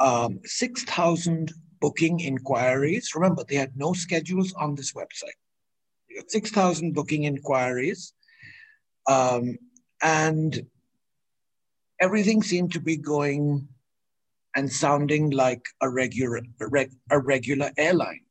um, 0.00 0.40
6,000 0.44 1.52
booking 1.80 2.20
inquiries. 2.20 3.12
Remember, 3.14 3.44
they 3.46 3.56
had 3.56 3.76
no 3.76 3.92
schedules 3.92 4.52
on 4.54 4.74
this 4.74 4.92
website. 4.94 5.38
They 6.08 6.16
got 6.16 6.30
6,000 6.30 6.94
booking 6.94 7.24
inquiries. 7.24 8.14
Um, 9.06 9.58
and 10.02 10.66
everything 12.00 12.42
seemed 12.42 12.72
to 12.72 12.80
be 12.80 12.96
going 12.96 13.68
and 14.56 14.72
sounding 14.72 15.30
like 15.30 15.62
a 15.82 15.88
regular, 15.88 16.40
a, 16.60 16.68
reg, 16.68 16.90
a 17.10 17.18
regular 17.18 17.70
airline. 17.76 18.23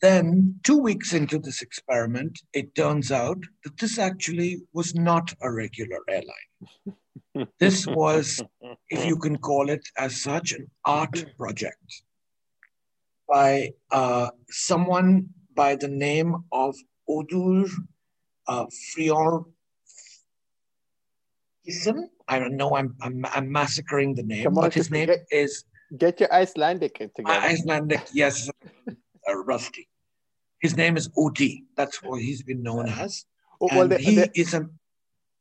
Then, 0.00 0.60
two 0.62 0.78
weeks 0.78 1.12
into 1.12 1.38
this 1.38 1.60
experiment, 1.60 2.40
it 2.52 2.74
turns 2.74 3.10
out 3.10 3.38
that 3.64 3.76
this 3.78 3.98
actually 3.98 4.62
was 4.72 4.94
not 4.94 5.34
a 5.42 5.52
regular 5.52 5.98
airline. 6.08 6.96
This 7.60 7.86
was, 7.86 8.42
if 8.90 9.06
you 9.06 9.16
can 9.16 9.36
call 9.38 9.70
it 9.70 9.86
as 9.96 10.20
such, 10.20 10.52
an 10.52 10.68
art 10.84 11.24
project 11.36 12.02
by 13.28 13.70
uh, 13.92 14.30
someone 14.48 15.28
by 15.54 15.76
the 15.76 15.86
name 15.88 16.34
of 16.50 16.74
Oddur 17.08 17.70
uh, 18.48 18.66
Frior 18.66 19.44
I 22.28 22.38
don't 22.38 22.56
know. 22.56 22.76
I'm, 22.76 22.94
I'm, 23.00 23.24
I'm 23.34 23.50
massacring 23.52 24.14
the 24.14 24.22
name, 24.22 24.52
but 24.54 24.74
his 24.74 24.90
name 24.90 25.06
get, 25.06 25.26
is. 25.30 25.64
Get 25.96 26.20
your 26.20 26.32
Icelandic 26.32 26.98
together. 27.14 27.40
Icelandic, 27.40 28.02
yes, 28.12 28.50
uh, 29.28 29.36
rusty. 29.36 29.88
His 30.60 30.76
name 30.76 30.96
is 30.96 31.08
Odee. 31.10 31.64
That's 31.76 32.02
what 32.02 32.20
he's 32.20 32.42
been 32.42 32.62
known 32.62 32.88
as. 32.88 33.24
Well, 33.60 33.82
and 33.82 33.92
they, 33.92 33.98
he 33.98 34.16
they, 34.16 34.30
is 34.34 34.54
an 34.54 34.70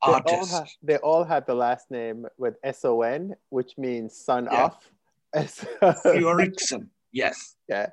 they 0.06 0.12
all, 0.12 0.46
have, 0.46 0.70
they 0.84 0.98
all 0.98 1.24
have 1.24 1.46
the 1.46 1.56
last 1.56 1.90
name 1.90 2.28
with 2.38 2.56
S-O-N, 2.64 3.36
which 3.50 3.78
means 3.78 4.16
son 4.16 4.48
yeah. 4.52 4.70
of. 5.34 5.92
Erickson, 6.06 6.90
yes. 7.12 7.56
Yeah. 7.68 7.88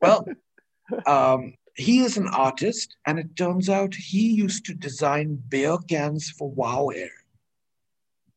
well, 0.00 0.26
um, 1.06 1.54
he 1.76 2.00
is 2.00 2.16
an 2.16 2.28
artist, 2.28 2.96
and 3.06 3.18
it 3.18 3.36
turns 3.36 3.68
out 3.68 3.94
he 3.94 4.32
used 4.32 4.64
to 4.66 4.74
design 4.74 5.40
beer 5.48 5.78
cans 5.88 6.30
for 6.30 6.50
Wow 6.50 6.88
Air. 6.88 7.10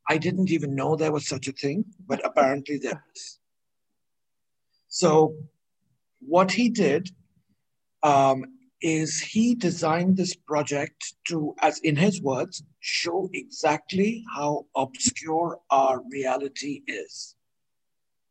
I 0.08 0.18
didn't 0.18 0.52
even 0.52 0.76
know 0.76 0.96
there 0.96 1.12
was 1.12 1.28
such 1.28 1.48
a 1.48 1.52
thing, 1.52 1.86
but 2.08 2.24
apparently 2.26 2.78
there 2.78 3.04
is. 3.16 3.40
So, 4.88 5.36
what 6.20 6.52
he 6.52 6.70
did 6.70 7.10
um, 8.04 8.46
is 8.82 9.20
he 9.20 9.56
designed 9.56 10.16
this 10.16 10.36
project 10.36 11.16
to, 11.28 11.54
as 11.62 11.80
in 11.80 11.96
his 11.96 12.22
words, 12.22 12.64
show 12.80 13.30
exactly 13.34 14.24
how 14.34 14.66
obscure 14.76 15.60
our 15.70 16.02
reality 16.12 16.82
is. 16.88 17.36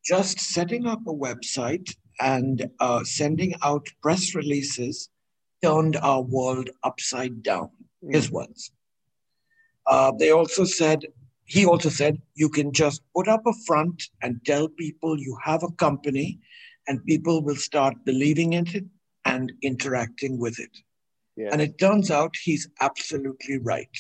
Just 0.05 0.41
setting 0.41 0.87
up 0.87 1.01
a 1.07 1.13
website 1.13 1.95
and 2.21 2.69
uh, 2.81 3.05
sending 3.05 3.55
out 3.63 3.87
press 4.03 4.35
releases 4.35 5.11
turned 5.63 5.97
our 5.97 6.23
world 6.23 6.71
upside 6.83 7.43
down, 7.43 7.71
mm. 8.03 8.15
his 8.15 8.31
words. 8.31 8.73
Uh, 9.87 10.13
they 10.19 10.31
also 10.31 10.65
said, 10.65 11.05
he 11.45 11.65
also 11.65 11.89
said, 11.89 12.21
you 12.35 12.49
can 12.49 12.73
just 12.73 13.03
put 13.15 13.29
up 13.29 13.43
a 13.47 13.53
front 13.67 14.03
and 14.23 14.41
tell 14.45 14.69
people 14.69 15.19
you 15.19 15.37
have 15.43 15.63
a 15.63 15.73
company, 15.73 16.39
and 16.89 17.05
people 17.05 17.43
will 17.43 17.57
start 17.57 17.95
believing 18.05 18.55
in 18.55 18.67
it 18.75 18.85
and 19.25 19.53
interacting 19.63 20.39
with 20.39 20.59
it. 20.59 20.77
Yeah. 21.37 21.51
And 21.53 21.63
it 21.63 21.79
turns 21.79 22.11
out 22.11 22.35
he's 22.43 22.69
absolutely 22.81 23.59
right. 23.59 23.97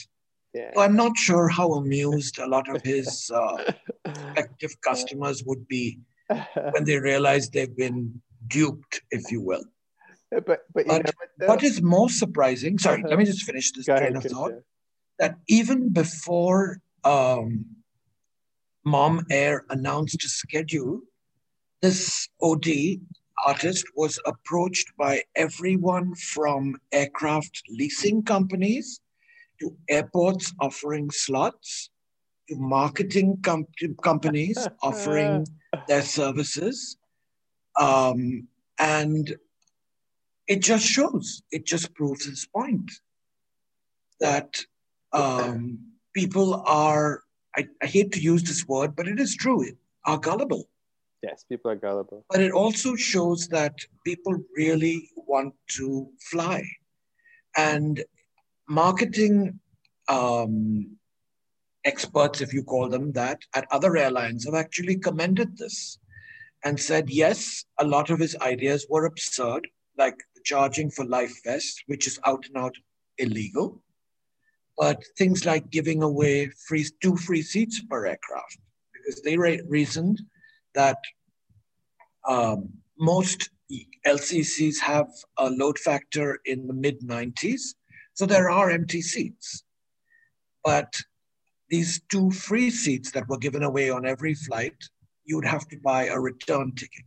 Yeah. 0.54 0.70
So 0.74 0.80
I'm 0.80 0.96
not 0.96 1.16
sure 1.16 1.48
how 1.48 1.74
amused 1.74 2.38
a 2.38 2.48
lot 2.48 2.68
of 2.74 2.82
his 2.82 3.30
uh, 3.34 3.72
prospective 4.04 4.80
customers 4.80 5.44
would 5.44 5.68
be 5.68 6.00
when 6.72 6.84
they 6.84 6.98
realize 6.98 7.50
they've 7.50 7.76
been 7.76 8.20
duped, 8.48 9.02
if 9.10 9.30
you 9.30 9.42
will. 9.42 9.64
But, 10.30 10.46
but, 10.46 10.60
but 10.74 10.86
what, 10.86 11.14
what 11.38 11.62
is 11.62 11.80
most 11.80 12.18
surprising, 12.18 12.78
sorry, 12.78 13.02
let 13.02 13.18
me 13.18 13.24
just 13.24 13.44
finish 13.44 13.72
this 13.72 13.84
train 13.98 14.16
of 14.16 14.24
thought, 14.24 14.52
that 15.18 15.36
even 15.48 15.90
before 15.90 16.80
um, 17.04 17.64
Mom 18.84 19.24
Air 19.30 19.64
announced 19.70 20.22
a 20.24 20.28
schedule, 20.28 21.00
this 21.80 22.28
OD 22.42 22.66
artist 23.46 23.86
was 23.96 24.18
approached 24.26 24.88
by 24.96 25.22
everyone 25.36 26.14
from 26.14 26.76
aircraft 26.92 27.62
leasing 27.70 28.22
companies 28.22 29.00
to 29.60 29.76
airports 29.88 30.52
offering 30.60 31.10
slots 31.10 31.90
to 32.48 32.56
marketing 32.56 33.38
com- 33.42 33.66
companies 34.02 34.66
offering 34.82 35.46
their 35.86 36.02
services. 36.02 36.96
Um, 37.78 38.48
and 38.78 39.36
it 40.48 40.62
just 40.62 40.86
shows, 40.86 41.42
it 41.52 41.64
just 41.66 41.94
proves 41.94 42.24
his 42.24 42.46
point 42.46 42.90
that 44.20 44.64
um, 45.12 45.78
people 46.12 46.62
are, 46.66 47.22
I, 47.56 47.68
I 47.82 47.86
hate 47.86 48.12
to 48.12 48.20
use 48.20 48.42
this 48.42 48.66
word, 48.66 48.96
but 48.96 49.06
it 49.06 49.20
is 49.20 49.36
true, 49.36 49.64
are 50.04 50.18
gullible. 50.18 50.68
Yes, 51.22 51.44
people 51.48 51.70
are 51.70 51.76
gullible. 51.76 52.24
But 52.30 52.40
it 52.40 52.52
also 52.52 52.94
shows 52.94 53.48
that 53.48 53.74
people 54.04 54.34
really 54.56 55.10
want 55.16 55.54
to 55.76 56.08
fly. 56.30 56.62
And 57.56 58.04
marketing 58.68 59.58
um, 60.08 60.96
experts, 61.84 62.40
if 62.40 62.52
you 62.52 62.62
call 62.62 62.88
them 62.88 63.12
that, 63.12 63.40
at 63.54 63.66
other 63.72 63.96
airlines 63.96 64.44
have 64.44 64.54
actually 64.54 64.96
commended 64.96 65.58
this 65.58 65.98
and 66.64 66.78
said, 66.78 67.10
yes, 67.10 67.64
a 67.78 67.84
lot 67.84 68.10
of 68.10 68.20
his 68.20 68.36
ideas 68.40 68.86
were 68.88 69.06
absurd, 69.06 69.66
like 69.96 70.16
charging 70.44 70.90
for 70.90 71.04
life 71.04 71.34
vests, 71.44 71.82
which 71.86 72.06
is 72.06 72.20
out 72.26 72.44
and 72.46 72.56
out 72.56 72.74
illegal. 73.18 73.82
But 74.76 75.02
things 75.16 75.44
like 75.44 75.70
giving 75.70 76.02
away 76.04 76.50
free 76.68 76.86
two 77.02 77.16
free 77.16 77.42
seats 77.42 77.82
per 77.90 78.06
aircraft, 78.06 78.58
because 78.92 79.20
they 79.22 79.36
reasoned 79.36 80.20
that 80.74 80.98
um, 82.26 82.68
most 82.98 83.50
LCCs 84.06 84.78
have 84.80 85.08
a 85.38 85.50
load 85.50 85.78
factor 85.78 86.38
in 86.44 86.66
the 86.66 86.74
mid 86.74 87.00
90s, 87.00 87.74
so 88.14 88.26
there 88.26 88.50
are 88.50 88.70
empty 88.70 89.02
seats. 89.02 89.64
But 90.64 90.92
these 91.70 92.00
two 92.10 92.30
free 92.30 92.70
seats 92.70 93.12
that 93.12 93.28
were 93.28 93.38
given 93.38 93.62
away 93.62 93.90
on 93.90 94.06
every 94.06 94.34
flight, 94.34 94.76
you 95.24 95.36
would 95.36 95.46
have 95.46 95.68
to 95.68 95.78
buy 95.78 96.06
a 96.06 96.18
return 96.18 96.74
ticket. 96.74 97.04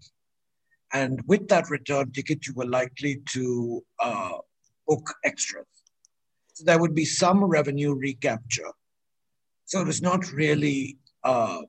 And 0.93 1.21
with 1.27 1.47
that 1.47 1.69
return 1.69 2.11
ticket, 2.11 2.45
you 2.47 2.53
were 2.53 2.65
likely 2.65 3.21
to 3.29 3.83
uh, 3.99 4.37
book 4.87 5.13
extras. 5.23 5.65
So 6.53 6.65
there 6.65 6.79
would 6.79 6.93
be 6.93 7.05
some 7.05 7.43
revenue 7.43 7.93
recapture. 7.93 8.71
So 9.65 9.81
it 9.81 9.87
was 9.87 10.01
not 10.01 10.31
really 10.31 10.97
uh, 11.23 11.61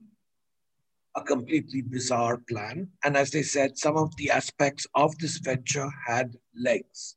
a 1.15 1.23
completely 1.23 1.83
bizarre 1.83 2.39
plan. 2.49 2.89
And 3.05 3.17
as 3.17 3.31
they 3.31 3.43
said, 3.43 3.79
some 3.79 3.97
of 3.97 4.15
the 4.17 4.31
aspects 4.31 4.87
of 4.95 5.17
this 5.19 5.39
venture 5.39 5.91
had 6.07 6.35
legs. 6.57 7.17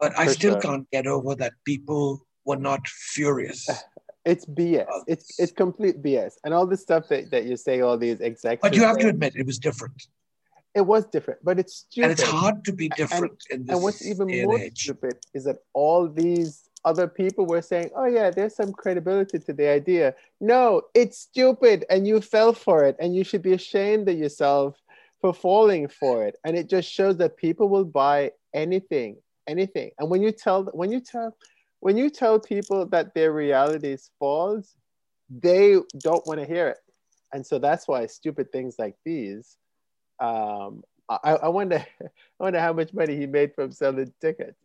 But 0.00 0.18
I 0.18 0.26
still 0.26 0.54
sure. 0.54 0.60
can't 0.60 0.90
get 0.90 1.06
over 1.06 1.34
that 1.36 1.54
people 1.64 2.26
were 2.44 2.56
not 2.56 2.86
furious. 2.88 3.68
It's 4.26 4.46
BS. 4.46 4.86
It's 5.06 5.38
it's 5.38 5.52
complete 5.52 6.02
BS. 6.02 6.32
And 6.44 6.54
all 6.54 6.66
the 6.66 6.78
stuff 6.78 7.08
that, 7.08 7.30
that 7.30 7.44
you 7.44 7.58
say, 7.58 7.82
all 7.82 7.98
these 7.98 8.20
executives. 8.20 8.62
But 8.62 8.74
you 8.74 8.82
have 8.82 8.98
to 9.00 9.08
admit, 9.08 9.36
it 9.36 9.44
was 9.44 9.58
different. 9.58 10.02
It 10.74 10.80
was 10.80 11.04
different, 11.06 11.40
but 11.44 11.58
it's 11.58 11.84
stupid. 11.90 12.04
And 12.04 12.12
it's 12.12 12.22
hard 12.22 12.64
to 12.64 12.72
be 12.72 12.88
different 12.96 13.38
and, 13.50 13.60
in 13.60 13.66
this 13.66 13.74
And 13.74 13.82
what's 13.82 14.04
even 14.04 14.26
more 14.44 14.58
stupid 14.74 15.18
is 15.34 15.44
that 15.44 15.58
all 15.74 16.08
these 16.08 16.63
other 16.84 17.08
people 17.08 17.46
were 17.46 17.62
saying, 17.62 17.90
oh, 17.94 18.06
yeah, 18.06 18.30
there's 18.30 18.54
some 18.54 18.72
credibility 18.72 19.38
to 19.38 19.52
the 19.52 19.68
idea. 19.68 20.14
No, 20.40 20.82
it's 20.94 21.18
stupid 21.18 21.84
and 21.90 22.06
you 22.06 22.20
fell 22.20 22.52
for 22.52 22.84
it 22.84 22.96
and 22.98 23.14
you 23.14 23.24
should 23.24 23.42
be 23.42 23.52
ashamed 23.52 24.08
of 24.08 24.18
yourself 24.18 24.80
for 25.20 25.32
falling 25.32 25.88
for 25.88 26.26
it. 26.26 26.36
And 26.44 26.56
it 26.56 26.68
just 26.68 26.90
shows 26.90 27.16
that 27.18 27.36
people 27.36 27.68
will 27.68 27.84
buy 27.84 28.32
anything, 28.52 29.16
anything. 29.46 29.90
And 29.98 30.10
when 30.10 30.22
you 30.22 30.32
tell, 30.32 30.64
when 30.72 30.92
you 30.92 31.00
tell, 31.00 31.36
when 31.80 31.96
you 31.96 32.10
tell 32.10 32.38
people 32.38 32.86
that 32.86 33.14
their 33.14 33.32
reality 33.32 33.92
is 33.92 34.10
false, 34.18 34.74
they 35.30 35.76
don't 35.98 36.26
want 36.26 36.40
to 36.40 36.46
hear 36.46 36.68
it. 36.68 36.78
And 37.32 37.44
so 37.44 37.58
that's 37.58 37.88
why 37.88 38.06
stupid 38.06 38.52
things 38.52 38.76
like 38.78 38.96
these 39.04 39.56
um, 40.20 40.82
I, 41.08 41.32
I 41.34 41.48
wonder, 41.48 41.84
I 42.02 42.08
wonder 42.38 42.60
how 42.60 42.72
much 42.72 42.92
money 42.92 43.16
he 43.16 43.26
made 43.26 43.54
from 43.54 43.72
selling 43.72 44.12
tickets. 44.20 44.58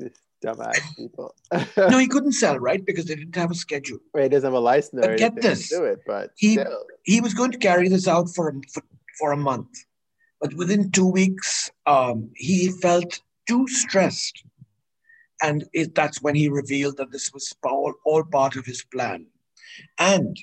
Dumbass 0.43 0.79
people. 0.97 1.35
no, 1.77 1.97
he 1.97 2.07
couldn't 2.13 2.33
sell, 2.33 2.57
right? 2.57 2.85
Because 2.85 3.05
they 3.05 3.15
didn't 3.15 3.35
have 3.35 3.51
a 3.51 3.55
schedule. 3.55 3.99
Right, 4.13 4.23
he 4.23 4.29
doesn't 4.29 4.47
have 4.47 4.53
a 4.53 4.59
license. 4.59 5.05
But 5.05 5.17
get 5.17 5.35
this, 5.41 5.69
do 5.69 5.83
it, 5.83 5.99
but 6.05 6.31
he 6.37 6.53
still. 6.53 6.85
he 7.03 7.21
was 7.21 7.33
going 7.33 7.51
to 7.51 7.57
carry 7.57 7.89
this 7.89 8.07
out 8.07 8.29
for 8.29 8.53
for, 8.73 8.83
for 9.17 9.31
a 9.31 9.37
month, 9.37 9.69
but 10.39 10.53
within 10.53 10.91
two 10.91 11.07
weeks, 11.07 11.69
um, 11.85 12.29
he 12.35 12.69
felt 12.69 13.21
too 13.47 13.67
stressed, 13.67 14.43
and 15.41 15.65
it, 15.73 15.95
that's 15.95 16.21
when 16.21 16.35
he 16.35 16.47
revealed 16.49 16.97
that 16.97 17.11
this 17.11 17.33
was 17.33 17.53
all, 17.63 17.93
all 18.05 18.23
part 18.23 18.55
of 18.55 18.65
his 18.65 18.83
plan. 18.83 19.25
And 19.97 20.37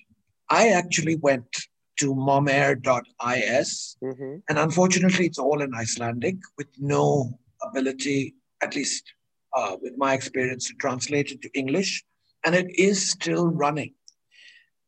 I 0.51 0.69
actually 0.69 1.17
went 1.17 1.67
to 1.99 2.15
momair.is. 2.15 3.97
Mm-hmm. 4.03 4.37
And 4.49 4.59
unfortunately, 4.59 5.27
it's 5.27 5.39
all 5.39 5.63
in 5.63 5.75
Icelandic 5.75 6.37
with 6.59 6.69
no 6.79 7.39
ability, 7.63 8.35
at 8.63 8.75
least 8.75 9.13
uh, 9.55 9.77
with 9.81 9.95
my 9.97 10.15
experience, 10.15 10.69
to 10.69 10.75
translate 10.75 11.31
it 11.31 11.43
to 11.43 11.51
English. 11.59 12.05
And 12.45 12.55
it 12.55 12.69
is 12.79 13.11
still 13.11 13.47
running. 13.47 13.95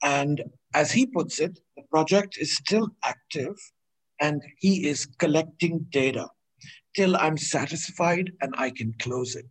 And 0.02 0.44
as 0.74 0.92
he 0.92 1.06
puts 1.06 1.40
it, 1.40 1.59
the 1.76 1.82
project 1.90 2.36
is 2.38 2.56
still 2.56 2.88
active 3.04 3.56
and 4.20 4.42
he 4.59 4.86
is 4.86 5.06
collecting 5.18 5.86
data 5.90 6.28
till 6.94 7.16
I'm 7.16 7.36
satisfied 7.36 8.32
and 8.40 8.54
I 8.56 8.70
can 8.70 8.94
close 8.98 9.36
it. 9.36 9.46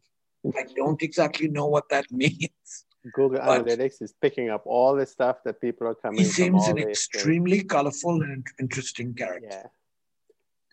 I 0.56 0.64
don't 0.76 1.02
exactly 1.02 1.48
know 1.48 1.68
what 1.68 1.90
that 1.90 2.06
means. 2.12 2.86
Google 3.14 3.40
Analytics 3.40 4.02
is 4.02 4.14
picking 4.22 4.50
up 4.50 4.64
all 4.66 4.96
the 4.96 5.06
stuff 5.06 5.38
that 5.46 5.62
people 5.62 5.88
are 5.88 5.96
coming. 5.96 6.20
He 6.20 6.26
seems 6.26 6.68
an 6.68 6.78
extremely 6.78 7.60
things. 7.60 7.72
colorful 7.72 8.22
and 8.22 8.46
interesting 8.60 9.14
character. 9.14 9.48
Yeah, 9.50 9.68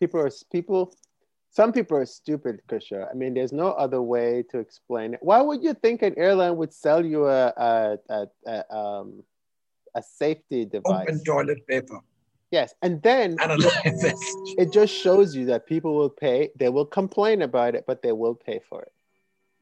people 0.01 0.21
are 0.21 0.31
people. 0.51 0.95
Some 1.55 1.73
people 1.73 1.97
are 1.97 2.07
stupid, 2.07 2.63
Kusha. 2.69 3.09
I 3.09 3.15
mean, 3.15 3.35
there's 3.35 3.53
no 3.53 3.69
other 3.73 4.03
way 4.03 4.45
to 4.51 4.59
explain 4.59 5.15
it. 5.15 5.21
Why 5.23 5.41
would 5.41 5.63
you 5.63 5.73
think 5.73 6.03
an 6.03 6.15
airline 6.17 6.57
would 6.57 6.73
sell 6.73 7.05
you 7.05 7.29
a 7.29 7.47
a, 7.57 7.99
a, 8.09 8.27
a, 8.47 8.77
um, 8.77 9.23
a 9.95 10.03
safety 10.03 10.65
device? 10.65 11.03
Open 11.03 11.23
toilet 11.23 11.65
paper. 11.69 12.01
Yes, 12.51 12.75
and 12.83 13.01
then 13.03 13.37
and 13.41 13.63
it 14.63 14.73
just 14.73 14.93
shows 14.93 15.37
you 15.37 15.47
that 15.47 15.67
people 15.67 15.95
will 15.95 16.11
pay. 16.11 16.51
They 16.57 16.71
will 16.71 16.87
complain 16.87 17.43
about 17.43 17.77
it, 17.77 17.85
but 17.87 18.03
they 18.03 18.13
will 18.13 18.35
pay 18.35 18.61
for 18.69 18.83
it, 18.83 18.93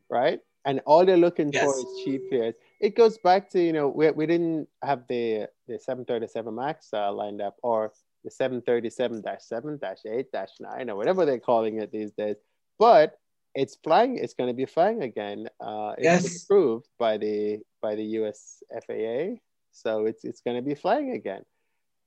right? 0.09 0.41
and 0.65 0.81
all 0.87 1.05
they're 1.05 1.17
looking 1.17 1.53
yes. 1.53 1.65
for 1.65 1.77
is 1.77 2.05
cheap 2.05 2.23
fares. 2.31 2.55
It 2.81 2.97
goes 2.97 3.19
back 3.19 3.51
to 3.51 3.61
you 3.61 3.73
know 3.73 3.89
we, 3.89 4.11
we 4.11 4.27
didn't 4.27 4.69
have 4.83 5.07
the 5.09 5.49
the 5.69 5.79
737 5.79 6.55
Max 6.55 6.89
uh, 6.93 7.13
lined 7.13 7.41
up 7.41 7.57
or 7.63 7.93
the 8.25 8.31
737-7-8-9 8.31 10.89
or 10.89 10.97
whatever 10.97 11.25
they're 11.25 11.39
calling 11.39 11.81
it 11.81 11.93
these 11.93 12.11
days, 12.13 12.37
but 12.79 13.17
it's 13.55 13.77
flying. 13.83 14.17
It's 14.17 14.35
going 14.35 14.49
to 14.49 14.55
be 14.55 14.65
flying 14.65 15.03
again. 15.03 15.49
Uh, 15.61 15.95
it's 15.99 16.05
yes. 16.05 16.45
approved 16.45 16.89
by 16.99 17.19
the 17.19 17.59
by 17.81 17.95
the 17.95 18.05
U.S. 18.21 18.63
FAA, 18.87 19.37
so 19.73 20.07
it's 20.07 20.25
it's 20.25 20.41
going 20.41 20.57
to 20.57 20.63
be 20.63 20.75
flying 20.75 21.13
again, 21.13 21.43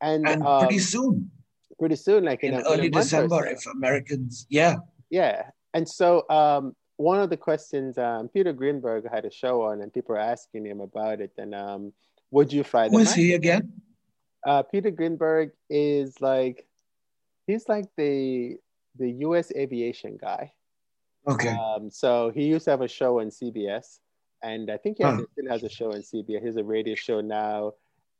and, 0.02 0.28
and 0.28 0.44
um, 0.44 0.62
pretty 0.62 0.80
soon. 0.80 1.30
Pretty 1.78 1.98
soon, 1.98 2.24
like 2.24 2.42
in, 2.44 2.54
in 2.54 2.62
a, 2.62 2.64
early 2.64 2.86
in 2.86 2.92
December, 2.92 3.44
so. 3.44 3.52
if 3.52 3.66
Americans, 3.76 4.48
yeah, 4.50 4.78
yeah, 5.10 5.50
and 5.74 5.86
so 5.88 6.24
um, 6.30 6.74
one 6.98 7.20
of 7.20 7.30
the 7.30 7.38
questions 7.38 7.98
um, 7.98 8.30
Peter 8.30 8.54
Greenberg 8.54 9.06
had 9.12 9.26
a 9.26 9.32
show 9.32 9.64
on, 9.64 9.82
and 9.82 9.94
people 9.94 10.16
were 10.16 10.22
asking 10.22 10.66
him 10.66 10.80
about 10.80 11.22
it. 11.22 11.32
And 11.38 11.54
um, 11.54 11.94
would 12.32 12.54
you 12.54 12.64
fly? 12.64 12.90
Who 12.90 13.00
is 13.00 13.14
he 13.14 13.34
again? 13.34 13.74
Uh, 14.46 14.64
Peter 14.64 14.92
Greenberg 14.92 15.52
is 15.70 16.22
like 16.22 16.68
he's 17.48 17.68
like 17.68 17.86
the 17.98 18.58
the 18.98 19.12
U.S. 19.12 19.52
aviation 19.56 20.18
guy. 20.18 20.54
Okay. 21.28 21.50
Um, 21.50 21.90
so 21.90 22.32
he 22.34 22.46
used 22.46 22.66
to 22.66 22.72
have 22.72 22.82
a 22.82 22.88
show 22.88 23.20
on 23.20 23.28
CBS, 23.28 24.00
and 24.44 24.70
I 24.70 24.78
think 24.78 24.98
he 24.98 25.04
has, 25.04 25.20
still 25.32 25.50
has 25.50 25.64
a 25.64 25.70
show 25.70 25.92
on 25.92 26.02
CBS. 26.02 26.40
He 26.42 26.46
has 26.46 26.58
a 26.58 26.64
radio 26.64 26.94
show 26.94 27.20
now, 27.20 27.74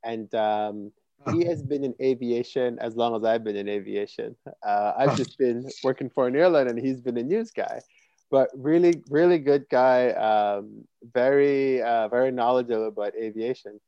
and 0.04 0.34
um, 0.34 0.92
he 1.32 1.46
has 1.46 1.62
been 1.62 1.84
in 1.84 1.94
aviation 2.02 2.80
as 2.80 2.96
long 2.96 3.16
as 3.16 3.24
I've 3.24 3.44
been 3.44 3.56
in 3.56 3.70
aviation. 3.70 4.36
Uh, 4.66 4.94
I've 4.98 5.16
just 5.16 5.38
been 5.38 5.70
working 5.84 6.10
for 6.10 6.28
an 6.28 6.36
airline, 6.36 6.68
and 6.68 6.80
he's 6.80 7.00
been 7.00 7.18
a 7.18 7.24
news 7.24 7.52
guy 7.52 7.82
but 8.32 8.50
really, 8.56 9.02
really 9.10 9.40
good 9.40 9.66
guy. 9.70 10.10
Um, 10.10 10.86
very, 11.14 11.82
uh, 11.82 12.08
very 12.08 12.32
knowledgeable 12.32 12.88
about 12.88 13.14
aviation. 13.16 13.80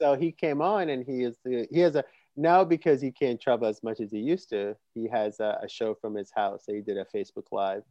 So 0.00 0.14
he 0.14 0.32
came 0.32 0.62
on, 0.62 0.90
and 0.90 1.04
he 1.04 1.24
is 1.24 1.36
he 1.44 1.80
has 1.80 1.96
a 1.96 2.04
now 2.36 2.64
because 2.64 3.00
he 3.00 3.10
can't 3.10 3.40
travel 3.40 3.66
as 3.66 3.82
much 3.82 4.00
as 4.00 4.10
he 4.12 4.18
used 4.18 4.50
to. 4.50 4.76
He 4.94 5.08
has 5.08 5.40
a, 5.40 5.58
a 5.62 5.68
show 5.68 5.94
from 5.94 6.14
his 6.14 6.30
house. 6.30 6.66
So 6.66 6.74
he 6.74 6.80
did 6.80 6.96
a 6.96 7.04
Facebook 7.04 7.46
Live, 7.50 7.82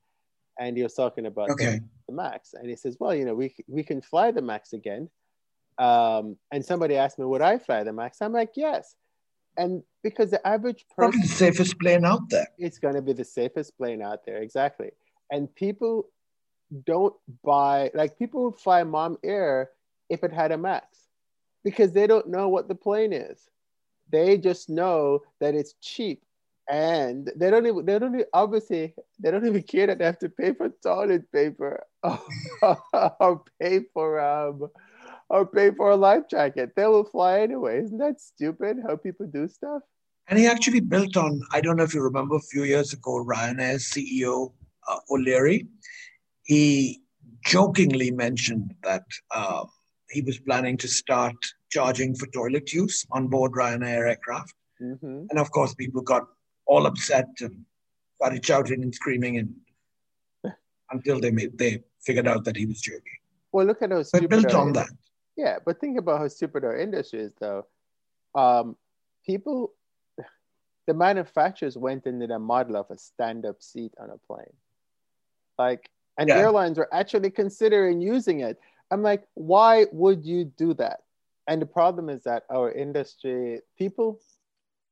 and 0.60 0.78
he 0.78 0.84
was 0.84 0.93
talking 0.93 1.26
about 1.26 1.49
okay. 1.51 1.80
the, 1.80 1.84
the, 2.08 2.14
Max, 2.14 2.53
and 2.53 2.70
he 2.70 2.76
says, 2.76 2.97
"Well, 2.99 3.14
you 3.14 3.26
know, 3.26 3.36
we 3.36 3.55
we 3.68 3.84
can 3.84 4.01
fly 4.01 4.32
the 4.32 4.41
Max 4.41 4.74
again." 4.74 5.10
Um, 5.78 6.38
and 6.51 6.66
somebody 6.66 6.95
asked 6.95 7.20
me, 7.20 7.26
"Would 7.26 7.41
I 7.41 7.58
fly 7.58 7.84
the 7.84 7.93
Max?" 7.93 8.22
I'm 8.22 8.34
like, 8.34 8.51
"Yes." 8.55 8.95
And 9.60 9.82
because 10.03 10.30
the 10.30 10.47
average 10.47 10.86
person, 10.95 11.12
probably 11.12 11.22
the 11.22 11.28
safest 11.28 11.80
plane 11.80 12.05
out 12.05 12.30
there. 12.30 12.47
It's 12.60 12.78
going 12.78 12.93
to 12.93 13.01
be 13.01 13.14
the 13.14 13.26
safest 13.26 13.76
plane 13.76 14.03
out 14.03 14.24
there, 14.24 14.38
exactly 14.38 14.91
and 15.32 15.53
people 15.55 16.10
don't 16.86 17.14
buy 17.43 17.89
like 17.93 18.18
people 18.18 18.43
would 18.45 18.60
fly 18.60 18.84
mom 18.84 19.18
air 19.24 19.70
if 20.10 20.24
it 20.24 20.34
had 20.34 20.51
a 20.51 20.58
max 20.58 21.07
because 21.68 21.91
they 21.91 22.07
don't 22.07 22.30
know 22.30 22.47
what 22.47 22.70
the 22.70 22.76
plane 22.76 23.11
is. 23.11 23.49
They 24.09 24.38
just 24.38 24.70
know 24.70 25.20
that 25.41 25.53
it's 25.53 25.74
cheap 25.82 26.24
and 26.70 27.30
they 27.36 27.49
don't 27.51 27.68
even 27.68 27.86
they 27.86 27.99
don't 27.99 28.15
even, 28.15 28.26
obviously 28.34 28.95
they 29.20 29.32
don't 29.32 29.45
even 29.45 29.63
care 29.63 29.88
that 29.88 29.99
they 29.99 30.05
have 30.05 30.20
to 30.20 30.30
pay 30.30 30.53
for 30.53 30.70
toilet 30.82 31.30
paper 31.34 31.84
or 33.20 33.43
pay 33.59 33.82
for 33.93 34.22
um 34.22 34.70
or 35.30 35.45
pay 35.45 35.72
for 35.72 35.89
a 35.89 35.97
life 35.97 36.24
jacket. 36.30 36.72
They 36.78 36.86
will 36.86 37.03
fly 37.03 37.41
anyway. 37.41 37.84
Isn't 37.84 37.97
that 37.97 38.22
stupid 38.22 38.78
how 38.88 38.95
people 38.95 39.28
do 39.28 39.49
stuff? 39.49 39.82
And 40.30 40.39
he 40.39 40.47
actually 40.47 40.80
built 40.80 41.18
on 41.18 41.41
i 41.51 41.59
don't 41.59 41.76
know 41.76 41.84
if 41.89 41.93
you 41.93 42.01
remember 42.01 42.36
a 42.36 42.49
few 42.53 42.63
years 42.63 42.93
ago 42.93 43.24
ryanair's 43.34 43.86
ceo 43.91 44.53
uh, 44.89 44.99
O'Leary, 45.11 45.68
he 46.43 47.01
jokingly 47.45 48.11
mentioned 48.11 48.74
that 48.84 49.03
uh, 49.36 49.65
he 50.10 50.22
was 50.22 50.39
planning 50.39 50.78
to 50.78 50.88
start 50.88 51.36
charging 51.70 52.16
for 52.16 52.28
toilet 52.28 52.72
use 52.72 53.05
on 53.12 53.28
board 53.28 53.51
Ryanair 53.53 54.10
aircraft. 54.10 54.53
Mm-hmm. 54.82 55.26
And 55.30 55.39
of 55.39 55.51
course, 55.51 55.74
people 55.76 56.01
got 56.01 56.28
all 56.66 56.86
upset 56.86 57.28
and 57.41 57.66
started 58.16 58.45
shouting 58.45 58.84
and 58.84 58.93
screaming 58.93 59.38
and 59.38 59.55
until 60.91 61.20
they 61.20 61.32
made 61.32 61.58
they 61.58 61.84
figured 62.01 62.28
out 62.28 62.43
that 62.45 62.55
he 62.55 62.66
was 62.66 62.82
joking. 62.82 63.01
Well, 63.51 63.66
look 63.66 63.82
at 63.82 63.89
those. 63.89 64.12
But 64.12 64.30
built 64.30 64.53
on 64.53 64.74
that. 64.74 64.89
Yeah, 65.36 65.58
but 65.64 65.80
think 65.80 65.99
about 65.99 66.20
how 66.20 66.28
stupid 66.28 66.64
our 66.64 66.76
industry 66.76 67.22
is, 67.22 67.34
though. 67.39 67.68
Um, 68.34 68.76
people, 69.26 69.74
the 70.88 70.93
manufacturers 70.93 71.78
went 71.78 72.08
into 72.08 72.28
the 72.28 72.39
model 72.39 72.76
of 72.76 72.88
a 72.89 72.97
stand-up 72.97 73.62
seat 73.62 73.93
on 73.99 74.10
a 74.10 74.18
plane, 74.18 74.53
like, 75.58 75.89
and 76.18 76.28
Yeah. 76.28 76.38
airlines 76.38 76.78
were 76.78 76.91
actually 76.91 77.30
considering 77.30 78.01
using 78.01 78.39
it. 78.39 78.60
I'm 78.91 79.01
like, 79.01 79.23
why 79.33 79.85
would 79.91 80.25
you 80.25 80.45
do 80.45 80.73
that? 80.75 81.01
And 81.47 81.61
the 81.61 81.65
problem 81.65 82.09
is 82.09 82.23
that 82.23 82.43
our 82.49 82.71
industry, 82.71 83.61
people, 83.77 84.19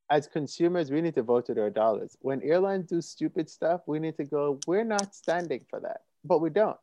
as 0.10 0.28
consumers, 0.28 0.92
we 0.92 1.02
need 1.02 1.16
to 1.16 1.24
vote 1.24 1.50
with 1.50 1.58
our 1.58 1.70
dollars. 1.70 2.16
When 2.22 2.42
airlines 2.44 2.90
do 2.90 3.02
stupid 3.02 3.50
stuff, 3.50 3.82
we 3.88 4.00
need 4.00 4.18
to 4.18 4.24
go, 4.24 4.60
we're 4.68 4.84
not 4.84 5.16
standing 5.16 5.66
for 5.70 5.80
that, 5.82 6.02
but 6.24 6.40
we 6.40 6.50
don't. 6.50 6.78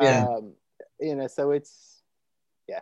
Yeah. 0.00 0.24
Um, 0.26 0.54
you 1.00 1.14
know, 1.16 1.26
so 1.28 1.50
it's, 1.52 2.02
yeah, 2.68 2.80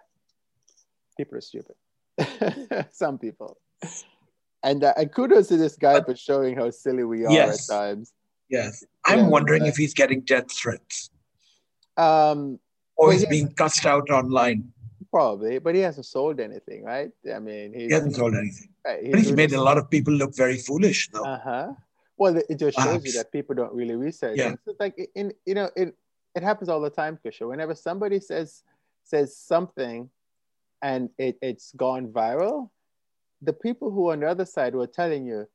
people 1.17 1.39
are 1.39 1.41
stupid. 1.41 1.77
Some 2.91 3.19
people. 3.19 3.59
And, 4.65 4.85
uh, 4.85 4.95
and 4.97 5.13
kudos 5.13 5.49
to 5.49 5.57
this 5.57 5.77
guy 5.77 6.01
for 6.03 6.15
showing 6.17 6.57
how 6.57 6.71
silly 6.71 7.05
we 7.05 7.27
are 7.27 7.33
Yes. 7.33 7.69
at 7.69 7.75
times. 7.75 8.13
Yes. 8.49 8.85
I'm 9.05 9.19
Yeah. 9.21 9.29
wondering 9.29 9.67
if 9.67 9.77
he's 9.77 9.95
getting 9.95 10.21
death 10.21 10.51
threats 10.53 11.11
Um, 11.97 12.59
or 13.03 13.13
he's 13.13 13.27
being 13.27 13.49
cussed 13.61 13.87
out 13.87 14.11
online. 14.11 14.73
probably, 15.11 15.59
but 15.59 15.75
he 15.75 15.81
hasn't 15.83 16.07
sold 16.07 16.41
anything, 16.41 16.85
right? 16.85 17.11
I 17.35 17.39
mean, 17.39 17.73
he's, 17.75 17.89
He 17.89 17.95
hasn't 17.95 18.17
sold 18.17 18.35
anything. 18.35 18.69
right, 18.87 19.11
But 19.11 19.21
he's 19.21 19.33
made 19.33 19.53
a 19.53 19.61
lot 19.61 19.77
of 19.79 19.91
people 19.91 20.13
look 20.15 20.35
very 20.35 20.57
foolish, 20.57 21.11
though. 21.13 21.25
Uh 21.25 21.39
huh. 21.49 21.69
Well, 22.17 22.37
it 22.53 22.57
just 22.65 22.79
shows 22.79 23.05
you 23.05 23.13
that 23.19 23.33
people 23.33 23.55
don't 23.55 23.75
really 23.75 23.97
research. 23.97 24.39
Yeah. 24.39 24.55
It's 24.67 24.81
like 24.81 24.95
in 25.15 25.33
you 25.45 25.55
know 25.59 25.69
it 25.77 25.95
it 26.37 26.43
happens 26.43 26.69
all 26.69 26.81
the 26.81 26.91
time, 26.91 27.19
Kusha. 27.25 27.49
Whenever 27.49 27.75
somebody 27.75 28.21
says 28.21 28.63
says 29.03 29.37
something, 29.37 30.09
and 30.83 31.11
it 31.19 31.37
it's 31.43 31.73
gone 31.85 32.09
viral, 32.09 32.71
the 33.49 33.53
people 33.67 33.91
who 33.91 34.09
are 34.09 34.13
on 34.13 34.21
the 34.21 34.29
other 34.29 34.45
side 34.57 34.75
were 34.75 34.87
telling 35.01 35.27
you, 35.27 35.49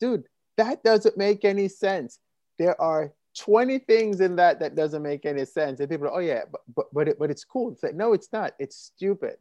dude, 0.00 0.24
that 0.56 0.82
doesn't 0.82 1.16
make 1.16 1.44
any 1.44 1.68
sense. 1.68 2.18
There 2.58 2.76
are 2.80 3.12
20 3.38 3.78
things 3.80 4.20
in 4.20 4.36
that 4.36 4.60
that 4.60 4.74
doesn't 4.74 5.02
make 5.02 5.24
any 5.24 5.44
sense. 5.44 5.80
And 5.80 5.88
people 5.88 6.06
are, 6.08 6.14
oh 6.14 6.18
yeah, 6.18 6.42
but 6.50 6.60
but 6.74 6.86
but, 6.92 7.08
it, 7.08 7.18
but 7.18 7.30
it's 7.30 7.44
cool. 7.44 7.72
It's 7.72 7.82
like, 7.82 7.94
no, 7.94 8.12
it's 8.12 8.32
not. 8.32 8.54
It's 8.58 8.76
stupid. 8.76 9.36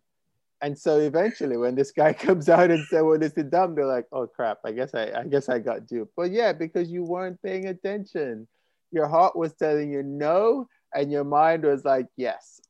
And 0.62 0.78
so 0.78 1.00
eventually, 1.00 1.58
when 1.58 1.76
this 1.76 1.92
guy 1.92 2.14
comes 2.28 2.50
out 2.50 2.72
and 2.72 2.86
said, 2.88 3.02
"Well, 3.02 3.20
this 3.20 3.34
is 3.34 3.46
dumb," 3.46 3.76
they're 3.76 3.86
like, 3.86 4.06
"Oh 4.12 4.28
crap! 4.28 4.60
I 4.66 4.72
guess 4.72 4.94
I, 4.94 5.12
I 5.12 5.24
guess 5.26 5.50
I 5.50 5.60
got 5.60 5.88
duped." 5.88 6.14
But 6.16 6.32
yeah, 6.32 6.54
because 6.54 6.90
you 6.90 7.04
weren't 7.04 7.42
paying 7.42 7.68
attention, 7.68 8.48
your 8.92 9.08
heart 9.08 9.36
was 9.36 9.54
telling 9.54 9.92
you 9.92 10.04
no, 10.04 10.68
and 10.94 11.12
your 11.12 11.24
mind 11.24 11.64
was 11.64 11.86
like, 11.86 12.08
"Yes." 12.16 12.62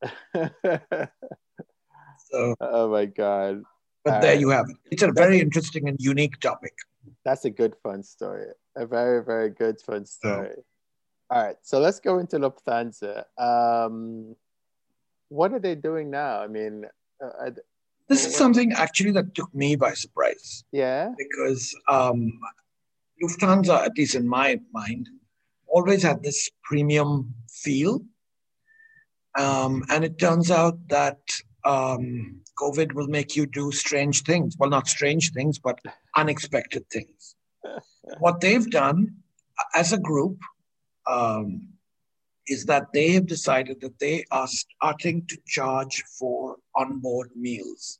So, 2.30 2.56
oh 2.60 2.90
my 2.90 3.06
god, 3.06 3.64
but 4.04 4.22
there 4.22 4.36
you 4.36 4.50
have 4.50 4.70
it. 4.70 4.76
It's 4.92 5.02
a 5.04 5.12
very 5.12 5.40
interesting 5.40 5.88
and 5.88 5.98
unique 6.00 6.40
topic. 6.42 6.74
that's 7.24 7.46
a 7.46 7.50
good 7.50 7.74
fun 7.82 8.04
story. 8.04 8.48
A 8.76 8.86
very 8.86 9.24
very 9.24 9.50
good 9.50 9.80
fun 9.80 10.06
story. 10.06 10.56
All 11.30 11.44
right, 11.44 11.58
so 11.62 11.80
let's 11.80 12.00
go 12.00 12.20
into 12.20 12.38
Lufthansa. 12.40 13.26
Um, 13.38 14.36
what 15.30 15.52
are 15.52 15.60
they 15.60 15.76
doing 15.76 16.10
now? 16.10 16.42
I 16.42 16.48
mean, 16.48 16.86
uh, 17.22 17.30
I- 17.48 17.62
This 18.08 18.26
is 18.26 18.36
something 18.36 18.72
actually 18.72 19.12
that 19.12 19.36
took 19.36 19.54
me 19.54 19.76
by 19.76 19.92
surprise 19.94 20.64
yeah, 20.72 21.12
because 21.18 21.76
um, 21.90 22.32
Lufthansa, 23.22 23.84
at 23.86 23.98
least 23.98 24.16
in 24.16 24.26
my 24.26 24.62
mind, 24.72 25.10
always 25.68 26.04
had 26.04 26.24
this 26.24 26.50
premium 26.64 27.34
feel. 27.52 28.02
Um, 29.38 29.84
and 29.90 30.06
it 30.06 30.18
turns 30.18 30.50
out 30.50 30.80
that 30.88 31.20
um, 31.66 32.40
COVID 32.58 32.94
will 32.94 33.08
make 33.08 33.36
you 33.36 33.46
do 33.46 33.72
strange 33.74 34.24
things. 34.24 34.56
Well, 34.58 34.70
not 34.70 34.88
strange 34.88 35.34
things, 35.34 35.60
but 35.60 35.78
unexpected 36.16 36.90
things. 36.90 37.36
what 38.20 38.40
they've 38.40 38.70
done 38.72 39.16
uh, 39.60 39.80
as 39.80 39.92
a 39.92 40.00
group 40.00 40.40
um, 41.10 41.70
is 42.48 42.66
that 42.66 42.88
they 42.94 43.12
have 43.12 43.26
decided 43.26 43.82
that 43.82 44.00
they 44.00 44.26
are 44.32 44.48
starting 44.48 45.26
to 45.28 45.38
charge 45.46 46.04
for 46.18 46.58
onboard 46.76 47.30
meals. 47.36 48.00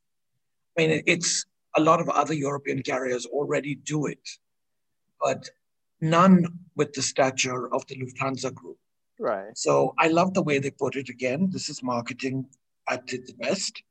I 0.78 0.88
mean, 0.88 1.04
it's 1.06 1.46
a 1.76 1.82
lot 1.82 2.00
of 2.00 2.10
other 2.10 2.34
European 2.34 2.82
carriers 2.82 3.26
already 3.26 3.76
do 3.76 4.06
it, 4.08 4.28
but 5.22 5.50
none 6.02 6.46
with 6.76 6.94
the 6.94 7.02
stature 7.02 7.74
of 7.74 7.86
the 7.88 7.96
Lufthansa 7.96 8.54
group. 8.54 8.78
right. 9.20 9.58
So 9.58 9.94
I 10.00 10.08
love 10.08 10.34
the 10.34 10.44
way 10.44 10.60
they 10.60 10.72
put 10.72 10.96
it 10.96 11.10
again. 11.10 11.50
This 11.52 11.70
is 11.70 11.84
marketing 11.84 12.46
at 12.90 13.12
its 13.14 13.32
best. 13.34 13.84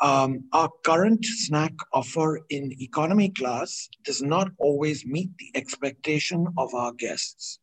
Um, 0.00 0.44
our 0.52 0.70
current 0.82 1.24
snack 1.24 1.74
offer 1.92 2.40
in 2.48 2.74
economy 2.80 3.28
class 3.28 3.88
does 4.02 4.22
not 4.22 4.50
always 4.58 5.04
meet 5.04 5.30
the 5.38 5.50
expectation 5.54 6.46
of 6.56 6.74
our 6.74 6.92
guests, 6.92 7.59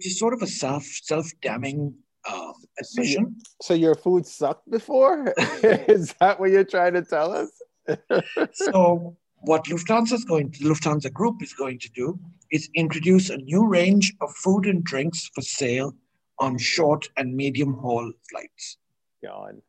which 0.00 0.06
is 0.06 0.18
sort 0.18 0.32
of 0.32 0.40
a 0.40 0.46
self 0.46 0.82
self 1.02 1.26
damning 1.42 1.94
um, 2.32 2.54
admission. 2.80 3.36
So 3.60 3.74
your 3.74 3.94
food 3.94 4.24
sucked 4.26 4.70
before? 4.70 5.34
is 5.62 6.14
that 6.20 6.40
what 6.40 6.50
you're 6.50 6.64
trying 6.64 6.94
to 6.94 7.02
tell 7.02 7.34
us? 7.34 7.50
so 8.54 9.14
what 9.42 9.64
Lufthansa 9.66 10.14
is 10.14 10.24
going 10.24 10.52
to, 10.52 10.64
Lufthansa 10.64 11.12
Group 11.12 11.42
is 11.42 11.52
going 11.52 11.78
to 11.80 11.90
do 11.90 12.18
is 12.50 12.70
introduce 12.74 13.28
a 13.28 13.36
new 13.36 13.66
range 13.66 14.14
of 14.22 14.30
food 14.36 14.64
and 14.64 14.82
drinks 14.82 15.30
for 15.34 15.42
sale 15.42 15.92
on 16.38 16.56
short 16.56 17.10
and 17.18 17.36
medium 17.36 17.74
haul 17.74 18.10
flights. 18.30 18.78
God. 19.22 19.60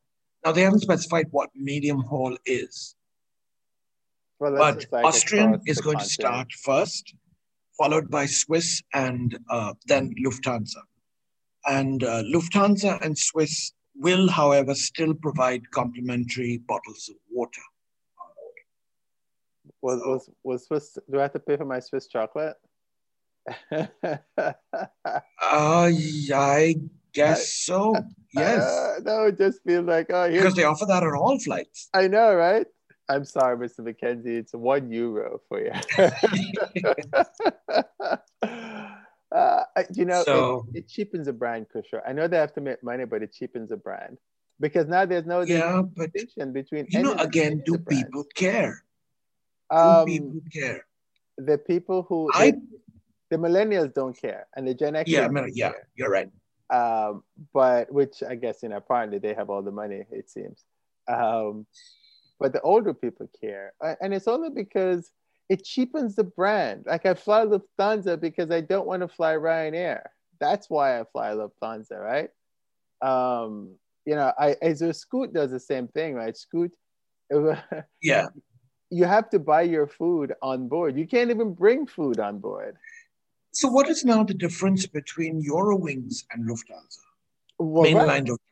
Now 0.46 0.54
they 0.54 0.62
haven't 0.62 0.80
specified 0.80 1.28
what 1.32 1.50
medium 1.56 2.00
haul 2.00 2.38
is, 2.46 2.96
Well, 4.40 4.56
but 4.58 4.86
Austrian 4.94 5.60
is 5.66 5.82
going 5.82 6.00
to 6.00 6.06
start 6.06 6.54
first, 6.54 7.16
followed 7.78 8.10
by 8.10 8.26
Swiss 8.26 8.82
and 8.94 9.38
uh, 9.50 9.74
then 9.88 10.14
Lufthansa. 10.26 10.82
And 11.66 12.04
uh, 12.04 12.24
Lufthansa 12.24 13.04
and 13.04 13.18
Swiss 13.18 13.74
will, 13.96 14.30
however, 14.30 14.74
still 14.74 15.14
provide 15.14 15.70
complimentary 15.72 16.58
bottles 16.58 17.10
of 17.10 17.16
water. 17.30 17.62
Was, 19.82 20.02
was, 20.06 20.30
was 20.44 20.66
Swiss, 20.66 20.98
do 21.10 21.20
I 21.20 21.24
have 21.24 21.34
to 21.34 21.40
pay 21.40 21.58
for 21.58 21.66
my 21.66 21.80
Swiss 21.80 22.08
chocolate? 22.08 22.56
Uh, 25.44 25.90
I 26.34 26.76
guess 27.14 27.54
so. 27.66 27.96
Yes. 28.34 28.62
Uh, 28.62 29.00
no, 29.04 29.26
it 29.26 29.38
just 29.38 29.62
feels 29.64 29.86
like, 29.86 30.08
oh, 30.12 30.32
because 30.32 30.56
they 30.56 30.64
offer 30.64 30.86
that 30.86 31.04
on 31.04 31.16
all 31.16 31.40
flights. 31.40 31.90
I 31.94 32.08
know, 32.08 32.34
right? 32.34 32.66
I'm 33.12 33.26
sorry, 33.26 33.58
Mr. 33.58 33.80
McKenzie. 33.82 34.38
It's 34.42 34.54
one 34.54 34.92
euro 34.92 35.42
for 35.50 35.60
you. 35.60 35.72
uh, 39.32 39.64
you 39.94 40.06
know, 40.06 40.24
So- 40.24 40.66
it, 40.74 40.80
it 40.80 40.88
cheapens 40.90 41.28
a 41.28 41.34
brand, 41.34 41.68
Kusher. 41.74 42.02
I 42.08 42.14
know 42.14 42.28
they 42.28 42.38
have 42.38 42.54
to 42.54 42.62
make 42.62 42.84
money, 42.84 43.06
but 43.06 43.22
it 43.22 43.34
cheapens 43.34 43.72
a 43.72 43.78
brand 43.78 44.18
because 44.60 44.88
now 44.88 45.06
there's 45.06 45.26
no 45.26 45.42
Yeah, 45.42 45.82
but 45.96 46.14
distinction 46.14 46.54
between. 46.54 46.88
you 46.90 47.04
know, 47.04 47.14
again, 47.14 47.62
do 47.66 47.76
of 47.76 47.80
the 47.80 47.84
brands. 47.86 48.04
people 48.06 48.24
care? 48.36 48.84
Do 49.72 49.78
Um, 49.78 50.06
people 50.06 50.42
care? 50.54 50.86
the 51.38 51.58
people 51.58 52.04
who 52.04 52.30
I 52.34 52.52
the, 52.52 52.62
the 53.32 53.38
millennials 53.38 53.94
don't 53.94 54.16
care, 54.16 54.48
and 54.56 54.68
the 54.68 54.74
Gen 54.74 54.96
X 54.96 55.10
yeah, 55.10 55.28
yeah, 55.54 55.72
you're 55.96 56.10
right. 56.12 56.30
um, 56.70 57.24
but 57.54 57.92
which 57.92 58.22
I 58.22 58.36
guess 58.36 58.62
you 58.64 58.70
know 58.70 58.78
apparently 58.78 59.18
they 59.20 59.34
have 59.34 59.50
all 59.50 59.62
the 59.64 59.72
money 59.72 60.06
it 60.12 60.30
seems. 60.30 60.64
Um, 61.08 61.66
but 62.42 62.54
the 62.54 62.62
older 62.62 62.94
people 62.94 63.30
care, 63.40 63.74
and 64.02 64.14
it's 64.14 64.28
only 64.28 64.50
because 64.50 65.12
it 65.48 65.64
cheapens 65.64 66.16
the 66.16 66.24
brand. 66.24 66.86
Like 66.88 67.06
I 67.06 67.14
fly 67.14 67.46
Lufthansa 67.46 68.20
because 68.20 68.50
I 68.52 68.62
don't 68.62 68.88
want 68.88 69.02
to 69.02 69.08
fly 69.08 69.36
Ryanair. 69.36 70.02
That's 70.40 70.70
why 70.70 71.00
I 71.00 71.04
fly 71.12 71.34
Lufthansa, 71.34 72.00
right? 72.00 72.30
Um, 73.02 73.76
you 74.06 74.16
know, 74.16 74.34
I 74.40 74.56
as 74.62 74.82
a 74.82 74.94
Scoot 74.94 75.34
does 75.34 75.52
the 75.52 75.60
same 75.60 75.88
thing, 75.88 76.16
right? 76.16 76.36
Scoot, 76.36 76.72
Yeah, 78.02 78.28
you 78.90 79.06
have 79.06 79.30
to 79.30 79.40
buy 79.40 79.62
your 79.62 79.88
food 79.88 80.34
on 80.42 80.68
board. 80.68 80.98
You 80.98 81.08
can't 81.08 81.30
even 81.30 81.54
bring 81.54 81.86
food 81.86 82.20
on 82.20 82.40
board. 82.40 82.76
So, 83.54 83.68
what 83.70 83.90
is 83.90 84.04
now 84.04 84.24
the 84.24 84.34
difference 84.34 84.86
between 84.88 85.44
Eurowings 85.44 86.24
and 86.32 86.50
Lufthansa? 86.50 87.06
Well, 87.60 87.94
right. 87.94 88.24
Mainline 88.24 88.28
Lufthansa, 88.28 88.51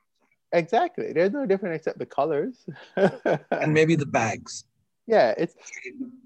Exactly. 0.51 1.13
There's 1.13 1.31
no 1.31 1.45
different 1.45 1.75
except 1.75 1.99
the 1.99 2.05
colors. 2.05 2.65
and 2.95 3.73
maybe 3.73 3.95
the 3.95 4.05
bags. 4.05 4.65
yeah, 5.07 5.33
it's 5.37 5.55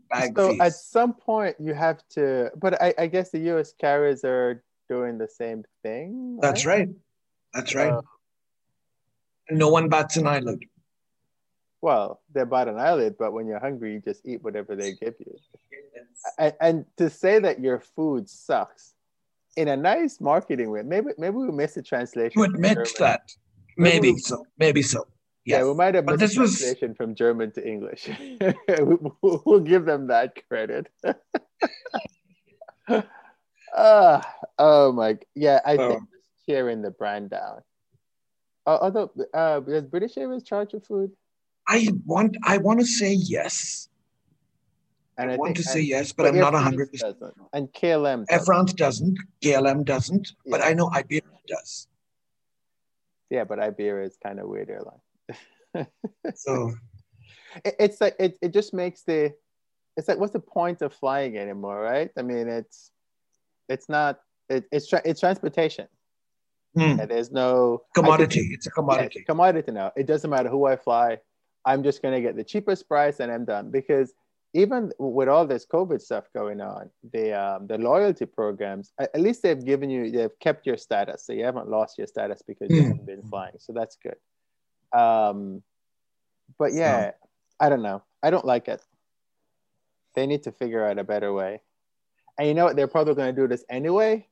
Bag 0.09 0.34
so 0.38 0.51
fees. 0.51 0.61
at 0.61 0.74
some 0.74 1.13
point 1.13 1.55
you 1.59 1.74
have 1.74 2.07
to 2.09 2.51
but 2.55 2.82
I, 2.82 2.93
I 2.97 3.07
guess 3.07 3.32
the 3.32 3.39
US 3.51 3.74
carriers 3.74 4.24
are 4.24 4.63
doing 4.89 5.17
the 5.17 5.28
same 5.28 5.63
thing. 5.82 6.38
That's 6.41 6.65
right. 6.65 6.89
That's 7.53 7.74
right. 7.76 7.93
Uh, 7.93 8.01
no 9.49 9.69
one 9.69 9.89
bats 9.89 10.17
an 10.17 10.28
eyelid. 10.28 10.63
Well, 11.82 12.21
they're 12.34 12.43
about 12.43 12.69
an 12.69 12.78
eyelid, 12.80 13.15
but 13.19 13.34
when 13.34 13.45
you're 13.45 13.59
hungry, 13.59 13.93
you 13.93 13.99
just 13.99 14.26
eat 14.26 14.41
whatever 14.41 14.76
they 14.76 14.93
give 14.93 15.15
you. 15.19 15.36
And, 16.39 16.53
and 16.61 16.86
to 16.97 17.09
say 17.09 17.39
that 17.39 17.59
your 17.59 17.80
food 17.80 18.30
sucks 18.30 18.93
in 19.57 19.67
a 19.67 19.76
nice 19.76 20.21
marketing 20.21 20.71
way, 20.71 20.82
maybe 20.84 21.07
maybe 21.17 21.36
we 21.36 21.51
missed 21.51 21.76
the 21.76 21.84
translation. 21.84 22.32
You 22.36 22.43
admit 22.45 22.78
that. 22.99 23.30
Maybe, 23.78 24.17
so. 24.17 24.45
Maybe 24.57 24.82
so. 24.82 25.07
Yes. 25.45 25.59
Yeah, 25.59 25.67
we 25.67 25.74
might 25.74 25.95
have 25.95 26.05
the 26.05 26.17
translation 26.17 26.89
was... 26.89 26.97
from 26.97 27.15
German 27.15 27.51
to 27.51 27.67
English. 27.67 28.09
we'll 29.21 29.59
give 29.59 29.86
them 29.86 30.07
that 30.07 30.38
credit. 30.47 30.88
uh, 32.88 33.01
oh 34.57 34.91
my, 34.93 35.17
yeah, 35.36 35.59
I 35.65 35.76
oh. 35.76 35.89
think 35.89 36.03
tearing 36.47 36.82
the 36.82 36.91
brand 36.91 37.32
down. 37.32 37.61
Uh, 38.65 38.78
although, 38.82 39.11
uh, 39.34 39.59
does 39.59 39.84
British 39.86 40.17
Airways 40.17 40.43
charge 40.43 40.71
for 40.71 40.80
food? 40.80 41.11
I 41.67 41.89
want, 42.05 42.38
I 42.43 42.57
want 42.57 42.80
to 42.80 42.86
say 42.86 43.13
yes. 43.13 43.89
And 45.17 45.30
I, 45.30 45.34
I 45.34 45.38
want 45.38 45.49
think, 45.49 45.57
to 45.57 45.71
say 45.71 45.82
yes, 45.82 46.13
but, 46.13 46.24
but 46.24 46.30
I'm 46.30 46.39
not 46.39 46.53
hundred 46.55 46.91
percent. 46.91 47.17
And 47.51 47.71
KLM. 47.74 48.26
Air 48.30 48.39
France 48.39 48.74
doesn't. 48.74 49.17
KLM 49.43 49.86
doesn't. 49.86 50.32
Yeah. 50.45 50.51
But 50.51 50.65
I 50.65 50.74
know 50.74 50.89
Iberia 50.91 51.21
does. 51.47 51.88
Yeah, 53.34 53.45
but 53.45 53.57
Iberia 53.57 54.05
is 54.05 54.15
kind 54.21 54.39
of 54.39 54.47
weird 54.47 54.69
airline. 54.69 55.88
so 56.36 56.71
it, 57.65 57.75
it's 57.79 57.99
like 57.99 58.15
it, 58.19 58.38
it 58.43 58.53
just 58.53 58.75
makes 58.75 59.01
the 59.01 59.34
it's 59.97 60.07
like 60.07 60.19
what's 60.19 60.34
the 60.34 60.39
point 60.39 60.84
of 60.84 60.93
flying 60.93 61.36
anymore, 61.36 61.81
right? 61.81 62.11
I 62.15 62.21
mean, 62.21 62.47
it's 62.47 62.91
it's 63.67 63.89
not 63.89 64.19
it, 64.49 64.65
it's 64.71 64.88
tra- 64.88 65.01
it's 65.03 65.19
transportation. 65.19 65.88
Hmm. 66.77 66.97
there's 67.07 67.31
no 67.31 67.81
commodity. 67.95 68.49
it's 68.51 68.67
a 68.67 68.71
commodity. 68.71 69.01
Yeah, 69.03 69.21
it's 69.21 69.29
a 69.29 69.31
commodity 69.31 69.71
now. 69.71 69.91
It 69.95 70.05
doesn't 70.05 70.29
matter 70.29 70.49
who 70.49 70.65
I 70.67 70.75
fly. 70.75 71.17
I'm 71.65 71.81
just 71.81 72.03
gonna 72.03 72.21
get 72.21 72.36
the 72.36 72.43
cheapest 72.43 72.88
price 72.88 73.19
and 73.19 73.31
I'm 73.31 73.45
done 73.45 73.71
because 73.71 74.13
even 74.53 74.91
with 74.99 75.27
all 75.27 75.45
this 75.47 75.65
COVID 75.65 76.01
stuff 76.01 76.25
going 76.33 76.61
on, 76.61 76.89
the 77.11 77.33
um, 77.33 77.67
the 77.67 77.77
loyalty 77.77 78.25
programs, 78.25 78.91
at 78.99 79.19
least 79.19 79.41
they've 79.41 79.63
given 79.63 79.89
you, 79.89 80.11
they've 80.11 80.37
kept 80.39 80.67
your 80.67 80.77
status, 80.77 81.25
so 81.25 81.33
you 81.33 81.43
haven't 81.43 81.69
lost 81.69 81.97
your 81.97 82.07
status 82.07 82.41
because 82.47 82.69
you 82.69 82.81
hmm. 82.81 82.87
haven't 82.89 83.05
been 83.05 83.23
flying. 83.23 83.55
So 83.57 83.73
that's 83.73 83.97
good. 83.97 84.17
Um, 84.97 85.63
but 86.59 86.73
yeah, 86.73 87.11
so. 87.11 87.15
I 87.59 87.69
don't 87.69 87.81
know. 87.81 88.03
I 88.21 88.29
don't 88.29 88.45
like 88.45 88.67
it. 88.67 88.81
They 90.15 90.27
need 90.27 90.43
to 90.43 90.51
figure 90.51 90.85
out 90.85 90.99
a 90.99 91.03
better 91.03 91.33
way. 91.33 91.61
And 92.37 92.47
you 92.47 92.53
know 92.53 92.65
what? 92.65 92.75
They're 92.75 92.87
probably 92.87 93.15
going 93.15 93.35
to 93.35 93.41
do 93.41 93.47
this 93.47 93.65
anyway. 93.69 94.27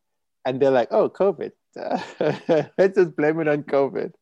And 0.46 0.60
they're 0.60 0.72
like, 0.72 0.90
oh, 0.92 1.10
COVID. 1.10 1.52
Let's 2.78 2.98
just 2.98 3.16
blame 3.16 3.40
it 3.40 3.48
on 3.48 3.64
COVID. 3.64 4.14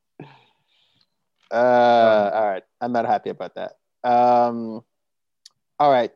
Uh, 1.52 2.32
all 2.34 2.48
right. 2.48 2.64
I'm 2.80 2.92
not 2.92 3.06
happy 3.06 3.30
about 3.30 3.56
that. 3.56 3.74
Um, 4.04 4.84
all 5.80 5.92
right. 5.92 6.12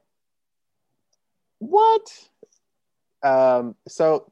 What? 1.59 2.29
Um, 3.23 3.75
so, 3.87 4.31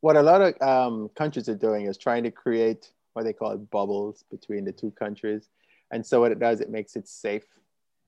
what 0.00 0.16
a 0.16 0.22
lot 0.22 0.40
of 0.40 0.60
um, 0.62 1.08
countries 1.10 1.48
are 1.48 1.54
doing 1.54 1.86
is 1.86 1.96
trying 1.96 2.24
to 2.24 2.30
create 2.30 2.90
what 3.12 3.24
they 3.24 3.32
call 3.32 3.56
bubbles 3.56 4.24
between 4.30 4.64
the 4.64 4.72
two 4.72 4.90
countries. 4.92 5.50
And 5.92 6.04
so, 6.04 6.20
what 6.20 6.32
it 6.32 6.40
does, 6.40 6.60
it 6.60 6.70
makes 6.70 6.96
it 6.96 7.06
safe 7.06 7.44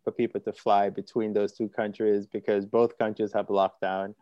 for 0.02 0.10
people 0.10 0.40
to 0.40 0.52
fly 0.52 0.90
between 0.90 1.32
those 1.32 1.52
two 1.52 1.68
countries 1.68 2.26
because 2.26 2.66
both 2.66 2.98
countries 2.98 3.32
have 3.32 3.46
lockdown. 3.46 4.14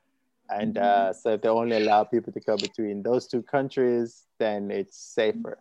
And 0.51 0.79
uh, 0.79 1.13
so, 1.13 1.31
if 1.31 1.43
they 1.43 1.49
only 1.49 1.77
allow 1.77 2.05
people 2.05 2.33
to 2.33 2.41
go 2.41 2.57
between 2.57 3.03
those 3.03 3.27
two 3.27 3.43
countries, 3.43 4.25
then 4.39 4.71
it's 4.71 4.97
safer 4.97 5.59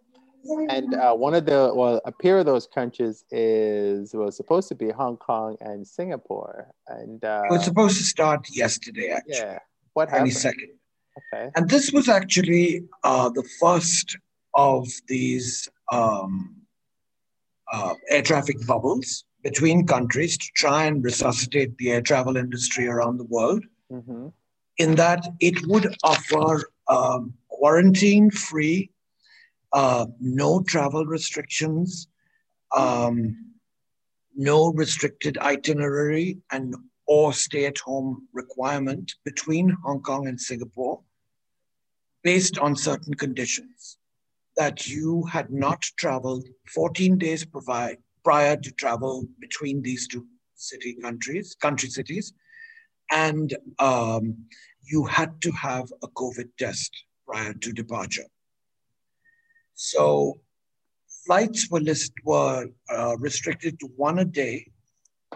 and 0.69 0.93
uh, 0.95 1.13
one 1.13 1.33
of 1.33 1.45
the 1.45 1.71
well 1.73 2.01
a 2.05 2.11
pair 2.11 2.38
of 2.39 2.45
those 2.45 2.67
countries 2.67 3.25
is 3.31 4.13
was 4.13 4.35
supposed 4.35 4.67
to 4.69 4.75
be 4.75 4.89
hong 4.89 5.17
kong 5.17 5.57
and 5.61 5.85
singapore. 5.85 6.71
And 6.88 7.23
uh, 7.23 7.43
it 7.45 7.51
was 7.51 7.65
supposed 7.65 7.97
to 7.97 8.03
start 8.03 8.47
yesterday 8.51 9.09
actually. 9.11 9.35
Yeah. 9.35 9.59
What 9.93 10.09
happened? 10.09 10.27
any 10.27 10.31
second. 10.31 10.69
Okay. 11.33 11.49
And 11.55 11.69
this 11.69 11.91
was 11.91 12.07
actually 12.07 12.83
uh, 13.03 13.29
the 13.29 13.43
first 13.59 14.17
of 14.53 14.88
these 15.07 15.67
um, 15.91 16.55
uh, 17.71 17.95
air 18.09 18.21
traffic 18.21 18.57
bubbles 18.67 19.25
between 19.43 19.85
countries 19.88 20.38
to 20.38 20.47
try 20.55 20.85
and 20.85 21.03
resuscitate 21.03 21.77
the 21.77 21.91
air 21.91 22.01
travel 22.01 22.38
industry 22.38 22.88
around 22.88 23.17
the 23.17 23.25
world. 23.25 23.63
Mm-hmm. 23.91 24.27
in 24.79 24.95
that 24.95 25.25
it 25.39 25.65
would 25.65 25.95
offer 26.03 26.69
um, 26.89 27.33
quarantine 27.47 28.29
free 28.29 28.89
uh, 29.74 30.05
no 30.20 30.61
travel 30.61 31.05
restrictions, 31.05 32.07
um, 32.76 33.53
no 34.36 34.72
restricted 34.74 35.38
itinerary, 35.38 36.39
and 36.51 36.76
or 37.07 37.34
stay-at-home 37.34 38.28
requirement 38.34 39.15
between 39.24 39.70
Hong 39.84 40.01
Kong 40.01 40.28
and 40.28 40.39
Singapore 40.39 41.01
based 42.24 42.57
on 42.57 42.76
certain 42.76 43.13
conditions 43.13 43.97
that 44.57 44.88
you 44.88 45.24
had 45.32 45.49
not 45.51 45.82
traveled 45.97 46.45
14 46.74 47.18
days 47.18 47.45
provide, 47.45 47.97
prior 48.24 48.57
to 48.57 48.72
travel 48.72 49.26
between 49.39 49.82
these 49.82 50.07
two 50.07 50.26
city 50.55 50.97
countries, 51.01 51.55
country 51.61 51.88
cities, 51.88 52.34
and 53.11 53.55
um, 53.80 54.36
you 54.84 55.05
had 55.05 55.39
to 55.41 55.51
have 55.51 55.88
a 56.03 56.07
COVID 56.09 56.49
test 56.57 56.91
prior 57.26 57.53
to 57.53 57.72
departure. 57.72 58.26
So 59.78 60.39
flights 61.25 61.69
were, 61.69 61.80
list, 61.80 62.11
were 62.25 62.67
uh, 62.89 63.15
restricted 63.19 63.80
to 63.80 63.88
one 63.95 64.17
a 64.19 64.25
day 64.25 64.71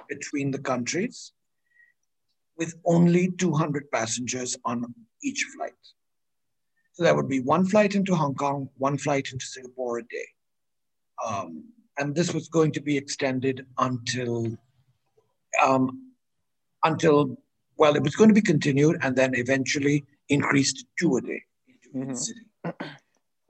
between 0.10 0.50
the 0.50 0.60
countries 0.60 1.32
with 2.58 2.74
only 2.84 3.32
200 3.38 3.92
passengers 3.92 4.58
on 4.66 4.94
each 5.24 5.46
flight. 5.56 5.74
So 6.94 7.04
there 7.04 7.16
would 7.16 7.30
be 7.30 7.40
one 7.40 7.66
flight 7.66 7.94
into 7.94 8.16
Hong 8.16 8.34
Kong, 8.34 8.68
one 8.78 8.98
flight 8.98 9.30
into 9.32 9.46
Singapore 9.46 10.00
a 10.00 10.04
day. 10.04 10.28
Um, 11.26 11.66
and 12.00 12.16
this 12.16 12.34
was 12.34 12.50
going 12.50 12.72
to 12.72 12.82
be 12.82 12.98
extended 12.98 13.68
until, 13.78 14.58
um, 15.64 16.14
until, 16.84 17.38
well, 17.78 17.96
it 17.96 18.02
was 18.02 18.16
going 18.16 18.30
to 18.30 18.34
be 18.34 18.42
continued 18.42 18.98
and 19.04 19.16
then 19.16 19.36
eventually 19.36 20.04
increased 20.30 20.78
to 20.78 20.86
two 21.00 21.18
a 21.18 21.22
day 21.22 21.44
into 21.94 22.00
mm-hmm. 22.00 22.16
city. 22.16 22.42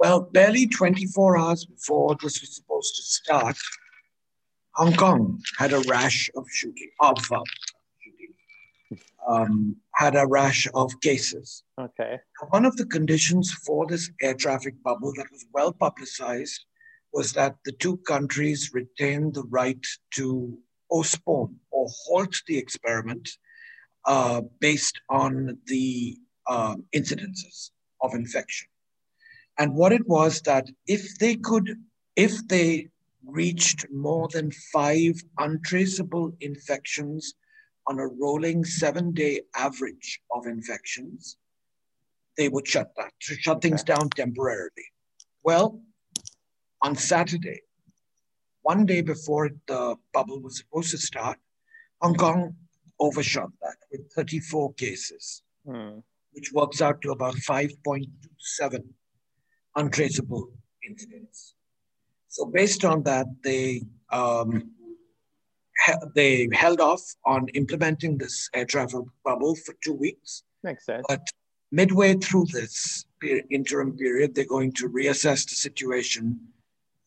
Well, 0.01 0.21
barely 0.21 0.65
24 0.65 1.37
hours 1.37 1.63
before 1.63 2.15
this 2.15 2.41
was 2.41 2.55
supposed 2.55 2.95
to 2.95 3.03
start, 3.03 3.55
Hong 4.73 4.95
Kong 4.95 5.39
had 5.59 5.73
a 5.73 5.81
rash 5.81 6.27
of 6.35 6.43
shooting, 6.49 6.89
of 6.99 7.19
uh, 7.31 7.43
shooting, 7.99 8.33
um, 9.29 9.75
had 9.93 10.15
a 10.15 10.25
rash 10.25 10.67
of 10.73 10.99
cases. 11.01 11.63
Okay. 11.79 12.19
One 12.49 12.65
of 12.65 12.77
the 12.77 12.87
conditions 12.87 13.53
for 13.63 13.85
this 13.85 14.09
air 14.23 14.33
traffic 14.33 14.73
bubble 14.81 15.13
that 15.17 15.27
was 15.31 15.45
well 15.53 15.71
publicized 15.71 16.65
was 17.13 17.33
that 17.33 17.57
the 17.65 17.73
two 17.73 17.97
countries 17.97 18.71
retained 18.73 19.35
the 19.35 19.43
right 19.51 19.85
to 20.15 20.57
postpone 20.91 21.57
or 21.69 21.85
halt 22.07 22.41
the 22.47 22.57
experiment 22.57 23.29
uh, 24.05 24.41
based 24.59 24.99
on 25.11 25.59
the 25.67 26.17
uh, 26.47 26.75
incidences 26.91 27.69
of 28.01 28.15
infection. 28.15 28.67
And 29.61 29.75
what 29.75 29.93
it 29.93 30.07
was 30.07 30.41
that 30.41 30.65
if 30.87 31.19
they 31.19 31.35
could, 31.35 31.75
if 32.15 32.47
they 32.47 32.87
reached 33.23 33.85
more 33.91 34.27
than 34.27 34.49
five 34.73 35.21
untraceable 35.37 36.33
infections 36.41 37.35
on 37.85 37.99
a 37.99 38.07
rolling 38.07 38.65
seven 38.65 39.11
day 39.11 39.41
average 39.55 40.19
of 40.31 40.47
infections, 40.47 41.37
they 42.37 42.49
would 42.49 42.67
shut 42.67 42.91
that, 42.97 43.11
to 43.21 43.35
shut 43.35 43.61
things 43.61 43.83
down 43.83 44.09
temporarily. 44.09 44.87
Well, 45.43 45.79
on 46.81 46.95
Saturday, 46.95 47.61
one 48.63 48.87
day 48.87 49.01
before 49.01 49.51
the 49.67 49.95
bubble 50.11 50.41
was 50.41 50.57
supposed 50.57 50.89
to 50.89 50.97
start, 50.97 51.37
Hong 52.01 52.15
Kong 52.15 52.55
overshot 52.99 53.51
that 53.61 53.77
with 53.91 54.11
34 54.13 54.73
cases, 54.73 55.43
hmm. 55.67 55.99
which 56.31 56.51
works 56.51 56.81
out 56.81 56.99
to 57.03 57.11
about 57.11 57.35
5.27 57.35 58.85
untraceable 59.75 60.49
incidents. 60.87 61.55
So 62.27 62.45
based 62.45 62.85
on 62.85 63.03
that, 63.03 63.27
they 63.43 63.83
um, 64.11 64.71
they 66.15 66.47
held 66.53 66.79
off 66.79 67.01
on 67.25 67.47
implementing 67.49 68.17
this 68.17 68.49
air 68.53 68.65
travel 68.65 69.09
bubble 69.25 69.55
for 69.55 69.75
two 69.83 69.93
weeks. 69.93 70.43
Makes 70.63 70.85
sense. 70.85 71.05
But 71.07 71.27
midway 71.71 72.15
through 72.15 72.45
this 72.51 73.05
interim 73.49 73.97
period, 73.97 74.35
they're 74.35 74.45
going 74.45 74.73
to 74.73 74.89
reassess 74.89 75.49
the 75.49 75.55
situation 75.55 76.39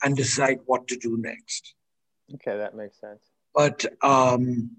and 0.02 0.16
decide 0.16 0.58
what 0.66 0.86
to 0.88 0.96
do 0.96 1.16
next. 1.18 1.74
Okay, 2.34 2.56
that 2.56 2.74
makes 2.74 3.00
sense. 3.00 3.22
But 3.54 3.84
um, 4.02 4.70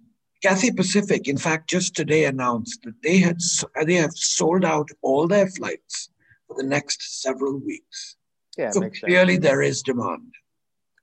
Cathay 0.43 0.71
Pacific, 0.71 1.27
in 1.27 1.37
fact, 1.37 1.69
just 1.69 1.95
today 1.95 2.25
announced 2.25 2.81
that 2.83 3.01
they 3.01 3.17
had 3.17 3.39
they 3.85 3.95
have 3.95 4.13
sold 4.13 4.65
out 4.65 4.89
all 5.01 5.27
their 5.27 5.47
flights 5.47 6.09
for 6.47 6.55
the 6.57 6.63
next 6.63 7.21
several 7.21 7.59
weeks. 7.59 8.15
Yeah, 8.57 8.71
so 8.71 8.89
clearly 8.89 9.33
sense. 9.33 9.43
there 9.43 9.61
is 9.61 9.81
demand. 9.81 10.33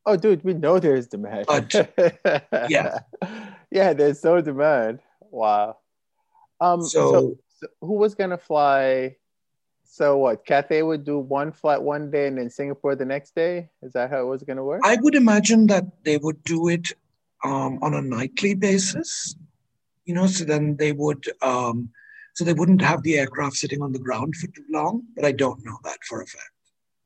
Oh, 0.05 0.17
dude, 0.17 0.43
we 0.43 0.55
know 0.55 0.79
there's 0.79 1.07
demand. 1.07 1.47
But, 1.47 1.75
yeah. 2.69 3.01
yeah, 3.71 3.93
there's 3.93 4.21
so 4.21 4.41
demand. 4.41 5.01
Wow. 5.21 5.77
Um, 6.61 6.83
so, 6.83 7.13
So- 7.13 7.39
so 7.61 7.69
who 7.81 7.93
was 7.95 8.15
gonna 8.17 8.39
fly? 8.39 9.17
So 9.85 10.17
what? 10.17 10.45
Cathay 10.47 10.83
would 10.83 11.05
do 11.05 11.19
one 11.19 11.53
flight 11.53 11.81
one 11.81 12.11
day 12.11 12.27
and 12.27 12.39
then 12.39 12.51
Singapore 12.51 12.97
the 12.97 13.05
next 13.05 13.35
day. 13.37 13.69
Is 13.83 13.93
that 13.93 14.11
how 14.11 14.23
it 14.23 14.27
was 14.27 14.43
gonna 14.43 14.65
work? 14.65 14.81
I 14.83 14.97
would 15.01 15.15
imagine 15.15 15.67
that 15.69 15.85
they 16.05 16.17
would 16.17 16.43
do 16.43 16.69
it 16.69 16.93
um, 17.45 17.79
on 17.83 17.95
a 17.95 18.03
nightly 18.03 18.55
basis, 18.55 19.37
you 20.05 20.15
know, 20.15 20.27
so 20.27 20.45
then 20.45 20.77
they 20.77 20.93
would, 20.93 21.25
um, 21.43 21.91
so 22.35 22.45
they 22.45 22.53
wouldn't 22.55 22.83
have 22.83 23.03
the 23.03 23.19
aircraft 23.19 23.57
sitting 23.57 23.83
on 23.83 23.93
the 23.93 23.99
ground 23.99 24.35
for 24.37 24.47
too 24.49 24.65
long, 24.71 25.03
but 25.15 25.25
I 25.25 25.33
don't 25.33 25.65
know 25.65 25.79
that 25.85 25.99
for 26.09 26.23
a 26.23 26.27
fact. 26.27 26.51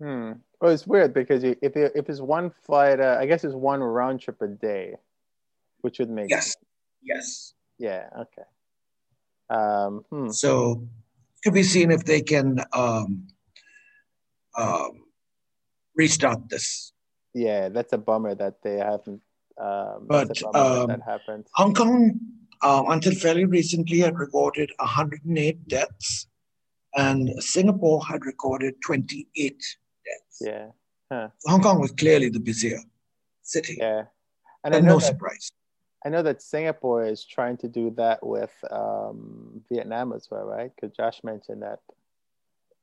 Hmm. 0.01 0.33
Well, 0.61 0.72
it's 0.72 0.87
weird 0.87 1.14
because 1.14 1.43
you, 1.43 1.57
if 1.62 1.77
if 1.77 2.09
it's 2.09 2.20
one 2.20 2.51
flight, 2.64 3.01
uh, 3.01 3.16
I 3.18 3.27
guess 3.27 3.45
it's 3.45 3.55
one 3.55 3.81
round 3.81 4.20
trip 4.20 4.41
a 4.43 4.49
day, 4.49 4.97
which 5.81 5.99
would 5.99 6.11
make 6.11 6.31
Yes, 6.31 6.57
yes. 7.03 7.55
Yeah. 7.79 8.09
Okay. 8.20 8.49
Um. 9.51 10.05
Hmm. 10.11 10.31
So 10.31 10.87
to 11.45 11.51
be 11.51 11.62
seen 11.62 11.91
if 11.91 12.05
they 12.05 12.20
can 12.20 12.61
um, 12.72 13.29
um, 14.57 15.05
restart 15.95 16.49
this. 16.49 16.93
Yeah, 17.35 17.68
that's 17.68 17.93
a 17.93 17.99
bummer 17.99 18.35
that 18.35 18.62
they 18.62 18.79
haven't. 18.79 19.22
Um, 19.61 20.07
But, 20.09 20.29
that's 20.29 20.43
a 20.43 20.49
bummer 20.49 20.81
um, 20.81 20.87
that, 20.89 20.99
that 20.99 21.11
happened. 21.11 21.47
Hong 21.55 21.74
Kong, 21.74 22.20
uh, 22.62 22.84
until 22.88 23.14
fairly 23.14 23.44
recently, 23.44 23.98
had 23.98 24.18
recorded 24.18 24.70
108 24.78 25.68
deaths, 25.68 26.26
and 26.96 27.30
Singapore 27.42 28.04
had 28.04 28.24
recorded 28.24 28.74
28 28.84 29.57
deaths. 30.04 30.38
Yeah. 30.40 30.66
Huh. 31.11 31.28
Hong 31.46 31.62
Kong 31.62 31.80
was 31.80 31.92
clearly 31.92 32.28
the 32.30 32.40
busier 32.40 32.80
city, 33.42 33.76
Yeah. 33.78 34.04
And 34.64 34.74
I 34.74 34.78
and 34.78 34.86
know 34.86 34.94
no 34.94 34.98
that 34.98 35.07
surprise. 35.07 35.50
I 36.04 36.09
know 36.09 36.22
that 36.22 36.42
Singapore 36.42 37.04
is 37.04 37.24
trying 37.24 37.57
to 37.59 37.68
do 37.68 37.90
that 37.96 38.24
with 38.24 38.52
um, 38.70 39.62
Vietnam 39.70 40.12
as 40.12 40.28
well, 40.30 40.44
right? 40.44 40.70
Because 40.74 40.96
Josh 40.96 41.20
mentioned 41.24 41.62
that 41.62 41.80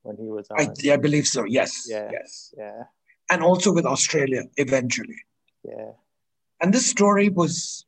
when 0.04 0.18
he 0.18 0.30
was 0.30 0.50
on. 0.52 0.60
I, 0.60 0.94
I 0.94 0.98
believe 0.98 1.28
so. 1.28 1.44
Yes, 1.44 1.86
Yeah. 1.90 2.10
yes, 2.12 2.54
Yeah. 2.58 2.84
and 3.30 3.42
also 3.44 3.74
with 3.74 3.86
Australia 3.86 4.44
eventually. 4.58 5.20
Yeah. 5.64 5.92
And 6.62 6.74
this 6.74 6.86
story 6.86 7.30
was 7.30 7.86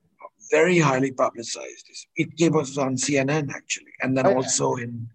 very 0.52 0.80
highly 0.80 1.12
publicized. 1.12 1.90
It 2.16 2.36
came 2.38 2.56
us 2.58 2.78
on 2.78 2.96
CNN 2.96 3.52
actually, 3.54 3.94
and 4.02 4.16
then 4.18 4.26
Oh, 4.28 4.30
yeah. 4.32 4.36
also 4.36 4.76
in, 4.76 5.10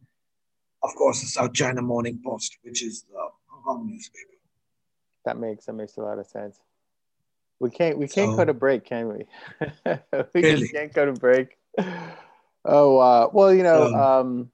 of 0.82 0.94
course, 0.94 1.20
the 1.20 1.26
South 1.26 1.52
China 1.52 1.82
Morning 1.82 2.20
Post, 2.24 2.58
which 2.62 2.82
is 2.82 3.02
the 3.02 3.18
Hong 3.48 3.62
Kong 3.62 3.86
newspaper. 3.88 4.26
That 5.24 5.38
makes 5.38 5.66
that 5.66 5.74
makes 5.74 5.96
a 5.98 6.00
lot 6.02 6.18
of 6.18 6.26
sense. 6.26 6.58
We 7.58 7.70
can't 7.70 7.98
we 7.98 8.08
can't 8.08 8.32
So- 8.32 8.36
go 8.38 8.44
to 8.46 8.54
break, 8.54 8.84
can 8.84 9.08
we? 9.08 9.26
we 10.34 10.42
Really? 10.42 10.60
just 10.60 10.72
can't 10.72 10.92
go 10.92 11.04
to 11.06 11.12
break. 11.12 11.58
Oh 12.64 12.98
uh, 12.98 13.28
well, 13.32 13.52
you 13.54 13.62
know, 13.62 13.84
Um, 13.86 13.94
um, 13.94 14.50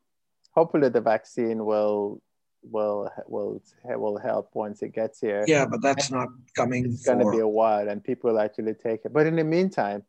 hopefully 0.53 0.89
the 0.89 1.01
vaccine 1.01 1.65
will 1.65 2.21
will 2.63 3.09
will 3.29 3.63
will 3.85 4.19
help 4.19 4.51
once 4.55 4.83
it 4.83 4.93
gets 4.93 5.21
here. 5.21 5.45
Yeah, 5.47 5.67
but 5.67 5.81
that's 5.83 6.11
not 6.11 6.29
coming 6.57 6.85
it's 6.87 7.05
going 7.07 7.21
to 7.21 7.31
be 7.31 7.39
a 7.39 7.47
while, 7.49 7.89
and 7.89 8.03
people 8.03 8.31
will 8.33 8.41
actually 8.41 8.75
take 8.75 9.05
it. 9.05 9.13
But 9.13 9.27
in 9.27 9.37
the 9.37 9.45
meantime, 9.45 10.03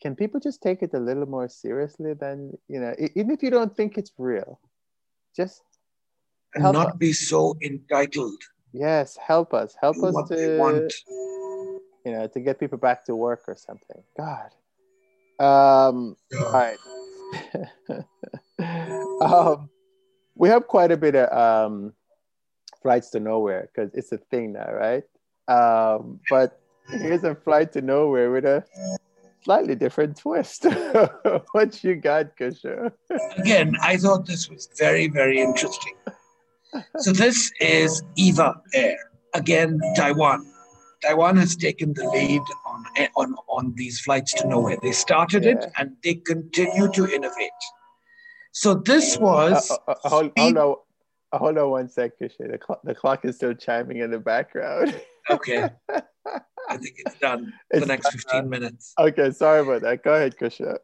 can 0.00 0.14
people 0.14 0.40
just 0.40 0.62
take 0.62 0.82
it 0.82 0.94
a 0.94 0.98
little 0.98 1.26
more 1.26 1.48
seriously 1.48 2.14
than 2.14 2.56
you 2.68 2.80
know, 2.80 2.94
even 3.14 3.30
if 3.30 3.42
you 3.42 3.50
don't 3.50 3.76
think 3.76 3.98
it's 3.98 4.12
real, 4.18 4.60
just 5.36 5.62
and 6.54 6.62
help 6.62 6.74
not 6.74 6.88
us. 6.90 6.96
be 6.96 7.12
so 7.12 7.56
entitled 7.62 8.42
yes, 8.72 9.16
help 9.16 9.54
us, 9.54 9.76
help 9.80 9.96
us 10.02 10.14
to 10.28 10.58
want. 10.58 10.92
you 12.04 12.12
know, 12.12 12.26
to 12.26 12.40
get 12.40 12.58
people 12.60 12.78
back 12.78 13.04
to 13.04 13.14
work 13.14 13.42
or 13.48 13.56
something. 13.56 14.02
God. 14.16 14.50
Um, 15.40 16.16
all 16.38 16.52
right. 16.52 16.78
um, 19.20 19.70
we 20.34 20.48
have 20.48 20.66
quite 20.66 20.90
a 20.90 20.96
bit 20.96 21.14
of 21.14 21.30
um, 21.36 21.92
flights 22.82 23.10
to 23.10 23.20
nowhere 23.20 23.68
because 23.72 23.92
it's 23.94 24.12
a 24.12 24.18
thing 24.18 24.52
now, 24.52 24.72
right? 24.72 25.04
Um, 25.48 26.20
but 26.30 26.60
here's 26.88 27.24
a 27.24 27.34
flight 27.34 27.72
to 27.72 27.82
nowhere 27.82 28.30
with 28.30 28.44
a 28.44 28.64
slightly 29.48 29.74
different 29.74 30.14
twist. 30.18 30.64
what 31.52 31.82
you 31.82 31.94
got, 31.94 32.36
Kusha? 32.36 32.92
Again, 33.38 33.74
I 33.80 33.96
thought 33.96 34.26
this 34.26 34.50
was 34.50 34.68
very, 34.78 35.08
very 35.08 35.40
interesting. 35.40 35.94
So 36.98 37.12
this 37.12 37.50
is 37.58 38.02
Eva 38.16 38.60
Air. 38.74 38.98
Again, 39.32 39.80
Taiwan. 39.96 40.44
Taiwan 41.02 41.38
has 41.38 41.56
taken 41.56 41.94
the 41.94 42.04
lead 42.08 42.42
on, 42.66 42.84
on, 43.16 43.34
on 43.48 43.72
these 43.74 44.00
flights 44.00 44.34
to 44.34 44.46
nowhere. 44.46 44.76
They 44.82 44.92
started 44.92 45.46
it 45.46 45.64
and 45.78 45.92
they 46.04 46.16
continue 46.16 46.92
to 46.92 47.06
innovate. 47.10 47.62
So 48.52 48.74
this 48.74 49.16
Uh, 49.16 49.20
was 49.20 49.70
uh, 49.70 49.76
uh, 49.92 49.94
hold, 50.08 50.26
speed- 50.32 50.42
hold 50.42 50.58
on. 50.58 50.72
uh, 51.32 51.38
Hold 51.38 51.58
on 51.58 51.70
one 51.70 51.88
sec, 51.88 52.12
Kusha. 52.20 52.50
The, 52.52 52.58
clock 52.58 52.80
the 52.84 52.94
clock 52.94 53.24
is 53.24 53.36
still 53.36 53.54
chiming 53.54 53.98
in 53.98 54.10
the 54.10 54.18
background. 54.18 54.94
okay. 55.30 55.70
I 56.70 56.76
think 56.76 56.96
it's 56.98 57.18
done 57.18 57.46
for 57.46 57.76
It's 57.76 57.80
the 57.80 57.86
next 57.86 58.04
done. 58.04 58.42
15 58.42 58.50
minutes. 58.50 58.94
okay, 58.98 59.30
sorry 59.30 59.60
about 59.60 59.82
that. 59.82 60.02
Go 60.02 60.14
ahead, 60.14 60.36
Kusha. 60.36 60.78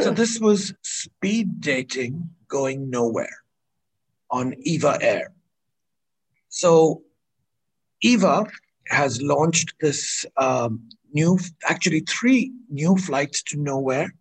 So 0.00 0.10
this 0.20 0.38
was 0.38 0.74
speed 0.82 1.60
dating 1.60 2.28
going 2.48 2.90
nowhere 2.90 3.36
on 4.30 4.54
Eva 4.60 4.98
Air. 5.00 5.32
So 6.48 7.02
Eva 8.02 8.46
has 8.88 9.22
launched 9.22 9.74
this 9.80 10.26
um, 10.36 10.88
new, 11.14 11.38
actually 11.68 12.00
three 12.00 12.52
new 12.68 12.96
flights 12.96 13.42
to 13.44 13.56
nowhere 13.58 14.12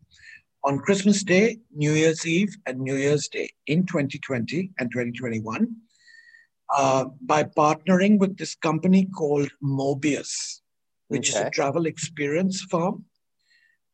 on 0.63 0.79
Christmas 0.79 1.23
Day, 1.23 1.57
New 1.75 1.91
Year's 1.91 2.25
Eve, 2.25 2.55
and 2.65 2.79
New 2.79 2.95
Year's 2.95 3.27
Day 3.27 3.49
in 3.67 3.85
2020 3.85 4.71
and 4.79 4.91
2021 4.91 5.75
uh, 6.75 7.05
by 7.21 7.43
partnering 7.43 8.17
with 8.17 8.37
this 8.37 8.55
company 8.55 9.05
called 9.05 9.49
Mobius, 9.63 10.61
which 11.09 11.29
is 11.29 11.35
a 11.35 11.49
travel 11.49 11.85
experience 11.85 12.61
firm. 12.69 13.05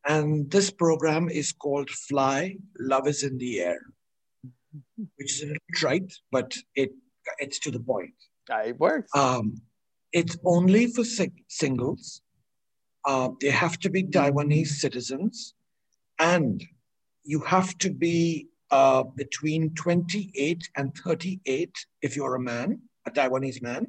And 0.07 0.49
this 0.49 0.71
program 0.71 1.29
is 1.29 1.51
called 1.51 1.89
Fly, 1.89 2.57
Love 2.79 3.07
is 3.07 3.23
in 3.23 3.37
the 3.37 3.59
Air, 3.59 3.81
which 5.17 5.33
is 5.33 5.41
a 5.41 5.47
little 5.47 5.61
trite, 5.73 6.13
but 6.31 6.55
it, 6.75 6.91
it's 7.39 7.59
to 7.59 7.71
the 7.71 7.79
point. 7.79 8.13
Ah, 8.49 8.61
it 8.61 8.79
works. 8.79 9.11
Um, 9.15 9.61
it's 10.13 10.37
only 10.45 10.87
for 10.87 11.03
sing- 11.03 11.43
singles. 11.49 12.21
Uh, 13.05 13.29
they 13.41 13.49
have 13.49 13.77
to 13.79 13.89
be 13.89 14.03
Taiwanese 14.03 14.67
citizens, 14.67 15.53
and 16.19 16.63
you 17.23 17.39
have 17.41 17.77
to 17.79 17.89
be 17.89 18.47
uh, 18.71 19.03
between 19.03 19.73
28 19.75 20.69
and 20.75 20.95
38 20.95 21.85
if 22.01 22.15
you're 22.15 22.35
a 22.35 22.39
man, 22.39 22.81
a 23.05 23.11
Taiwanese 23.11 23.61
man, 23.61 23.87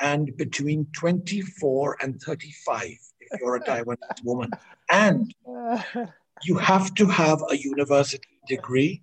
and 0.00 0.36
between 0.36 0.86
24 0.96 1.98
and 2.00 2.20
35 2.20 2.82
if 3.20 3.40
you're 3.40 3.56
a 3.56 3.60
Taiwanese 3.64 4.24
woman. 4.24 4.50
And 4.90 5.34
you 6.44 6.58
have 6.58 6.94
to 6.94 7.06
have 7.06 7.42
a 7.50 7.56
university 7.56 8.40
degree 8.48 9.02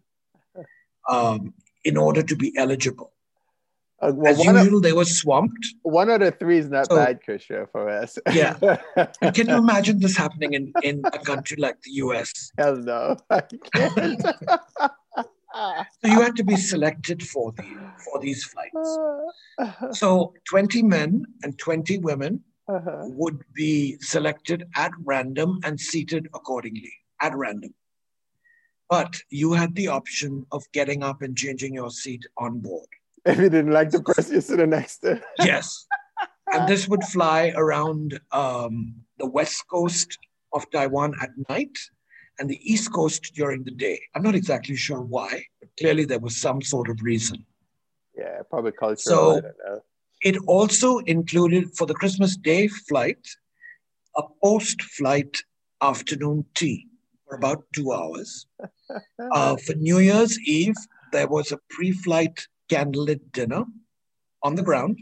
um, 1.10 1.54
in 1.84 1.98
order 1.98 2.22
to 2.24 2.36
be 2.36 2.56
eligible. 2.58 3.11
Uh, 4.02 4.12
well, 4.16 4.32
As 4.34 4.40
one, 4.40 4.58
of, 4.58 4.64
usual, 4.66 4.82
they 4.82 4.94
were 4.94 5.06
swamped. 5.06 5.66
one 5.84 6.10
out 6.10 6.22
of 6.24 6.40
three 6.40 6.58
is 6.58 6.70
not 6.70 6.88
So- 6.88 6.96
bad, 6.96 7.20
Kusha, 7.26 7.68
for 7.72 7.88
us. 7.90 8.18
Yeah. 8.34 8.54
Can 9.36 9.48
you 9.50 9.56
imagine 9.58 10.00
this 10.00 10.18
happening 10.18 10.54
in, 10.54 10.74
in 10.82 11.02
a 11.06 11.20
country 11.20 11.58
like 11.58 11.80
the 11.84 11.92
US? 12.06 12.52
Hell 12.58 12.78
no. 12.78 13.16
So 16.02 16.08
you 16.08 16.22
had 16.22 16.36
to 16.38 16.44
be 16.46 16.56
selected 16.56 17.22
for 17.22 17.52
the 17.52 17.64
for 18.06 18.20
these 18.20 18.44
flights. 18.46 18.98
So 19.98 20.34
20 20.50 20.82
men 20.84 21.26
and 21.44 21.58
20 21.60 21.98
women 22.00 22.44
Uh-huh. 22.70 23.04
would 23.20 23.40
be 23.54 23.98
selected 24.00 24.64
at 24.76 24.92
random 25.04 25.60
and 25.66 25.78
seated 25.80 26.28
accordingly 26.34 26.94
at 27.22 27.36
random. 27.36 27.74
But 28.90 29.22
you 29.30 29.54
had 29.54 29.76
the 29.76 29.90
option 29.90 30.46
of 30.52 30.64
getting 30.72 31.04
up 31.04 31.22
and 31.22 31.36
changing 31.38 31.74
your 31.74 31.92
seat 31.92 32.24
on 32.38 32.60
board. 32.68 32.88
If 33.26 33.38
you 33.38 33.50
didn't 33.50 33.72
like 33.72 33.92
the 33.92 34.02
person 34.02 34.34
you're 34.34 34.42
sitting 34.42 34.70
next 34.72 34.98
to. 35.00 35.22
Yes. 35.40 35.86
And 36.54 36.68
this 36.68 36.88
would 36.88 37.04
fly 37.04 37.54
around 37.56 38.20
um, 38.34 38.96
the 39.18 39.26
west 39.26 39.64
coast 39.70 40.18
of 40.54 40.70
Taiwan 40.72 41.14
at 41.22 41.30
night 41.50 41.78
and 42.40 42.50
the 42.50 42.60
east 42.70 42.92
coast 42.92 43.34
during 43.34 43.64
the 43.64 43.72
day. 43.72 44.02
I'm 44.16 44.24
not 44.24 44.36
exactly 44.36 44.76
sure 44.76 45.02
why, 45.02 45.44
but 45.62 45.70
clearly 45.80 46.04
there 46.04 46.20
was 46.20 46.36
some 46.36 46.62
sort 46.62 46.90
of 46.90 47.02
reason. 47.02 47.46
Yeah, 48.18 48.42
probably 48.50 48.74
cultural. 48.74 48.98
So- 48.98 49.38
I 49.38 49.42
don't 49.42 49.54
know. 49.66 49.82
It 50.24 50.38
also 50.46 51.00
included 51.00 51.76
for 51.76 51.88
the 51.88 51.96
Christmas 51.96 52.36
Day 52.38 52.68
flight 52.68 53.26
a 54.16 54.22
post 54.44 54.82
flight 54.84 55.42
afternoon 55.82 56.46
tea 56.54 56.88
for 57.28 57.36
about 57.36 57.64
two 57.74 57.92
hours. 57.94 58.46
Uh, 59.34 59.56
for 59.56 59.74
New 59.76 60.00
Year's 60.00 60.38
Eve, 60.42 60.76
there 61.14 61.28
was 61.28 61.54
a 61.54 61.60
pre 61.70 61.94
flight 61.94 62.46
candlelit 62.72 63.32
dinner 63.32 63.66
on 64.44 64.56
the 64.56 64.64
ground. 64.64 64.98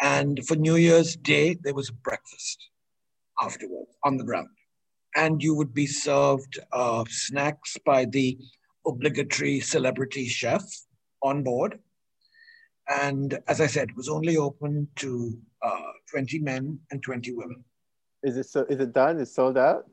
And 0.00 0.46
for 0.46 0.56
New 0.56 0.76
Year's 0.76 1.16
Day, 1.16 1.56
there 1.62 1.74
was 1.74 1.88
a 1.88 1.94
breakfast 1.94 2.68
afterwards 3.40 3.96
on 4.04 4.16
the 4.18 4.24
ground. 4.24 4.48
And 5.14 5.42
you 5.42 5.54
would 5.54 5.72
be 5.72 5.86
served 5.86 6.58
uh, 6.72 7.04
snacks 7.08 7.76
by 7.86 8.04
the 8.04 8.38
obligatory 8.86 9.60
celebrity 9.60 10.28
chef 10.28 10.62
on 11.22 11.42
board. 11.42 11.78
And 12.88 13.38
as 13.48 13.60
I 13.60 13.66
said, 13.66 13.90
it 13.90 13.96
was 13.96 14.08
only 14.08 14.36
open 14.36 14.88
to 14.96 15.38
uh, 15.62 15.92
20 16.10 16.38
men 16.40 16.78
and 16.90 17.02
20 17.02 17.32
women. 17.32 17.64
Is 18.22 18.36
it 18.36 18.46
so? 18.46 18.64
Is 18.68 18.80
it 18.80 18.92
done? 18.92 19.18
It's 19.20 19.34
sold 19.34 19.58
out. 19.58 19.84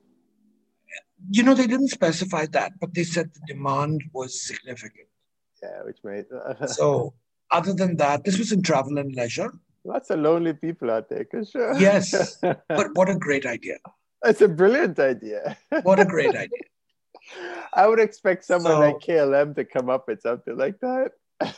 You 1.30 1.44
know, 1.44 1.54
they 1.54 1.68
didn't 1.68 1.90
specify 1.90 2.46
that, 2.48 2.74
but 2.80 2.94
they 2.94 3.04
said 3.04 3.32
the 3.34 3.54
demand 3.54 4.04
was 4.14 4.46
significant. 4.46 5.08
Yeah, 5.64 5.84
which 5.84 6.00
made. 6.04 6.26
so, 6.68 7.14
other 7.52 7.74
than 7.74 7.98
that, 7.98 8.24
this 8.24 8.38
was 8.38 8.52
in 8.52 8.62
travel 8.62 8.98
and 8.98 9.16
leisure. 9.16 9.52
Lots 9.86 10.10
of 10.10 10.20
lonely 10.20 10.54
people 10.54 10.92
out 10.92 11.10
there, 11.10 11.26
for 11.30 11.46
sure. 11.46 11.74
Yes, 11.80 12.38
but 12.42 12.88
what 12.94 13.10
a 13.10 13.16
great 13.16 13.46
idea! 13.46 13.78
It's 14.26 14.42
a 14.42 14.48
brilliant 14.48 15.00
idea. 15.00 15.58
What 15.84 16.00
a 16.00 16.06
great 16.06 16.36
idea! 16.36 16.66
I 17.74 17.88
would 17.88 18.00
expect 18.00 18.46
someone 18.46 18.74
so, 18.74 18.80
like 18.80 19.00
KLM 19.00 19.56
to 19.56 19.66
come 19.66 19.90
up 19.90 20.08
with 20.08 20.22
something 20.22 20.58
like 20.58 20.80
that. 20.82 21.12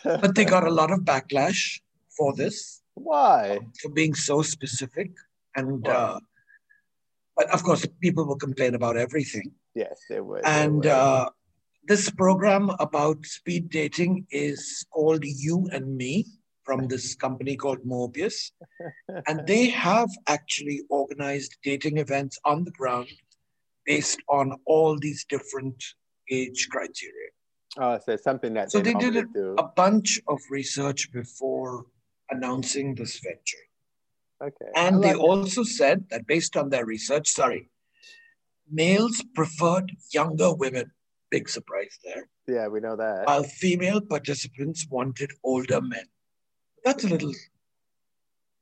but 0.03 0.35
they 0.35 0.45
got 0.45 0.63
a 0.65 0.69
lot 0.69 0.91
of 0.91 0.99
backlash 0.99 1.79
for 2.15 2.33
this. 2.35 2.81
Why? 2.93 3.59
For 3.81 3.89
being 3.89 4.13
so 4.13 4.41
specific. 4.41 5.11
And, 5.55 5.87
uh, 5.87 6.19
but 7.35 7.49
of 7.53 7.63
course, 7.63 7.85
people 8.01 8.25
will 8.25 8.37
complain 8.37 8.75
about 8.75 8.97
everything. 8.97 9.51
Yes, 9.73 9.99
they 10.09 10.21
would. 10.21 10.45
And 10.45 10.83
they 10.83 10.89
would. 10.89 10.95
Uh, 10.95 11.29
this 11.87 12.09
program 12.09 12.71
about 12.79 13.25
speed 13.25 13.69
dating 13.69 14.25
is 14.31 14.85
called 14.91 15.23
You 15.23 15.67
and 15.71 15.95
Me 15.95 16.25
from 16.63 16.87
this 16.87 17.15
company 17.15 17.55
called 17.55 17.79
Mobius. 17.85 18.51
and 19.27 19.45
they 19.45 19.67
have 19.67 20.09
actually 20.27 20.81
organized 20.89 21.57
dating 21.63 21.97
events 21.97 22.39
on 22.43 22.63
the 22.63 22.71
ground 22.71 23.09
based 23.85 24.19
on 24.27 24.53
all 24.65 24.97
these 24.97 25.25
different 25.29 25.83
age 26.31 26.67
criteria. 26.71 27.29
Oh, 27.77 27.99
so 28.03 28.15
something 28.15 28.53
that 28.53 28.71
so 28.71 28.79
they, 28.79 28.93
they 28.93 28.99
did 28.99 29.17
a, 29.17 29.55
a 29.57 29.67
bunch 29.75 30.19
of 30.27 30.39
research 30.49 31.11
before 31.11 31.85
announcing 32.31 32.95
this 32.95 33.19
venture. 33.19 33.65
Okay. 34.43 34.71
And 34.75 35.03
they 35.03 35.13
also 35.13 35.63
said 35.63 36.05
that 36.09 36.25
based 36.25 36.57
on 36.57 36.69
their 36.69 36.85
research, 36.85 37.29
sorry, 37.29 37.69
males 38.69 39.23
preferred 39.35 39.91
younger 40.13 40.53
women. 40.53 40.91
Big 41.35 41.49
surprise 41.49 41.99
there. 42.01 42.29
Yeah, 42.47 42.67
we 42.69 42.79
know 42.79 42.95
that. 42.95 43.27
While 43.27 43.43
female 43.43 43.99
participants 43.99 44.87
wanted 44.89 45.31
older 45.43 45.81
men. 45.81 46.05
That's 46.85 47.03
a 47.03 47.09
little 47.09 47.33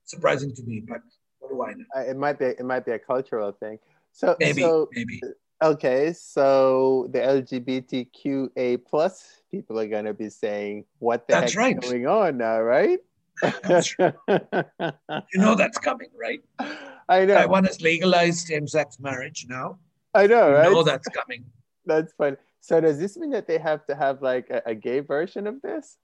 surprising 0.05 0.55
to 0.55 0.63
me, 0.63 0.81
but 0.87 1.01
what 1.37 1.49
do 1.51 1.63
I 1.63 1.73
know? 1.73 1.85
Uh, 1.95 2.09
it 2.11 2.17
might 2.17 2.39
be 2.39 2.45
it 2.45 2.65
might 2.65 2.83
be 2.83 2.93
a 2.93 2.97
cultural 2.97 3.51
thing. 3.51 3.77
So 4.11 4.35
maybe 4.39 4.61
so, 4.61 4.89
maybe 4.91 5.21
okay, 5.61 6.13
so 6.13 7.09
the 7.11 7.19
LGBTQA 7.19 8.83
plus 8.89 9.41
people 9.51 9.79
are 9.79 9.87
going 9.87 10.05
to 10.05 10.15
be 10.15 10.29
saying, 10.29 10.85
"What 10.97 11.27
the 11.27 11.33
that's 11.35 11.53
heck 11.53 11.59
right. 11.59 11.79
going 11.79 12.07
on 12.07 12.37
now?" 12.37 12.59
Right? 12.59 13.01
That's 13.61 13.99
right. 13.99 14.15
you 15.31 15.39
know 15.43 15.53
that's 15.53 15.77
coming, 15.77 16.09
right? 16.19 16.41
I 17.07 17.25
know. 17.25 17.35
Taiwan 17.35 17.65
has 17.65 17.81
legalized 17.81 18.47
same-sex 18.47 18.99
marriage 18.99 19.45
now. 19.47 19.77
I 20.15 20.25
know, 20.25 20.51
right? 20.51 20.69
You 20.69 20.73
know 20.73 20.83
that's 20.83 21.07
coming. 21.09 21.45
That's 21.85 22.13
fun. 22.13 22.37
So 22.63 22.79
does 22.79 22.97
this 22.97 23.17
mean 23.17 23.31
that 23.31 23.45
they 23.45 23.57
have 23.57 23.85
to 23.87 23.95
have 23.95 24.21
like 24.21 24.49
a, 24.49 24.61
a 24.67 24.73
gay 24.73 25.01
version 25.01 25.47
of 25.47 25.61
this? 25.61 25.97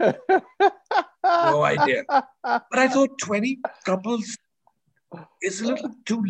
no 0.00 1.62
idea. 1.62 2.04
But 2.70 2.78
I 2.78 2.88
thought 2.88 3.18
20 3.20 3.58
couples 3.84 4.38
is 5.42 5.60
a 5.60 5.66
little 5.66 5.90
too 6.06 6.24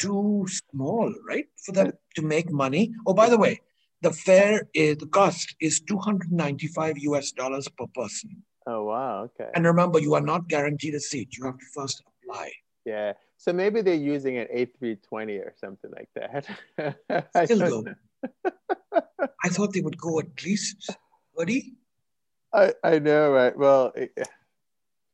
too 0.00 0.46
small, 0.48 1.14
right? 1.28 1.46
For 1.64 1.70
them 1.70 1.92
to 2.16 2.22
make 2.22 2.50
money. 2.50 2.92
Oh, 3.06 3.14
by 3.14 3.28
the 3.28 3.38
way, 3.38 3.60
the 4.02 4.10
fare 4.10 4.68
is 4.74 4.96
the 4.96 5.06
cost 5.06 5.54
is 5.60 5.80
295 5.80 6.98
US 6.98 7.30
dollars 7.30 7.68
per 7.68 7.86
person. 7.94 8.42
Oh 8.66 8.82
wow, 8.82 9.30
okay. 9.30 9.50
And 9.54 9.64
remember, 9.64 10.00
you 10.00 10.14
are 10.14 10.26
not 10.32 10.48
guaranteed 10.48 10.94
a 10.94 11.00
seat. 11.00 11.36
You 11.36 11.44
have 11.44 11.58
to 11.58 11.66
first 11.72 12.02
apply. 12.08 12.50
Yeah. 12.84 13.12
So 13.36 13.52
maybe 13.52 13.80
they're 13.80 13.94
using 13.94 14.38
an 14.38 14.48
A320 14.52 15.38
or 15.46 15.54
something 15.56 15.92
like 15.92 16.10
that. 16.16 16.42
Still 17.46 17.68
go. 17.70 17.84
I 19.42 19.48
thought 19.48 19.72
they 19.72 19.80
would 19.80 19.98
go 19.98 20.18
at 20.18 20.44
least 20.44 20.90
30. 21.38 21.74
I, 22.52 22.72
I 22.82 22.98
know, 22.98 23.30
right? 23.30 23.56
Well, 23.56 23.92
eh, 23.96 24.06
eh, 24.16 24.24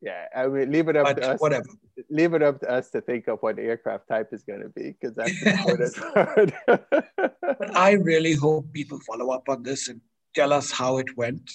yeah, 0.00 0.26
I 0.34 0.46
mean, 0.46 0.70
leave 0.70 0.88
it 0.88 0.96
up 0.96 1.04
but 1.04 1.20
to 1.20 1.30
us. 1.32 1.40
Whatever. 1.40 1.66
Leave 2.11 2.34
it 2.34 2.42
up 2.42 2.61
to 2.61 2.70
us 2.70 2.90
to 2.90 3.00
think 3.00 3.28
of 3.28 3.38
what 3.40 3.59
aircraft 3.59 4.09
type 4.09 4.28
is 4.32 4.42
going 4.42 4.62
to 4.62 4.68
be, 4.68 4.94
because 4.98 5.16
that's 5.16 5.42
important 5.42 5.96
part. 6.14 6.52
but 6.66 7.76
I 7.76 7.92
really 7.92 8.34
hope 8.34 8.72
people 8.72 9.00
follow 9.07 9.30
up 9.30 9.48
on 9.48 9.62
this 9.62 9.88
and 9.88 10.00
tell 10.34 10.52
us 10.52 10.70
how 10.70 10.98
it 10.98 11.16
went. 11.16 11.50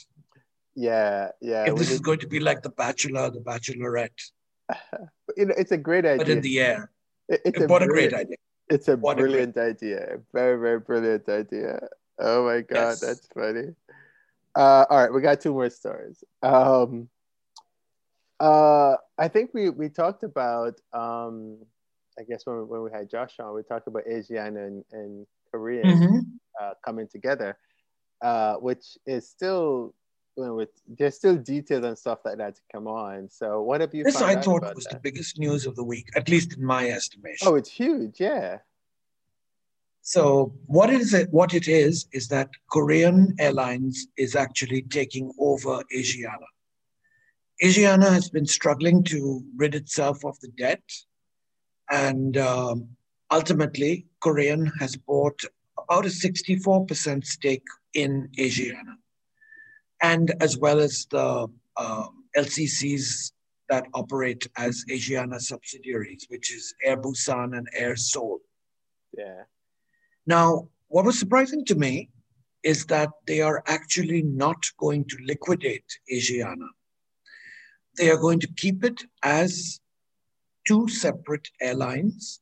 Yeah, 0.75 1.29
yeah. 1.41 1.65
If 1.67 1.75
this 1.75 1.91
is 1.91 1.99
going 1.99 2.19
to 2.19 2.27
be 2.27 2.39
like 2.39 2.63
The 2.63 2.69
Bachelor, 2.69 3.29
The 3.29 3.39
Bachelorette. 3.39 4.21
you 5.37 5.45
know, 5.45 5.53
it's 5.57 5.71
a 5.71 5.77
great 5.77 6.05
idea. 6.05 6.17
But 6.17 6.29
in 6.29 6.41
the 6.41 6.59
air. 6.59 6.91
It, 7.29 7.41
it's 7.45 7.67
what 7.67 7.83
a 7.83 7.87
great 7.87 8.13
idea. 8.13 8.37
It's 8.71 8.87
a 8.87 8.95
what 8.95 9.17
brilliant 9.17 9.57
a 9.57 9.63
idea. 9.63 10.19
Very, 10.33 10.57
very 10.57 10.79
brilliant 10.79 11.27
idea. 11.27 11.87
Oh 12.17 12.45
my 12.45 12.61
God, 12.61 12.91
yes. 12.91 12.99
that's 13.01 13.27
funny. 13.27 13.75
Uh, 14.55 14.85
all 14.89 14.97
right, 14.97 15.13
we 15.13 15.21
got 15.21 15.41
two 15.41 15.53
more 15.53 15.69
stories. 15.69 16.23
Um, 16.41 17.09
uh, 18.39 18.95
I 19.17 19.27
think 19.27 19.53
we 19.53 19.69
we 19.69 19.89
talked 19.89 20.23
about 20.23 20.79
um, 20.93 21.57
I 22.17 22.23
guess 22.23 22.45
when, 22.45 22.67
when 22.67 22.81
we 22.83 22.91
had 22.91 23.09
Josh 23.09 23.39
on, 23.39 23.53
we 23.53 23.63
talked 23.63 23.87
about 23.87 24.03
Asiana 24.05 24.67
and, 24.67 24.85
and 24.93 25.27
Korean 25.51 25.85
mm-hmm. 25.85 26.19
uh, 26.61 26.73
coming 26.85 27.07
together, 27.07 27.57
uh, 28.21 28.55
which 28.55 28.97
is 29.05 29.27
still 29.27 29.93
you 30.37 30.45
know, 30.45 30.55
with 30.55 30.69
there's 30.87 31.15
still 31.15 31.35
details 31.35 31.83
and 31.83 31.97
stuff 31.97 32.19
like 32.25 32.37
that 32.37 32.55
to 32.55 32.61
come 32.71 32.87
on. 32.87 33.29
So 33.29 33.61
what 33.61 33.81
have 33.81 33.93
you? 33.93 34.03
This 34.03 34.21
I 34.21 34.35
thought 34.35 34.75
was 34.75 34.85
that? 34.85 34.93
the 34.93 34.99
biggest 34.99 35.37
news 35.37 35.65
of 35.65 35.75
the 35.75 35.83
week, 35.83 36.09
at 36.15 36.29
least 36.29 36.57
in 36.57 36.63
my 36.63 36.89
estimation. 36.89 37.47
Oh, 37.47 37.55
it's 37.55 37.69
huge, 37.69 38.19
yeah. 38.19 38.59
So 40.01 40.53
what 40.65 40.89
is 40.89 41.13
it? 41.13 41.29
What 41.31 41.53
it 41.53 41.67
is 41.67 42.07
is 42.11 42.27
that 42.29 42.49
Korean 42.71 43.35
Airlines 43.39 44.07
is 44.17 44.35
actually 44.35 44.83
taking 44.83 45.31
over 45.39 45.83
Asiana. 45.95 46.47
Asiana 47.63 48.11
has 48.11 48.29
been 48.29 48.47
struggling 48.47 49.03
to 49.03 49.43
rid 49.55 49.75
itself 49.75 50.25
of 50.25 50.39
the 50.39 50.47
debt, 50.57 50.81
and 51.91 52.37
um, 52.37 52.87
ultimately, 53.29 54.07
Korean 54.21 54.65
has 54.79 54.95
bought 54.95 55.39
about 55.77 56.05
a 56.05 56.09
64% 56.09 57.25
stake 57.25 57.65
in 57.93 58.29
Asiana, 58.39 58.95
and 60.01 60.33
as 60.41 60.57
well 60.57 60.79
as 60.79 61.07
the 61.11 61.47
um, 61.77 62.23
LCCs 62.37 63.31
that 63.69 63.87
operate 63.93 64.47
as 64.57 64.83
Asiana 64.89 65.39
subsidiaries, 65.39 66.25
which 66.29 66.53
is 66.53 66.73
Air 66.83 66.97
Busan 66.97 67.57
and 67.57 67.67
Air 67.73 67.95
Seoul. 67.95 68.39
Yeah. 69.17 69.43
Now, 70.27 70.67
what 70.89 71.05
was 71.05 71.17
surprising 71.17 71.63
to 71.65 71.75
me 71.75 72.09
is 72.63 72.85
that 72.87 73.09
they 73.27 73.41
are 73.41 73.63
actually 73.67 74.21
not 74.21 74.61
going 74.77 75.05
to 75.05 75.17
liquidate 75.25 75.85
Asiana. 76.11 76.67
They 77.97 78.09
are 78.09 78.17
going 78.17 78.39
to 78.41 78.53
keep 78.57 78.83
it 78.83 79.01
as 79.23 79.79
two 80.67 80.87
separate 80.87 81.47
airlines. 81.59 82.41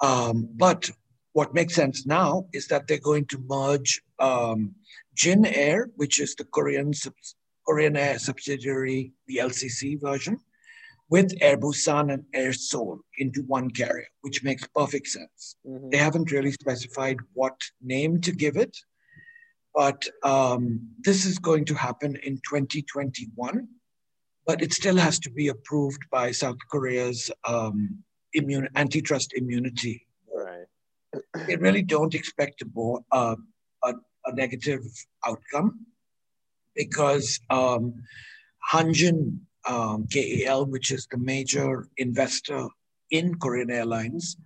Um, 0.00 0.48
but 0.54 0.90
what 1.32 1.54
makes 1.54 1.74
sense 1.74 2.06
now 2.06 2.46
is 2.52 2.68
that 2.68 2.86
they're 2.86 2.98
going 2.98 3.26
to 3.26 3.38
merge 3.46 4.00
um, 4.18 4.74
Jin 5.16 5.46
Air, 5.46 5.88
which 5.96 6.20
is 6.20 6.34
the 6.34 6.44
Korean, 6.44 6.92
Korean 7.66 7.96
Air 7.96 8.18
subsidiary, 8.18 9.12
the 9.26 9.38
LCC 9.38 10.00
version, 10.00 10.38
with 11.08 11.32
Air 11.40 11.56
Busan 11.56 12.12
and 12.12 12.24
Air 12.34 12.52
Seoul 12.52 13.00
into 13.18 13.42
one 13.42 13.70
carrier, 13.70 14.08
which 14.20 14.44
makes 14.44 14.66
perfect 14.74 15.06
sense. 15.08 15.56
Mm-hmm. 15.66 15.90
They 15.90 15.96
haven't 15.96 16.32
really 16.32 16.52
specified 16.52 17.16
what 17.32 17.58
name 17.80 18.20
to 18.20 18.32
give 18.32 18.56
it, 18.56 18.76
but 19.74 20.06
um, 20.22 20.80
this 21.00 21.24
is 21.24 21.38
going 21.38 21.64
to 21.66 21.74
happen 21.74 22.16
in 22.22 22.36
2021. 22.36 23.68
But 24.46 24.62
it 24.62 24.72
still 24.72 24.96
has 24.96 25.18
to 25.20 25.30
be 25.30 25.48
approved 25.48 26.02
by 26.10 26.30
South 26.30 26.58
Korea's 26.70 27.30
um, 27.48 28.04
immune, 28.32 28.68
antitrust 28.76 29.32
immunity. 29.34 30.06
Right. 30.32 30.66
They 31.46 31.56
really 31.56 31.82
don't 31.82 32.14
expect 32.14 32.62
a, 32.62 32.94
uh, 33.10 33.36
a, 33.84 33.94
a 34.26 34.32
negative 34.34 34.82
outcome 35.26 35.86
because 36.74 37.40
um, 37.50 37.94
Hanjin 38.72 39.38
um, 39.68 40.06
KAL, 40.12 40.66
which 40.66 40.90
is 40.90 41.06
the 41.10 41.18
major 41.18 41.88
investor 41.96 42.68
in 43.10 43.34
Korean 43.36 43.70
Airlines, 43.70 44.36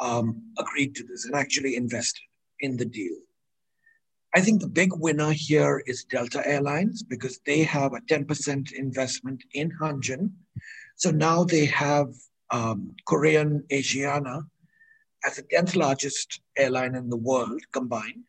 um, 0.00 0.42
agreed 0.58 0.94
to 0.96 1.04
this 1.04 1.24
and 1.24 1.34
actually 1.34 1.76
invested 1.76 2.22
in 2.60 2.76
the 2.76 2.84
deal. 2.84 3.16
I 4.34 4.40
think 4.40 4.60
the 4.60 4.68
big 4.68 4.90
winner 4.96 5.30
here 5.32 5.82
is 5.86 6.04
Delta 6.04 6.46
Airlines 6.46 7.02
because 7.04 7.38
they 7.46 7.62
have 7.62 7.92
a 7.92 8.00
10% 8.00 8.72
investment 8.72 9.44
in 9.52 9.70
Hanjin, 9.80 10.30
So 10.96 11.10
now 11.10 11.44
they 11.44 11.66
have 11.66 12.08
um, 12.50 12.94
Korean 13.06 13.64
Asiana 13.70 14.42
as 15.24 15.36
the 15.36 15.42
10th 15.42 15.76
largest 15.76 16.40
airline 16.56 16.94
in 16.94 17.08
the 17.10 17.16
world 17.16 17.62
combined. 17.72 18.24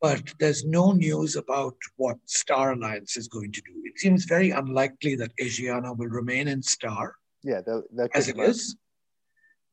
But 0.00 0.22
there's 0.38 0.64
no 0.64 0.92
news 0.92 1.34
about 1.36 1.76
what 1.96 2.18
Star 2.26 2.72
Alliance 2.72 3.16
is 3.16 3.26
going 3.26 3.52
to 3.52 3.60
do. 3.62 3.72
It 3.84 3.98
seems 3.98 4.24
very 4.24 4.50
unlikely 4.50 5.16
that 5.16 5.36
Asiana 5.40 5.96
will 5.96 6.06
remain 6.06 6.46
in 6.48 6.62
Star. 6.62 7.16
Yeah, 7.42 7.60
that, 7.62 7.84
that 7.96 8.10
as 8.14 8.28
it 8.28 8.38
is. 8.38 8.76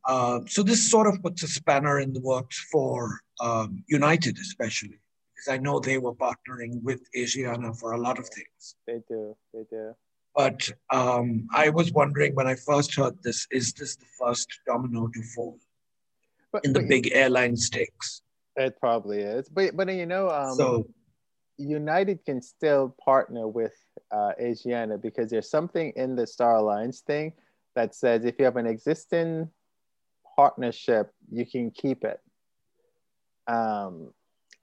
Uh, 0.07 0.39
so 0.47 0.63
this 0.63 0.89
sort 0.89 1.07
of 1.07 1.21
puts 1.21 1.43
a 1.43 1.47
spanner 1.47 1.99
in 1.99 2.13
the 2.13 2.21
works 2.21 2.59
for 2.71 3.19
um, 3.39 3.83
United, 3.87 4.37
especially 4.37 4.99
because 5.35 5.51
I 5.51 5.57
know 5.57 5.79
they 5.79 5.97
were 5.97 6.13
partnering 6.13 6.81
with 6.83 7.01
Asiana 7.15 7.77
for 7.77 7.93
a 7.93 7.97
lot 7.97 8.19
of 8.19 8.27
things. 8.29 8.75
They 8.87 9.01
do, 9.07 9.35
they 9.53 9.63
do. 9.69 9.95
But 10.35 10.69
um, 10.91 11.47
I 11.53 11.69
was 11.69 11.91
wondering 11.93 12.35
when 12.35 12.47
I 12.47 12.55
first 12.55 12.93
heard 12.95 13.21
this: 13.23 13.47
is 13.51 13.73
this 13.73 13.95
the 13.95 14.05
first 14.19 14.47
domino 14.67 15.07
to 15.07 15.23
fall 15.35 15.57
but, 16.51 16.65
in 16.65 16.73
the 16.73 16.83
big 16.83 17.11
airline 17.13 17.55
stakes? 17.55 18.21
It 18.55 18.79
probably 18.79 19.19
is, 19.19 19.49
but 19.49 19.75
but 19.75 19.93
you 19.93 20.05
know, 20.05 20.29
um, 20.29 20.55
so 20.55 20.87
United 21.57 22.23
can 22.25 22.41
still 22.41 22.95
partner 23.03 23.47
with 23.47 23.73
uh, 24.11 24.31
Asiana 24.41 25.01
because 25.01 25.29
there's 25.29 25.49
something 25.49 25.91
in 25.95 26.15
the 26.15 26.25
Star 26.25 26.55
Alliance 26.55 27.01
thing 27.01 27.33
that 27.75 27.95
says 27.95 28.25
if 28.25 28.35
you 28.39 28.45
have 28.45 28.57
an 28.57 28.65
existing 28.65 29.49
partnership, 30.35 31.11
you 31.31 31.45
can 31.45 31.71
keep 31.71 32.03
it. 32.03 32.19
Um, 33.47 34.13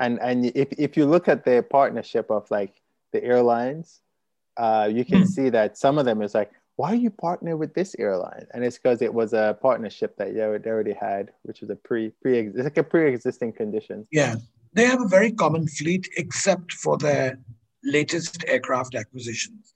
and 0.01 0.19
and 0.21 0.47
if, 0.47 0.73
if 0.79 0.97
you 0.97 1.07
look 1.07 1.29
at 1.29 1.45
the 1.45 1.65
partnership 1.71 2.31
of 2.31 2.51
like 2.51 2.81
the 3.13 3.23
airlines, 3.23 4.01
uh, 4.57 4.89
you 4.91 5.05
can 5.05 5.23
mm. 5.23 5.27
see 5.27 5.49
that 5.51 5.79
some 5.79 5.99
of 5.99 6.05
them 6.05 6.23
is 6.23 6.35
like, 6.35 6.51
why 6.77 6.93
are 6.93 6.97
you 6.97 7.11
partnering 7.11 7.59
with 7.59 7.75
this 7.75 7.95
airline? 7.99 8.47
And 8.55 8.65
it's 8.65 8.79
because 8.79 9.03
it 9.03 9.13
was 9.13 9.33
a 9.33 9.59
partnership 9.61 10.17
that 10.17 10.35
they 10.35 10.71
already 10.71 10.93
had, 10.93 11.31
which 11.43 11.61
was 11.61 11.71
a 11.71 11.77
pre 11.77 12.11
pre 12.23 12.39
it's 12.39 12.57
like 12.59 12.79
a 12.79 12.83
pre-existing 12.83 13.53
condition. 13.53 14.07
Yeah, 14.11 14.37
they 14.73 14.87
have 14.87 15.03
a 15.03 15.09
very 15.09 15.33
common 15.33 15.69
fleet, 15.69 16.09
except 16.17 16.73
for 16.73 16.97
their 16.97 17.39
latest 17.85 18.45
aircraft 18.47 18.95
acquisitions, 18.95 19.75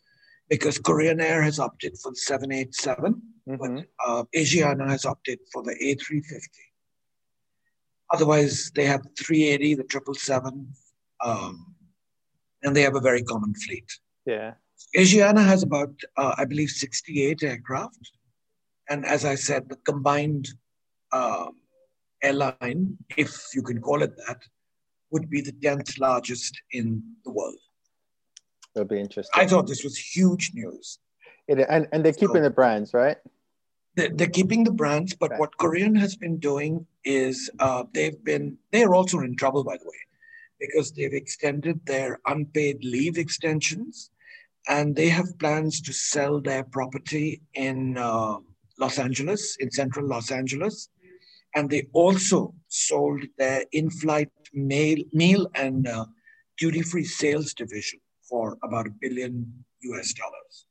because 0.49 0.79
Korean 0.79 1.21
Air 1.21 1.43
has 1.43 1.59
opted 1.59 1.99
for 1.99 2.13
the 2.13 2.17
787 2.17 3.23
mm-hmm. 3.49 3.57
but 3.57 3.87
uh, 4.07 4.25
Asiana 4.35 4.89
has 4.89 5.05
opted 5.05 5.39
for 5.53 5.63
the 5.63 5.75
A350. 5.83 6.49
Otherwise, 8.13 8.71
they 8.75 8.85
have 8.85 9.03
the 9.03 9.11
380, 9.19 9.75
the 9.75 9.85
777, 9.89 10.69
um, 11.25 11.75
and 12.63 12.75
they 12.75 12.83
have 12.83 12.95
a 12.95 13.01
very 13.01 13.23
common 13.23 13.53
fleet. 13.55 13.91
Yeah. 14.25 14.55
Asiana 14.97 15.45
has 15.45 15.63
about, 15.63 15.91
uh, 16.17 16.35
I 16.39 16.45
believe, 16.45 16.71
68 16.71 17.43
aircraft. 17.43 18.13
And 18.89 19.05
as 19.05 19.25
I 19.25 19.35
said, 19.35 19.69
the 19.69 19.77
combined 19.77 20.49
uh, 21.13 21.47
airline, 22.23 22.97
if 23.17 23.49
you 23.55 23.63
can 23.63 23.81
call 23.81 24.03
it 24.03 24.17
that, 24.27 24.39
would 25.11 25.29
be 25.29 25.41
the 25.41 25.53
10th 25.53 25.99
largest 25.99 26.61
in 26.73 27.03
the 27.25 27.31
world. 27.31 27.59
That'll 28.75 28.89
be 28.89 29.01
interesting. 29.01 29.41
I 29.41 29.47
thought 29.47 29.67
this 29.67 29.85
was 29.85 29.97
huge 29.97 30.53
news. 30.55 30.99
It, 31.49 31.65
and, 31.69 31.89
and 31.93 32.05
they're 32.05 32.13
keeping 32.13 32.37
so, 32.37 32.43
the 32.43 32.51
brands, 32.51 32.93
right? 32.93 33.17
they're 33.97 34.29
keeping 34.29 34.63
the 34.63 34.73
brands, 34.73 35.15
but 35.15 35.31
right. 35.31 35.41
what 35.41 35.57
Korean 35.57 35.95
has 35.95 36.17
been 36.17 36.39
doing 36.39 36.87
is 37.05 37.51
uh, 37.61 37.85
they've 37.95 38.23
been, 38.25 38.59
they're 38.71 38.95
also 38.95 39.21
in 39.21 39.37
trouble, 39.37 39.65
by 39.65 39.79
the 39.79 39.87
way, 39.87 39.97
because 40.61 40.93
they've 40.93 41.15
extended 41.15 41.81
their 41.87 42.21
unpaid 42.27 42.85
leave 42.85 43.17
extensions 43.17 44.11
and 44.69 44.97
they 44.97 45.09
have 45.09 45.39
plans 45.39 45.81
to 45.83 45.93
sell 45.93 46.41
their 46.41 46.65
property 46.65 47.41
in 47.55 47.97
uh, 47.97 48.37
Los 48.79 48.99
Angeles, 48.99 49.57
in 49.61 49.71
central 49.71 50.07
Los 50.07 50.31
Angeles. 50.31 50.89
And 51.55 51.71
they 51.71 51.87
also 51.93 52.55
sold 52.69 53.23
their 53.39 53.65
in 53.73 53.91
flight 53.91 54.31
meal, 54.53 55.03
meal 55.13 55.49
and 55.55 55.89
uh, 55.89 56.05
duty 56.59 56.83
free 56.83 57.05
sales 57.05 57.55
division 57.55 58.01
for 58.29 58.59
about 58.63 58.87
a 58.87 58.95
billion 59.01 59.65
US 59.83 60.13
dollars. 60.13 60.67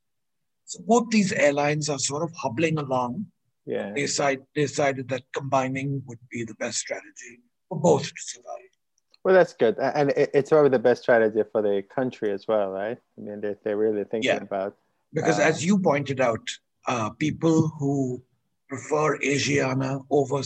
So 0.66 0.80
both 0.86 1.10
these 1.10 1.32
airlines 1.32 1.88
are 1.88 1.98
sort 1.98 2.22
of 2.22 2.32
hobbling 2.36 2.78
along. 2.78 3.26
Yeah. 3.64 3.92
They 3.94 4.02
decide, 4.02 4.40
decided 4.54 5.08
that 5.08 5.24
combining 5.34 6.02
would 6.06 6.18
be 6.30 6.44
the 6.44 6.54
best 6.54 6.78
strategy 6.78 7.40
for 7.68 7.80
both 7.80 8.04
to 8.04 8.14
survive. 8.16 8.65
Well, 9.26 9.34
that's 9.34 9.54
good, 9.54 9.76
and 9.80 10.12
it's 10.16 10.50
probably 10.50 10.70
the 10.70 10.78
best 10.78 11.02
strategy 11.02 11.42
for 11.50 11.60
the 11.60 11.82
country 11.92 12.30
as 12.30 12.46
well, 12.46 12.70
right? 12.70 12.96
I 13.18 13.20
mean, 13.20 13.40
they, 13.40 13.56
they're 13.64 13.76
really 13.76 14.04
thinking 14.04 14.30
yeah. 14.30 14.36
about. 14.36 14.76
Because, 15.12 15.40
as 15.40 15.64
you 15.64 15.80
pointed 15.80 16.20
out, 16.20 16.48
uh, 16.86 17.10
people 17.10 17.66
who 17.76 18.22
prefer 18.68 19.18
Asiana 19.18 20.06
over 20.10 20.42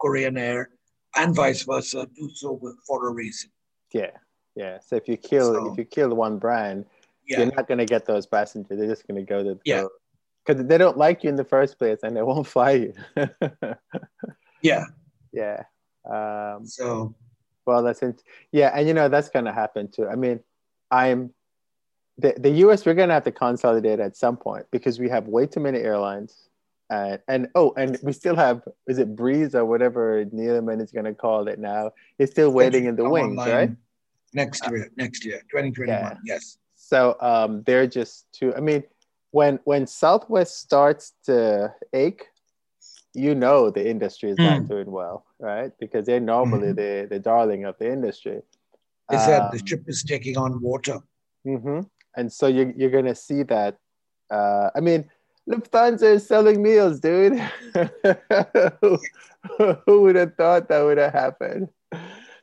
Korean 0.00 0.36
Air 0.36 0.70
and 1.14 1.32
vice 1.32 1.62
versa 1.62 2.08
do 2.16 2.28
so 2.34 2.60
for 2.84 3.06
a 3.06 3.12
reason. 3.12 3.50
Yeah, 3.92 4.10
yeah. 4.56 4.80
So 4.84 4.96
if 4.96 5.06
you 5.06 5.16
kill 5.16 5.54
so, 5.54 5.70
if 5.70 5.78
you 5.78 5.84
kill 5.84 6.12
one 6.12 6.38
brand, 6.38 6.86
yeah. 7.28 7.38
you're 7.38 7.54
not 7.54 7.68
going 7.68 7.78
to 7.78 7.86
get 7.86 8.04
those 8.04 8.26
passengers. 8.26 8.76
They're 8.76 8.88
just 8.88 9.06
going 9.06 9.24
to 9.24 9.30
go 9.30 9.44
to 9.44 9.60
yeah 9.64 9.84
because 10.44 10.66
they 10.66 10.76
don't 10.76 10.98
like 10.98 11.22
you 11.22 11.30
in 11.30 11.36
the 11.36 11.44
first 11.44 11.78
place 11.78 12.00
and 12.02 12.16
they 12.16 12.22
won't 12.22 12.46
fly 12.54 12.72
you. 12.72 12.94
yeah. 14.60 14.86
Yeah. 15.32 15.64
Um, 16.08 16.64
so. 16.64 17.14
Well, 17.66 17.82
that's 17.82 18.02
it. 18.02 18.22
Yeah, 18.52 18.72
and 18.74 18.86
you 18.86 18.94
know 18.94 19.08
that's 19.08 19.30
going 19.30 19.46
to 19.46 19.52
happen 19.52 19.88
too. 19.90 20.08
I 20.08 20.16
mean, 20.16 20.40
I'm 20.90 21.32
the 22.18 22.34
the 22.38 22.50
U.S. 22.50 22.84
We're 22.84 22.94
going 22.94 23.08
to 23.08 23.14
have 23.14 23.24
to 23.24 23.32
consolidate 23.32 24.00
at 24.00 24.16
some 24.16 24.36
point 24.36 24.66
because 24.70 24.98
we 24.98 25.08
have 25.08 25.26
way 25.26 25.46
too 25.46 25.60
many 25.60 25.78
airlines. 25.78 26.48
And, 26.90 27.18
and 27.28 27.48
oh, 27.54 27.72
and 27.76 27.98
we 28.02 28.12
still 28.12 28.36
have 28.36 28.62
is 28.86 28.98
it 28.98 29.16
Breeze 29.16 29.54
or 29.54 29.64
whatever 29.64 30.24
Neeleman 30.26 30.82
is 30.82 30.92
going 30.92 31.06
to 31.06 31.14
call 31.14 31.48
it 31.48 31.58
now? 31.58 31.92
It's 32.18 32.32
still 32.32 32.50
waiting 32.50 32.84
in 32.84 32.96
the 32.96 33.08
wings, 33.08 33.38
right? 33.38 33.70
Next 34.34 34.68
year, 34.68 34.90
next 34.96 35.24
year, 35.24 35.38
2021. 35.50 35.88
Yeah. 35.88 36.16
Yes. 36.24 36.58
So 36.74 37.16
um, 37.20 37.62
they're 37.62 37.86
just 37.86 38.26
too. 38.32 38.54
I 38.54 38.60
mean, 38.60 38.84
when 39.30 39.58
when 39.64 39.86
Southwest 39.86 40.58
starts 40.60 41.14
to 41.24 41.74
ache, 41.92 42.26
you 43.14 43.34
know 43.34 43.70
the 43.70 43.88
industry 43.88 44.30
is 44.30 44.36
mm. 44.36 44.44
not 44.44 44.60
hmm. 44.62 44.66
doing 44.66 44.90
well, 44.90 45.24
right? 45.38 45.72
Because 45.78 46.06
they're 46.06 46.20
normally 46.20 46.68
mm-hmm. 46.68 47.02
the 47.02 47.06
the 47.10 47.18
darling 47.18 47.64
of 47.64 47.76
the 47.78 47.90
industry. 47.90 48.42
They 49.10 49.18
said 49.18 49.42
um, 49.42 49.50
the 49.52 49.64
ship 49.64 49.84
is 49.86 50.02
taking 50.02 50.36
on 50.36 50.60
water. 50.60 50.98
Mm-hmm. 51.46 51.80
And 52.16 52.32
so 52.32 52.46
you're 52.46 52.70
you're 52.72 52.90
gonna 52.90 53.14
see 53.14 53.42
that. 53.44 53.78
Uh, 54.30 54.70
I 54.74 54.80
mean, 54.80 55.08
Lufthansa 55.48 56.14
is 56.14 56.26
selling 56.26 56.62
meals, 56.62 57.00
dude. 57.00 57.38
who, 58.80 58.98
who 59.86 60.02
would 60.02 60.16
have 60.16 60.34
thought 60.36 60.68
that 60.68 60.80
would 60.82 60.98
have 60.98 61.12
happened? 61.12 61.68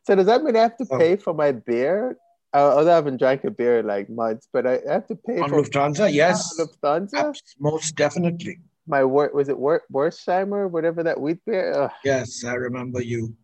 So 0.04 0.16
does 0.16 0.28
that 0.28 0.44
mean 0.44 0.56
I 0.56 0.62
have 0.62 0.78
to 0.78 0.88
oh. 0.90 0.98
pay 0.98 1.16
for 1.16 1.34
my 1.34 1.52
beer? 1.52 2.18
I, 2.54 2.84
haven't 2.84 3.18
drank 3.18 3.44
a 3.46 3.52
beer 3.52 3.80
in 3.80 3.88
like 3.88 4.10
months, 4.10 4.48
but 4.52 4.68
I 4.68 4.80
have 4.88 5.08
to 5.08 5.16
pay 5.16 5.40
on 5.40 5.50
for 5.50 5.62
Lufthansa. 5.62 6.14
Yes, 6.14 6.60
Lufthansa. 6.60 7.34
Most 7.60 7.96
definitely. 7.96 8.60
My 8.88 9.04
work 9.04 9.34
was 9.34 9.50
it 9.50 9.58
Wor- 9.58 9.84
Wersheimer, 9.92 10.70
whatever 10.70 11.04
that 11.04 11.20
wheat 11.20 11.40
beer. 11.46 11.74
Ugh. 11.74 11.92
Yes, 12.04 12.44
I 12.44 12.54
remember 12.56 13.02
you. 13.02 13.36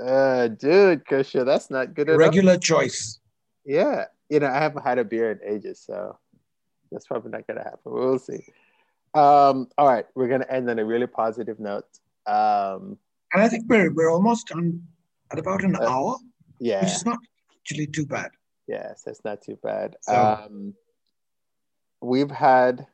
Uh, 0.00 0.48
dude, 0.48 1.04
Kusha, 1.06 1.44
that's 1.44 1.70
not 1.70 1.94
good. 1.94 2.08
Regular 2.08 2.58
choice. 2.58 3.20
Yeah, 3.64 4.04
you 4.28 4.40
know 4.40 4.48
I 4.48 4.58
haven't 4.58 4.82
had 4.82 4.98
a 4.98 5.04
beer 5.04 5.30
in 5.32 5.40
ages, 5.44 5.80
so 5.80 6.18
that's 6.90 7.06
probably 7.06 7.30
not 7.30 7.46
gonna 7.46 7.62
happen. 7.62 7.80
We'll 7.84 8.18
see. 8.18 8.44
Um, 9.14 9.68
all 9.78 9.86
right, 9.86 10.06
we're 10.14 10.28
gonna 10.28 10.46
end 10.50 10.68
on 10.68 10.78
a 10.78 10.84
really 10.84 11.06
positive 11.06 11.60
note. 11.60 11.86
Um, 12.26 12.98
and 13.32 13.42
I 13.42 13.48
think 13.48 13.64
we're 13.68 13.92
we're 13.92 14.10
almost 14.10 14.50
on 14.52 14.82
at 15.32 15.38
about 15.38 15.62
an 15.62 15.76
uh, 15.76 15.88
hour. 15.88 16.16
Yeah, 16.58 16.84
which 16.84 16.92
is 16.92 17.06
not 17.06 17.18
actually 17.60 17.86
too 17.86 18.04
bad. 18.06 18.32
Yes, 18.66 19.02
that's 19.04 19.24
not 19.24 19.42
too 19.42 19.58
bad. 19.62 19.96
So, 20.02 20.14
um, 20.14 20.74
we've 22.00 22.30
had 22.30 22.86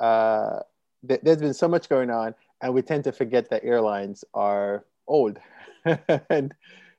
uh, 0.00 0.60
th- 1.06 1.20
there's 1.22 1.40
been 1.40 1.54
so 1.54 1.68
much 1.68 1.88
going 1.88 2.10
on, 2.10 2.34
and 2.62 2.74
we 2.74 2.82
tend 2.82 3.04
to 3.04 3.12
forget 3.12 3.50
that 3.50 3.64
airlines 3.64 4.24
are 4.34 4.84
old. 5.06 5.38
and 6.30 6.54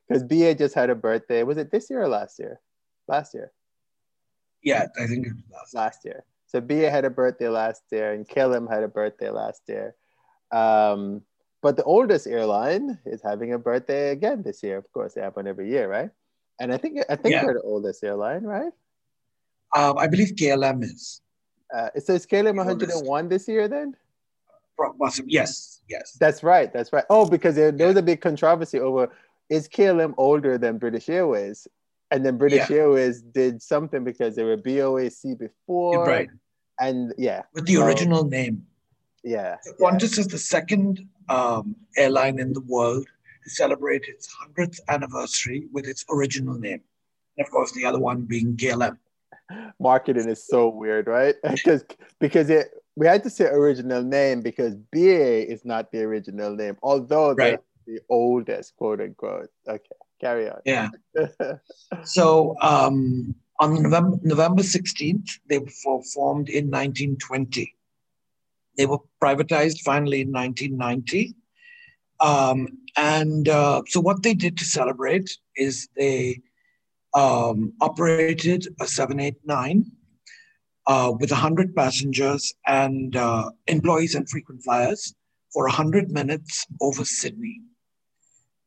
because 0.08 0.24
BA 0.24 0.56
just 0.56 0.76
had 0.76 0.90
a 0.90 0.96
birthday, 0.96 1.44
was 1.44 1.58
it 1.58 1.72
this 1.72 1.90
year 1.90 2.02
or 2.02 2.08
last 2.08 2.40
year? 2.40 2.60
Last 3.08 3.34
year. 3.34 3.52
Yeah, 4.64 4.88
I 5.00 5.08
think 5.08 5.28
it 5.28 5.34
was 5.34 5.44
last. 5.52 5.74
Last 5.74 6.06
year. 6.06 6.24
So 6.48 6.60
BA 6.60 6.92
had 6.92 7.06
a 7.06 7.10
birthday 7.10 7.48
last 7.48 7.84
year, 7.92 8.14
and 8.14 8.28
KLM 8.28 8.70
had 8.70 8.84
a 8.84 8.88
birthday 8.88 9.30
last 9.30 9.62
year. 9.68 9.96
Um, 10.52 11.22
but 11.62 11.78
the 11.78 11.84
oldest 11.84 12.28
airline 12.28 13.00
is 13.06 13.22
having 13.22 13.54
a 13.54 13.60
birthday 13.60 14.10
again 14.10 14.42
this 14.42 14.62
year. 14.64 14.78
Of 14.78 14.92
course, 14.92 15.14
they 15.14 15.22
happen 15.22 15.48
every 15.48 15.70
year, 15.70 15.88
right? 15.88 16.10
And 16.60 16.74
I 16.74 16.78
think 16.78 17.00
I 17.10 17.16
think 17.16 17.34
yeah. 17.34 17.46
we're 17.46 17.54
the 17.54 17.62
oldest 17.62 18.04
airline, 18.04 18.44
right? 18.44 18.74
Um, 19.76 19.98
I 19.98 20.08
believe 20.08 20.34
KLM 20.36 20.84
is. 20.84 21.22
Uh, 21.74 21.90
so 22.00 22.14
is 22.14 22.26
KLM 22.26 22.56
101 22.56 23.30
this 23.30 23.48
year 23.48 23.68
then? 23.68 23.96
Yes, 25.28 25.82
yes. 25.90 26.18
That's 26.20 26.44
right. 26.44 26.72
That's 26.74 26.92
right. 26.92 27.06
Oh, 27.10 27.30
because 27.30 27.56
there, 27.56 27.72
there 27.72 27.88
was 27.88 27.98
a 27.98 28.02
big 28.02 28.22
controversy 28.22 28.80
over 28.80 29.10
is 29.50 29.68
KLM 29.68 30.14
older 30.18 30.58
than 30.58 30.78
British 30.78 31.10
Airways, 31.10 31.68
and 32.10 32.26
then 32.26 32.38
British 32.38 32.70
yeah. 32.70 32.78
Airways 32.78 33.22
did 33.22 33.62
something 33.62 34.04
because 34.04 34.36
they 34.36 34.44
were 34.44 34.58
BOAC 34.58 35.38
before, 35.38 36.06
right? 36.06 36.30
And 36.80 37.14
yeah, 37.18 37.44
with 37.54 37.66
the 37.66 37.76
so, 37.76 37.86
original 37.86 38.24
name. 38.24 38.66
Yeah. 39.24 39.58
Qantas 39.80 40.18
is 40.18 40.28
the 40.28 40.38
second 40.38 41.08
um, 41.30 41.76
airline 41.96 42.40
in 42.40 42.54
the 42.54 42.62
world 42.62 43.06
to 43.44 43.50
celebrate 43.50 44.06
its 44.08 44.28
100th 44.58 44.80
anniversary 44.88 45.68
with 45.72 45.88
its 45.88 46.06
original 46.10 46.56
name. 46.56 46.82
And 47.38 47.46
of 47.46 47.52
course, 47.52 47.72
the 47.72 47.86
other 47.86 48.00
one 48.00 48.22
being 48.22 48.56
KLM. 48.58 48.98
Marketing 49.80 50.30
is 50.30 50.46
so 50.46 50.70
weird, 50.70 51.08
right? 51.08 51.36
because 51.52 51.84
because 52.20 52.50
it 52.50 52.70
we 52.96 53.08
had 53.08 53.24
to 53.24 53.30
say 53.30 53.46
original 53.46 54.04
name 54.04 54.42
because 54.42 54.76
BA 54.92 55.50
is 55.52 55.64
not 55.66 55.92
the 55.92 56.02
original 56.02 56.56
name, 56.56 56.78
although 56.84 57.34
right. 57.34 57.60
the 57.88 58.00
oldest, 58.10 58.76
quote 58.76 59.02
unquote. 59.02 59.50
Okay, 59.68 59.96
carry 60.20 60.50
on. 60.50 60.60
Yeah. 60.66 60.90
so 62.04 62.56
um, 62.62 63.36
on 63.60 63.82
November, 63.82 64.18
November 64.24 64.64
16th, 64.64 65.40
they 65.48 65.60
were 65.60 66.02
formed 66.14 66.50
in 66.50 66.66
1920. 66.66 67.74
They 68.78 68.86
were 68.86 69.00
privatized 69.22 69.82
finally 69.82 70.22
in 70.22 70.32
1990. 70.32 71.36
Um, 72.20 72.68
and 72.98 73.48
uh, 73.48 73.82
so, 73.88 74.00
what 74.00 74.24
they 74.24 74.34
did 74.34 74.58
to 74.58 74.66
celebrate 74.66 75.38
is 75.56 75.88
they 75.96 76.42
um, 77.14 77.74
operated 77.82 78.68
a 78.80 78.88
789 78.88 79.92
uh, 80.88 81.14
with 81.20 81.32
100 81.32 81.76
passengers 81.76 82.54
and 82.68 83.16
uh, 83.16 83.50
employees 83.68 84.16
and 84.16 84.30
frequent 84.30 84.64
flyers 84.64 85.14
for 85.54 85.64
100 85.66 86.12
minutes 86.12 86.66
over 86.80 87.04
Sydney. 87.04 87.62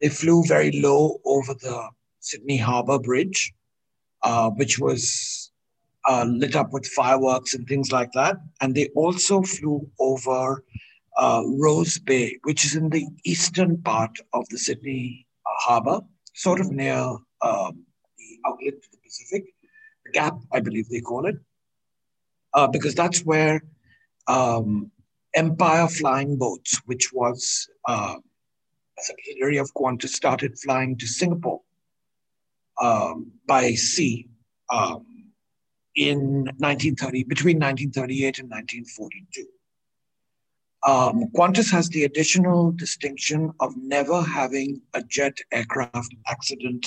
They 0.00 0.08
flew 0.08 0.44
very 0.46 0.80
low 0.80 1.20
over 1.24 1.54
the 1.54 1.88
Sydney 2.20 2.58
Harbour 2.58 2.98
Bridge, 2.98 3.52
uh, 4.22 4.50
which 4.50 4.78
was 4.78 5.50
uh, 6.08 6.24
lit 6.28 6.56
up 6.56 6.72
with 6.72 6.86
fireworks 6.86 7.54
and 7.54 7.66
things 7.66 7.92
like 7.92 8.12
that. 8.12 8.36
And 8.60 8.74
they 8.74 8.88
also 8.94 9.42
flew 9.42 9.88
over 9.98 10.62
uh, 11.16 11.42
Rose 11.58 11.98
Bay, 11.98 12.38
which 12.42 12.64
is 12.64 12.74
in 12.74 12.90
the 12.90 13.06
eastern 13.24 13.80
part 13.82 14.16
of 14.32 14.48
the 14.50 14.58
Sydney 14.58 15.26
uh, 15.46 15.50
Harbour, 15.58 16.00
sort 16.34 16.60
of 16.60 16.70
near 16.70 17.16
um, 17.42 17.84
outlet 18.46 18.82
to 18.82 18.88
the 18.92 18.98
Pacific, 19.02 19.44
the 20.04 20.12
Gap, 20.12 20.38
I 20.52 20.60
believe 20.60 20.88
they 20.88 21.00
call 21.00 21.26
it, 21.26 21.36
uh, 22.54 22.68
because 22.68 22.94
that's 22.94 23.24
where 23.24 23.62
um, 24.26 24.90
Empire 25.34 25.88
Flying 25.88 26.36
Boats, 26.36 26.80
which 26.86 27.12
was 27.12 27.68
uh, 27.88 28.16
a 28.98 29.02
subsidiary 29.02 29.58
of 29.58 29.72
Qantas, 29.74 30.10
started 30.10 30.58
flying 30.58 30.96
to 30.98 31.06
Singapore 31.06 31.60
um, 32.80 33.32
by 33.46 33.72
sea 33.72 34.28
um, 34.70 35.04
in 35.96 36.44
1930, 36.58 37.24
between 37.24 37.56
1938 37.56 38.38
and 38.40 38.50
1942. 38.50 39.46
Um, 40.86 41.30
Qantas 41.34 41.70
has 41.70 41.88
the 41.88 42.04
additional 42.04 42.70
distinction 42.72 43.52
of 43.60 43.74
never 43.76 44.20
having 44.20 44.82
a 44.92 45.02
jet 45.02 45.38
aircraft 45.50 46.14
accident 46.28 46.86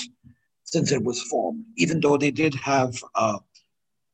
since 0.70 0.92
it 0.92 1.02
was 1.02 1.22
formed, 1.22 1.64
even 1.76 1.98
though 2.00 2.18
they 2.18 2.30
did 2.30 2.54
have 2.54 2.94
uh, 3.14 3.38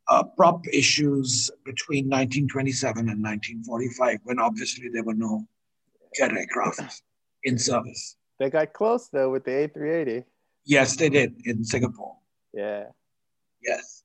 uh, 0.08 0.22
prop 0.22 0.66
issues 0.72 1.50
between 1.64 2.04
1927 2.04 3.08
and 3.08 3.22
1945, 3.22 4.20
when 4.22 4.38
obviously 4.38 4.88
there 4.88 5.02
were 5.02 5.14
no 5.14 5.44
jet 6.14 6.30
aircraft 6.32 7.02
in 7.42 7.58
service. 7.58 8.16
They 8.38 8.50
got 8.50 8.72
close 8.72 9.08
though 9.08 9.30
with 9.30 9.44
the 9.44 9.50
A380. 9.50 10.24
Yes, 10.64 10.96
they 10.96 11.08
did 11.08 11.34
in 11.44 11.64
Singapore. 11.64 12.16
Yeah. 12.52 12.84
Yes. 13.60 14.04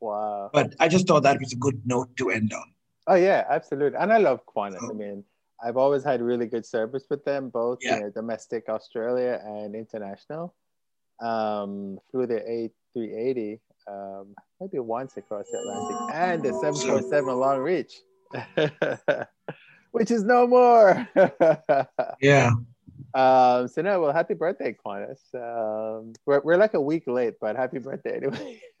Wow. 0.00 0.50
But 0.52 0.74
I 0.80 0.88
just 0.88 1.06
thought 1.06 1.24
that 1.24 1.38
was 1.40 1.52
a 1.52 1.56
good 1.56 1.82
note 1.84 2.16
to 2.16 2.30
end 2.30 2.54
on. 2.54 2.72
Oh 3.06 3.16
yeah, 3.16 3.44
absolutely. 3.50 3.98
And 3.98 4.12
I 4.12 4.16
love 4.16 4.40
Qantas. 4.46 4.78
Oh. 4.82 4.90
I 4.90 4.94
mean, 4.94 5.24
I've 5.62 5.76
always 5.76 6.02
had 6.02 6.22
really 6.22 6.46
good 6.46 6.64
service 6.64 7.04
with 7.10 7.22
them, 7.26 7.50
both 7.50 7.80
yeah. 7.82 7.96
you 7.96 8.00
know, 8.04 8.10
domestic 8.10 8.70
Australia 8.70 9.42
and 9.44 9.74
international. 9.74 10.54
Um, 11.20 11.98
flew 12.10 12.26
the 12.26 12.68
A380 12.96 13.60
um, 13.90 14.34
maybe 14.60 14.78
once 14.78 15.16
across 15.16 15.46
the 15.50 15.58
Atlantic, 15.58 15.96
and 16.14 16.42
the 16.42 16.52
747 16.52 17.34
Longreach, 17.34 19.26
which 19.92 20.10
is 20.10 20.24
no 20.24 20.46
more. 20.46 21.08
yeah. 22.20 22.50
Um, 23.14 23.66
so 23.68 23.82
no, 23.82 24.00
well, 24.00 24.12
happy 24.12 24.34
birthday, 24.34 24.76
Qantas. 24.84 25.20
Um, 25.34 26.12
we're, 26.26 26.40
we're 26.40 26.56
like 26.56 26.74
a 26.74 26.80
week 26.80 27.04
late, 27.06 27.34
but 27.40 27.56
happy 27.56 27.78
birthday 27.78 28.16
anyway. 28.18 28.60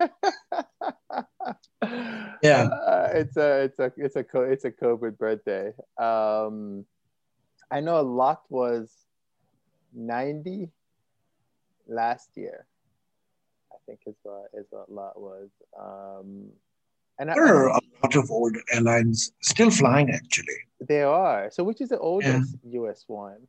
yeah, 2.42 2.64
uh, 2.64 3.08
it's 3.14 3.36
a 3.36 3.62
it's 3.62 3.78
a 3.78 3.92
it's 3.96 4.16
a 4.16 4.24
it's 4.42 4.64
a 4.64 4.70
COVID 4.70 5.18
birthday. 5.18 5.72
Um, 5.98 6.84
I 7.70 7.80
know 7.80 7.98
a 7.98 8.02
LOT 8.02 8.42
was 8.48 8.92
ninety 9.92 10.68
last 11.90 12.30
year. 12.36 12.66
I 13.72 13.76
think 13.86 14.00
is 14.06 14.16
what 14.22 14.50
is 14.54 14.66
what 14.70 14.90
LOT 14.90 15.20
was. 15.20 15.50
Um, 15.78 16.48
and 17.18 17.28
there 17.28 17.46
I, 17.46 17.50
are 17.50 17.68
a 17.68 17.80
lot 18.02 18.16
of 18.16 18.30
old 18.30 18.56
airlines 18.72 19.32
still 19.42 19.70
flying. 19.70 20.10
Actually, 20.10 20.60
There 20.80 21.08
are. 21.08 21.50
So, 21.50 21.62
which 21.64 21.80
is 21.80 21.90
the 21.90 21.98
oldest 21.98 22.56
yeah. 22.64 22.80
U.S. 22.80 23.04
one? 23.06 23.46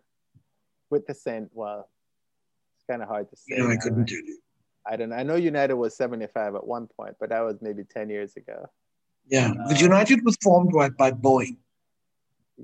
with 0.92 1.08
the 1.08 1.16
cent. 1.16 1.50
Well, 1.54 1.90
it's 2.76 2.86
kind 2.88 3.02
of 3.02 3.08
hard 3.08 3.30
to 3.32 3.36
say. 3.36 3.56
You 3.56 3.64
know, 3.64 3.72
I 3.72 3.78
couldn't 3.78 4.06
tell 4.06 4.18
you. 4.18 4.38
I 4.86 4.96
don't 4.96 5.10
know. 5.10 5.16
I 5.16 5.24
know 5.24 5.36
United 5.36 5.76
was 5.76 5.96
75 5.96 6.56
at 6.56 6.68
one 6.68 6.88
point, 6.88 7.16
but 7.20 7.30
that 7.30 7.42
was 7.42 7.62
maybe 7.62 7.84
10 7.84 8.10
years 8.10 8.36
ago. 8.36 8.70
Yeah, 9.28 9.54
because 9.54 9.82
United 9.82 10.24
was 10.26 10.38
formed 10.44 10.72
by, 10.74 10.90
by 10.90 11.12
Boeing. 11.12 11.58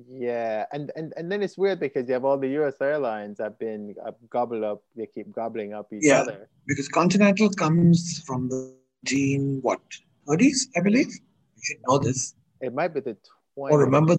Yeah, 0.09 0.65
and, 0.71 0.91
and 0.95 1.13
and 1.17 1.31
then 1.31 1.41
it's 1.41 1.57
weird 1.57 1.79
because 1.79 2.07
you 2.07 2.13
have 2.13 2.25
all 2.25 2.37
the 2.37 2.49
U.S. 2.59 2.75
airlines 2.81 3.39
have 3.39 3.57
been 3.57 3.95
uh, 4.05 4.11
gobbled 4.29 4.63
up. 4.63 4.83
They 4.95 5.05
keep 5.05 5.31
gobbling 5.31 5.73
up 5.73 5.91
each 5.93 6.05
yeah, 6.05 6.21
other. 6.21 6.49
because 6.67 6.87
Continental 6.87 7.49
comes 7.49 8.21
from 8.25 8.49
the 8.49 8.75
gene 9.05 9.59
what 9.61 9.79
30s, 10.27 10.67
I 10.75 10.81
believe. 10.81 11.07
You 11.07 11.61
should 11.63 11.77
know 11.87 11.97
this. 11.97 12.35
It 12.61 12.73
might 12.73 12.93
be 12.93 12.99
the 12.99 13.13
20s. 13.57 13.71
Or 13.71 13.79
remember 13.79 14.17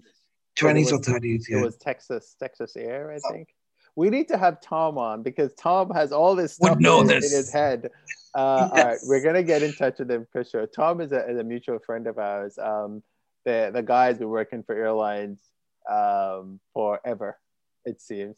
20s 0.59 0.91
or 0.91 0.99
30s. 0.99 1.43
Yeah. 1.47 1.59
It 1.59 1.63
was 1.63 1.77
Texas 1.77 2.35
Texas 2.39 2.75
Air, 2.75 3.11
I 3.11 3.19
think 3.31 3.49
we 3.99 4.09
need 4.09 4.29
to 4.29 4.37
have 4.37 4.61
Tom 4.61 4.97
on 4.97 5.23
because 5.23 5.53
Tom 5.55 5.91
has 5.91 6.13
all 6.13 6.33
this 6.33 6.53
stuff 6.53 6.77
in, 6.79 6.85
in, 6.85 7.09
his 7.09 7.51
head. 7.51 7.89
Uh, 8.33 8.69
yes. 8.73 8.79
All 8.83 8.89
right, 8.89 8.97
we're 9.03 9.21
gonna 9.21 9.43
get 9.43 9.61
in 9.61 9.73
touch 9.73 9.99
with 9.99 10.09
him 10.09 10.25
for 10.31 10.43
sure. 10.43 10.67
Tom 10.67 11.01
is 11.01 11.11
a, 11.11 11.29
is 11.29 11.37
a 11.37 11.43
mutual 11.43 11.79
friend 11.79 12.07
of 12.07 12.17
ours. 12.17 12.57
Um, 12.57 13.03
the 13.43 13.71
the 13.73 13.83
guy's 13.83 14.17
been 14.17 14.29
working 14.29 14.63
for 14.63 14.73
airlines 14.75 15.39
um, 15.89 16.59
forever, 16.73 17.37
it 17.85 18.01
seems, 18.01 18.37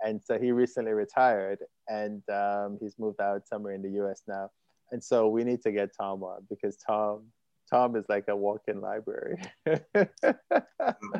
and 0.00 0.22
so 0.22 0.38
he 0.38 0.52
recently 0.52 0.92
retired 0.92 1.58
and 1.88 2.22
um, 2.28 2.78
he's 2.80 2.98
moved 2.98 3.20
out 3.20 3.46
somewhere 3.46 3.74
in 3.74 3.82
the 3.82 3.90
U.S. 3.90 4.22
now. 4.26 4.50
And 4.92 5.02
so 5.02 5.28
we 5.28 5.44
need 5.44 5.62
to 5.62 5.72
get 5.72 5.90
Tom 5.98 6.22
on 6.22 6.46
because 6.48 6.76
Tom 6.76 7.24
Tom 7.68 7.96
is 7.96 8.04
like 8.08 8.28
a 8.28 8.36
walk-in 8.36 8.80
library. 8.80 9.42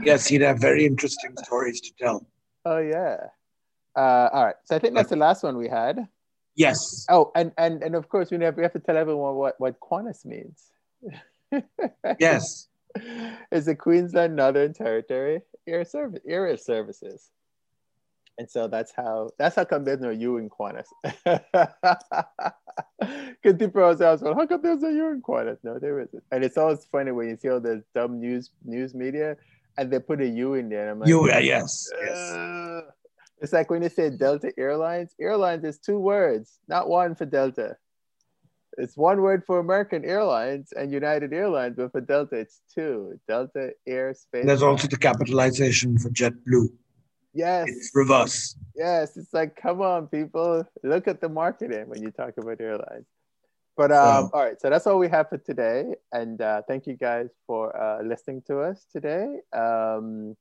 yes, 0.02 0.26
he'd 0.28 0.42
have 0.42 0.60
very 0.60 0.86
interesting 0.86 1.32
stories 1.38 1.80
to 1.80 1.90
tell. 1.98 2.26
Oh 2.64 2.78
yeah. 2.78 3.16
Uh, 3.96 4.28
all 4.32 4.44
right. 4.44 4.54
So 4.64 4.76
I 4.76 4.78
think 4.78 4.94
that's 4.94 5.10
the 5.10 5.16
last 5.16 5.42
one 5.42 5.56
we 5.56 5.68
had. 5.68 6.06
Yes. 6.54 7.06
Oh, 7.10 7.32
and 7.34 7.50
and 7.58 7.82
and 7.82 7.94
of 7.94 8.08
course 8.08 8.30
we 8.30 8.42
have 8.44 8.56
we 8.56 8.62
have 8.62 8.72
to 8.72 8.78
tell 8.78 8.96
everyone 8.96 9.34
what 9.34 9.56
what 9.58 9.80
Qantas 9.80 10.24
means. 10.24 10.70
yes. 12.20 12.68
It's 13.50 13.66
the 13.66 13.74
Queensland 13.74 14.36
Northern 14.36 14.72
Territory 14.72 15.40
Air 15.66 15.84
Service 15.84 16.22
Air 16.26 16.56
Services. 16.56 17.30
And 18.38 18.50
so 18.50 18.68
that's 18.68 18.92
how 18.94 19.30
that's 19.38 19.56
how 19.56 19.64
come 19.64 19.84
there's 19.84 20.00
no 20.00 20.10
U 20.10 20.36
in 20.38 20.50
Qantas. 20.50 20.86
Because 22.98 23.58
people 23.58 23.82
always 23.82 24.00
ask, 24.00 24.22
well, 24.24 24.34
how 24.34 24.46
come 24.46 24.60
there's 24.62 24.82
no 24.82 24.88
U 24.88 25.08
in 25.10 25.22
Qantas? 25.22 25.58
No, 25.62 25.78
there 25.78 26.00
isn't. 26.00 26.22
And 26.32 26.44
it's 26.44 26.58
always 26.58 26.84
funny 26.90 27.12
when 27.12 27.28
you 27.28 27.36
see 27.36 27.48
all 27.48 27.60
this 27.60 27.84
dumb 27.94 28.20
news 28.20 28.50
news 28.64 28.94
media 28.94 29.36
and 29.78 29.90
they 29.90 30.00
put 30.00 30.20
a 30.20 30.26
U 30.26 30.54
in 30.54 30.68
there. 30.68 30.82
And 30.82 30.90
I'm 30.90 31.00
like, 31.00 31.08
U, 31.08 31.30
yes, 31.30 31.90
uh, 31.94 32.04
yes. 32.04 32.82
It's 33.40 33.52
like 33.52 33.70
when 33.70 33.82
you 33.82 33.88
say 33.88 34.10
Delta 34.10 34.52
Airlines, 34.58 35.14
airlines 35.20 35.64
is 35.64 35.78
two 35.78 35.98
words, 35.98 36.58
not 36.68 36.88
one 36.88 37.14
for 37.14 37.26
Delta. 37.26 37.76
It's 38.78 38.96
one 38.96 39.22
word 39.22 39.44
for 39.46 39.58
American 39.58 40.04
Airlines 40.04 40.72
and 40.72 40.92
United 40.92 41.32
Airlines, 41.32 41.76
but 41.76 41.92
for 41.92 42.00
Delta, 42.00 42.36
it's 42.36 42.60
two 42.74 43.18
Delta 43.26 43.72
Airspace. 43.88 44.44
There's 44.44 44.62
also 44.62 44.86
the 44.88 44.98
capitalization 44.98 45.98
for 45.98 46.10
JetBlue. 46.10 46.68
Yes. 47.32 47.68
It's 47.68 47.90
reverse. 47.94 48.56
Yes. 48.74 49.16
It's 49.16 49.32
like, 49.32 49.56
come 49.56 49.80
on, 49.82 50.08
people, 50.08 50.66
look 50.82 51.08
at 51.08 51.20
the 51.20 51.28
marketing 51.28 51.88
when 51.88 52.02
you 52.02 52.10
talk 52.10 52.34
about 52.38 52.60
airlines. 52.60 53.06
But 53.76 53.92
um, 53.92 54.30
all 54.32 54.42
right, 54.42 54.58
so 54.58 54.70
that's 54.70 54.86
all 54.86 54.98
we 54.98 55.08
have 55.10 55.28
for 55.28 55.36
today. 55.36 55.96
And 56.10 56.40
uh, 56.40 56.62
thank 56.66 56.86
you 56.86 56.94
guys 56.96 57.28
for 57.46 57.76
uh, 57.78 58.02
listening 58.02 58.42
to 58.46 58.60
us 58.60 58.86
today. 58.90 59.40
Um, 59.52 60.34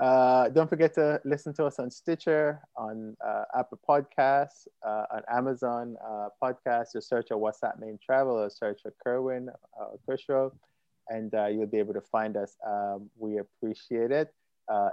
uh, 0.00 0.48
don't 0.48 0.68
forget 0.68 0.92
to 0.94 1.20
listen 1.24 1.54
to 1.54 1.64
us 1.64 1.78
on 1.78 1.90
Stitcher, 1.90 2.60
on 2.76 3.16
uh, 3.24 3.44
Apple 3.56 3.78
Podcasts, 3.88 4.66
uh, 4.84 5.04
on 5.12 5.22
Amazon 5.32 5.96
uh, 6.04 6.28
Podcasts. 6.42 6.92
Just 6.92 7.08
search 7.08 7.28
for 7.28 7.38
What's 7.38 7.60
Happening 7.62 7.98
Travel 8.04 8.36
or 8.36 8.50
search 8.50 8.80
for 8.82 8.92
Kerwin 9.04 9.48
uh, 9.80 9.84
Kushro. 10.08 10.50
and 11.08 11.32
uh, 11.34 11.46
you'll 11.46 11.66
be 11.66 11.78
able 11.78 11.94
to 11.94 12.00
find 12.00 12.36
us. 12.36 12.56
Um, 12.66 13.08
we 13.16 13.38
appreciate 13.38 14.10
it. 14.10 14.34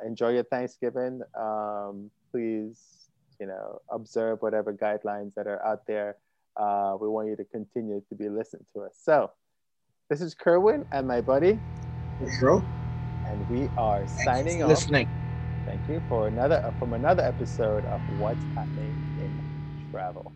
Enjoy 0.05 0.29
your 0.29 0.43
Thanksgiving. 0.43 1.21
Um, 1.39 2.11
please, 2.31 3.09
you 3.39 3.47
know, 3.47 3.79
observe 3.89 4.41
whatever 4.41 4.71
guidelines 4.71 5.33
that 5.33 5.47
are 5.47 5.65
out 5.65 5.87
there. 5.87 6.17
We 6.57 7.07
want 7.07 7.29
you 7.29 7.35
to 7.37 7.45
continue 7.45 8.03
to 8.07 8.15
be 8.15 8.29
listened 8.29 8.65
to 8.75 8.81
us. 8.81 8.99
So, 9.01 9.31
this 10.09 10.21
is 10.21 10.35
Kerwin 10.35 10.85
and 10.91 11.07
my 11.07 11.21
buddy. 11.21 11.57
Sure. 12.39 12.61
And 13.23 13.47
we 13.47 13.69
are 13.77 14.07
Thanks 14.07 14.23
signing 14.23 14.63
off. 14.63 14.69
Listening. 14.69 15.07
Thank 15.65 15.87
you 15.87 16.01
for 16.07 16.27
another 16.27 16.73
from 16.79 16.93
another 16.93 17.23
episode 17.23 17.85
of 17.85 18.01
What's 18.07 18.45
Happening 18.55 19.03
in 19.17 19.39
Travel. 19.91 20.33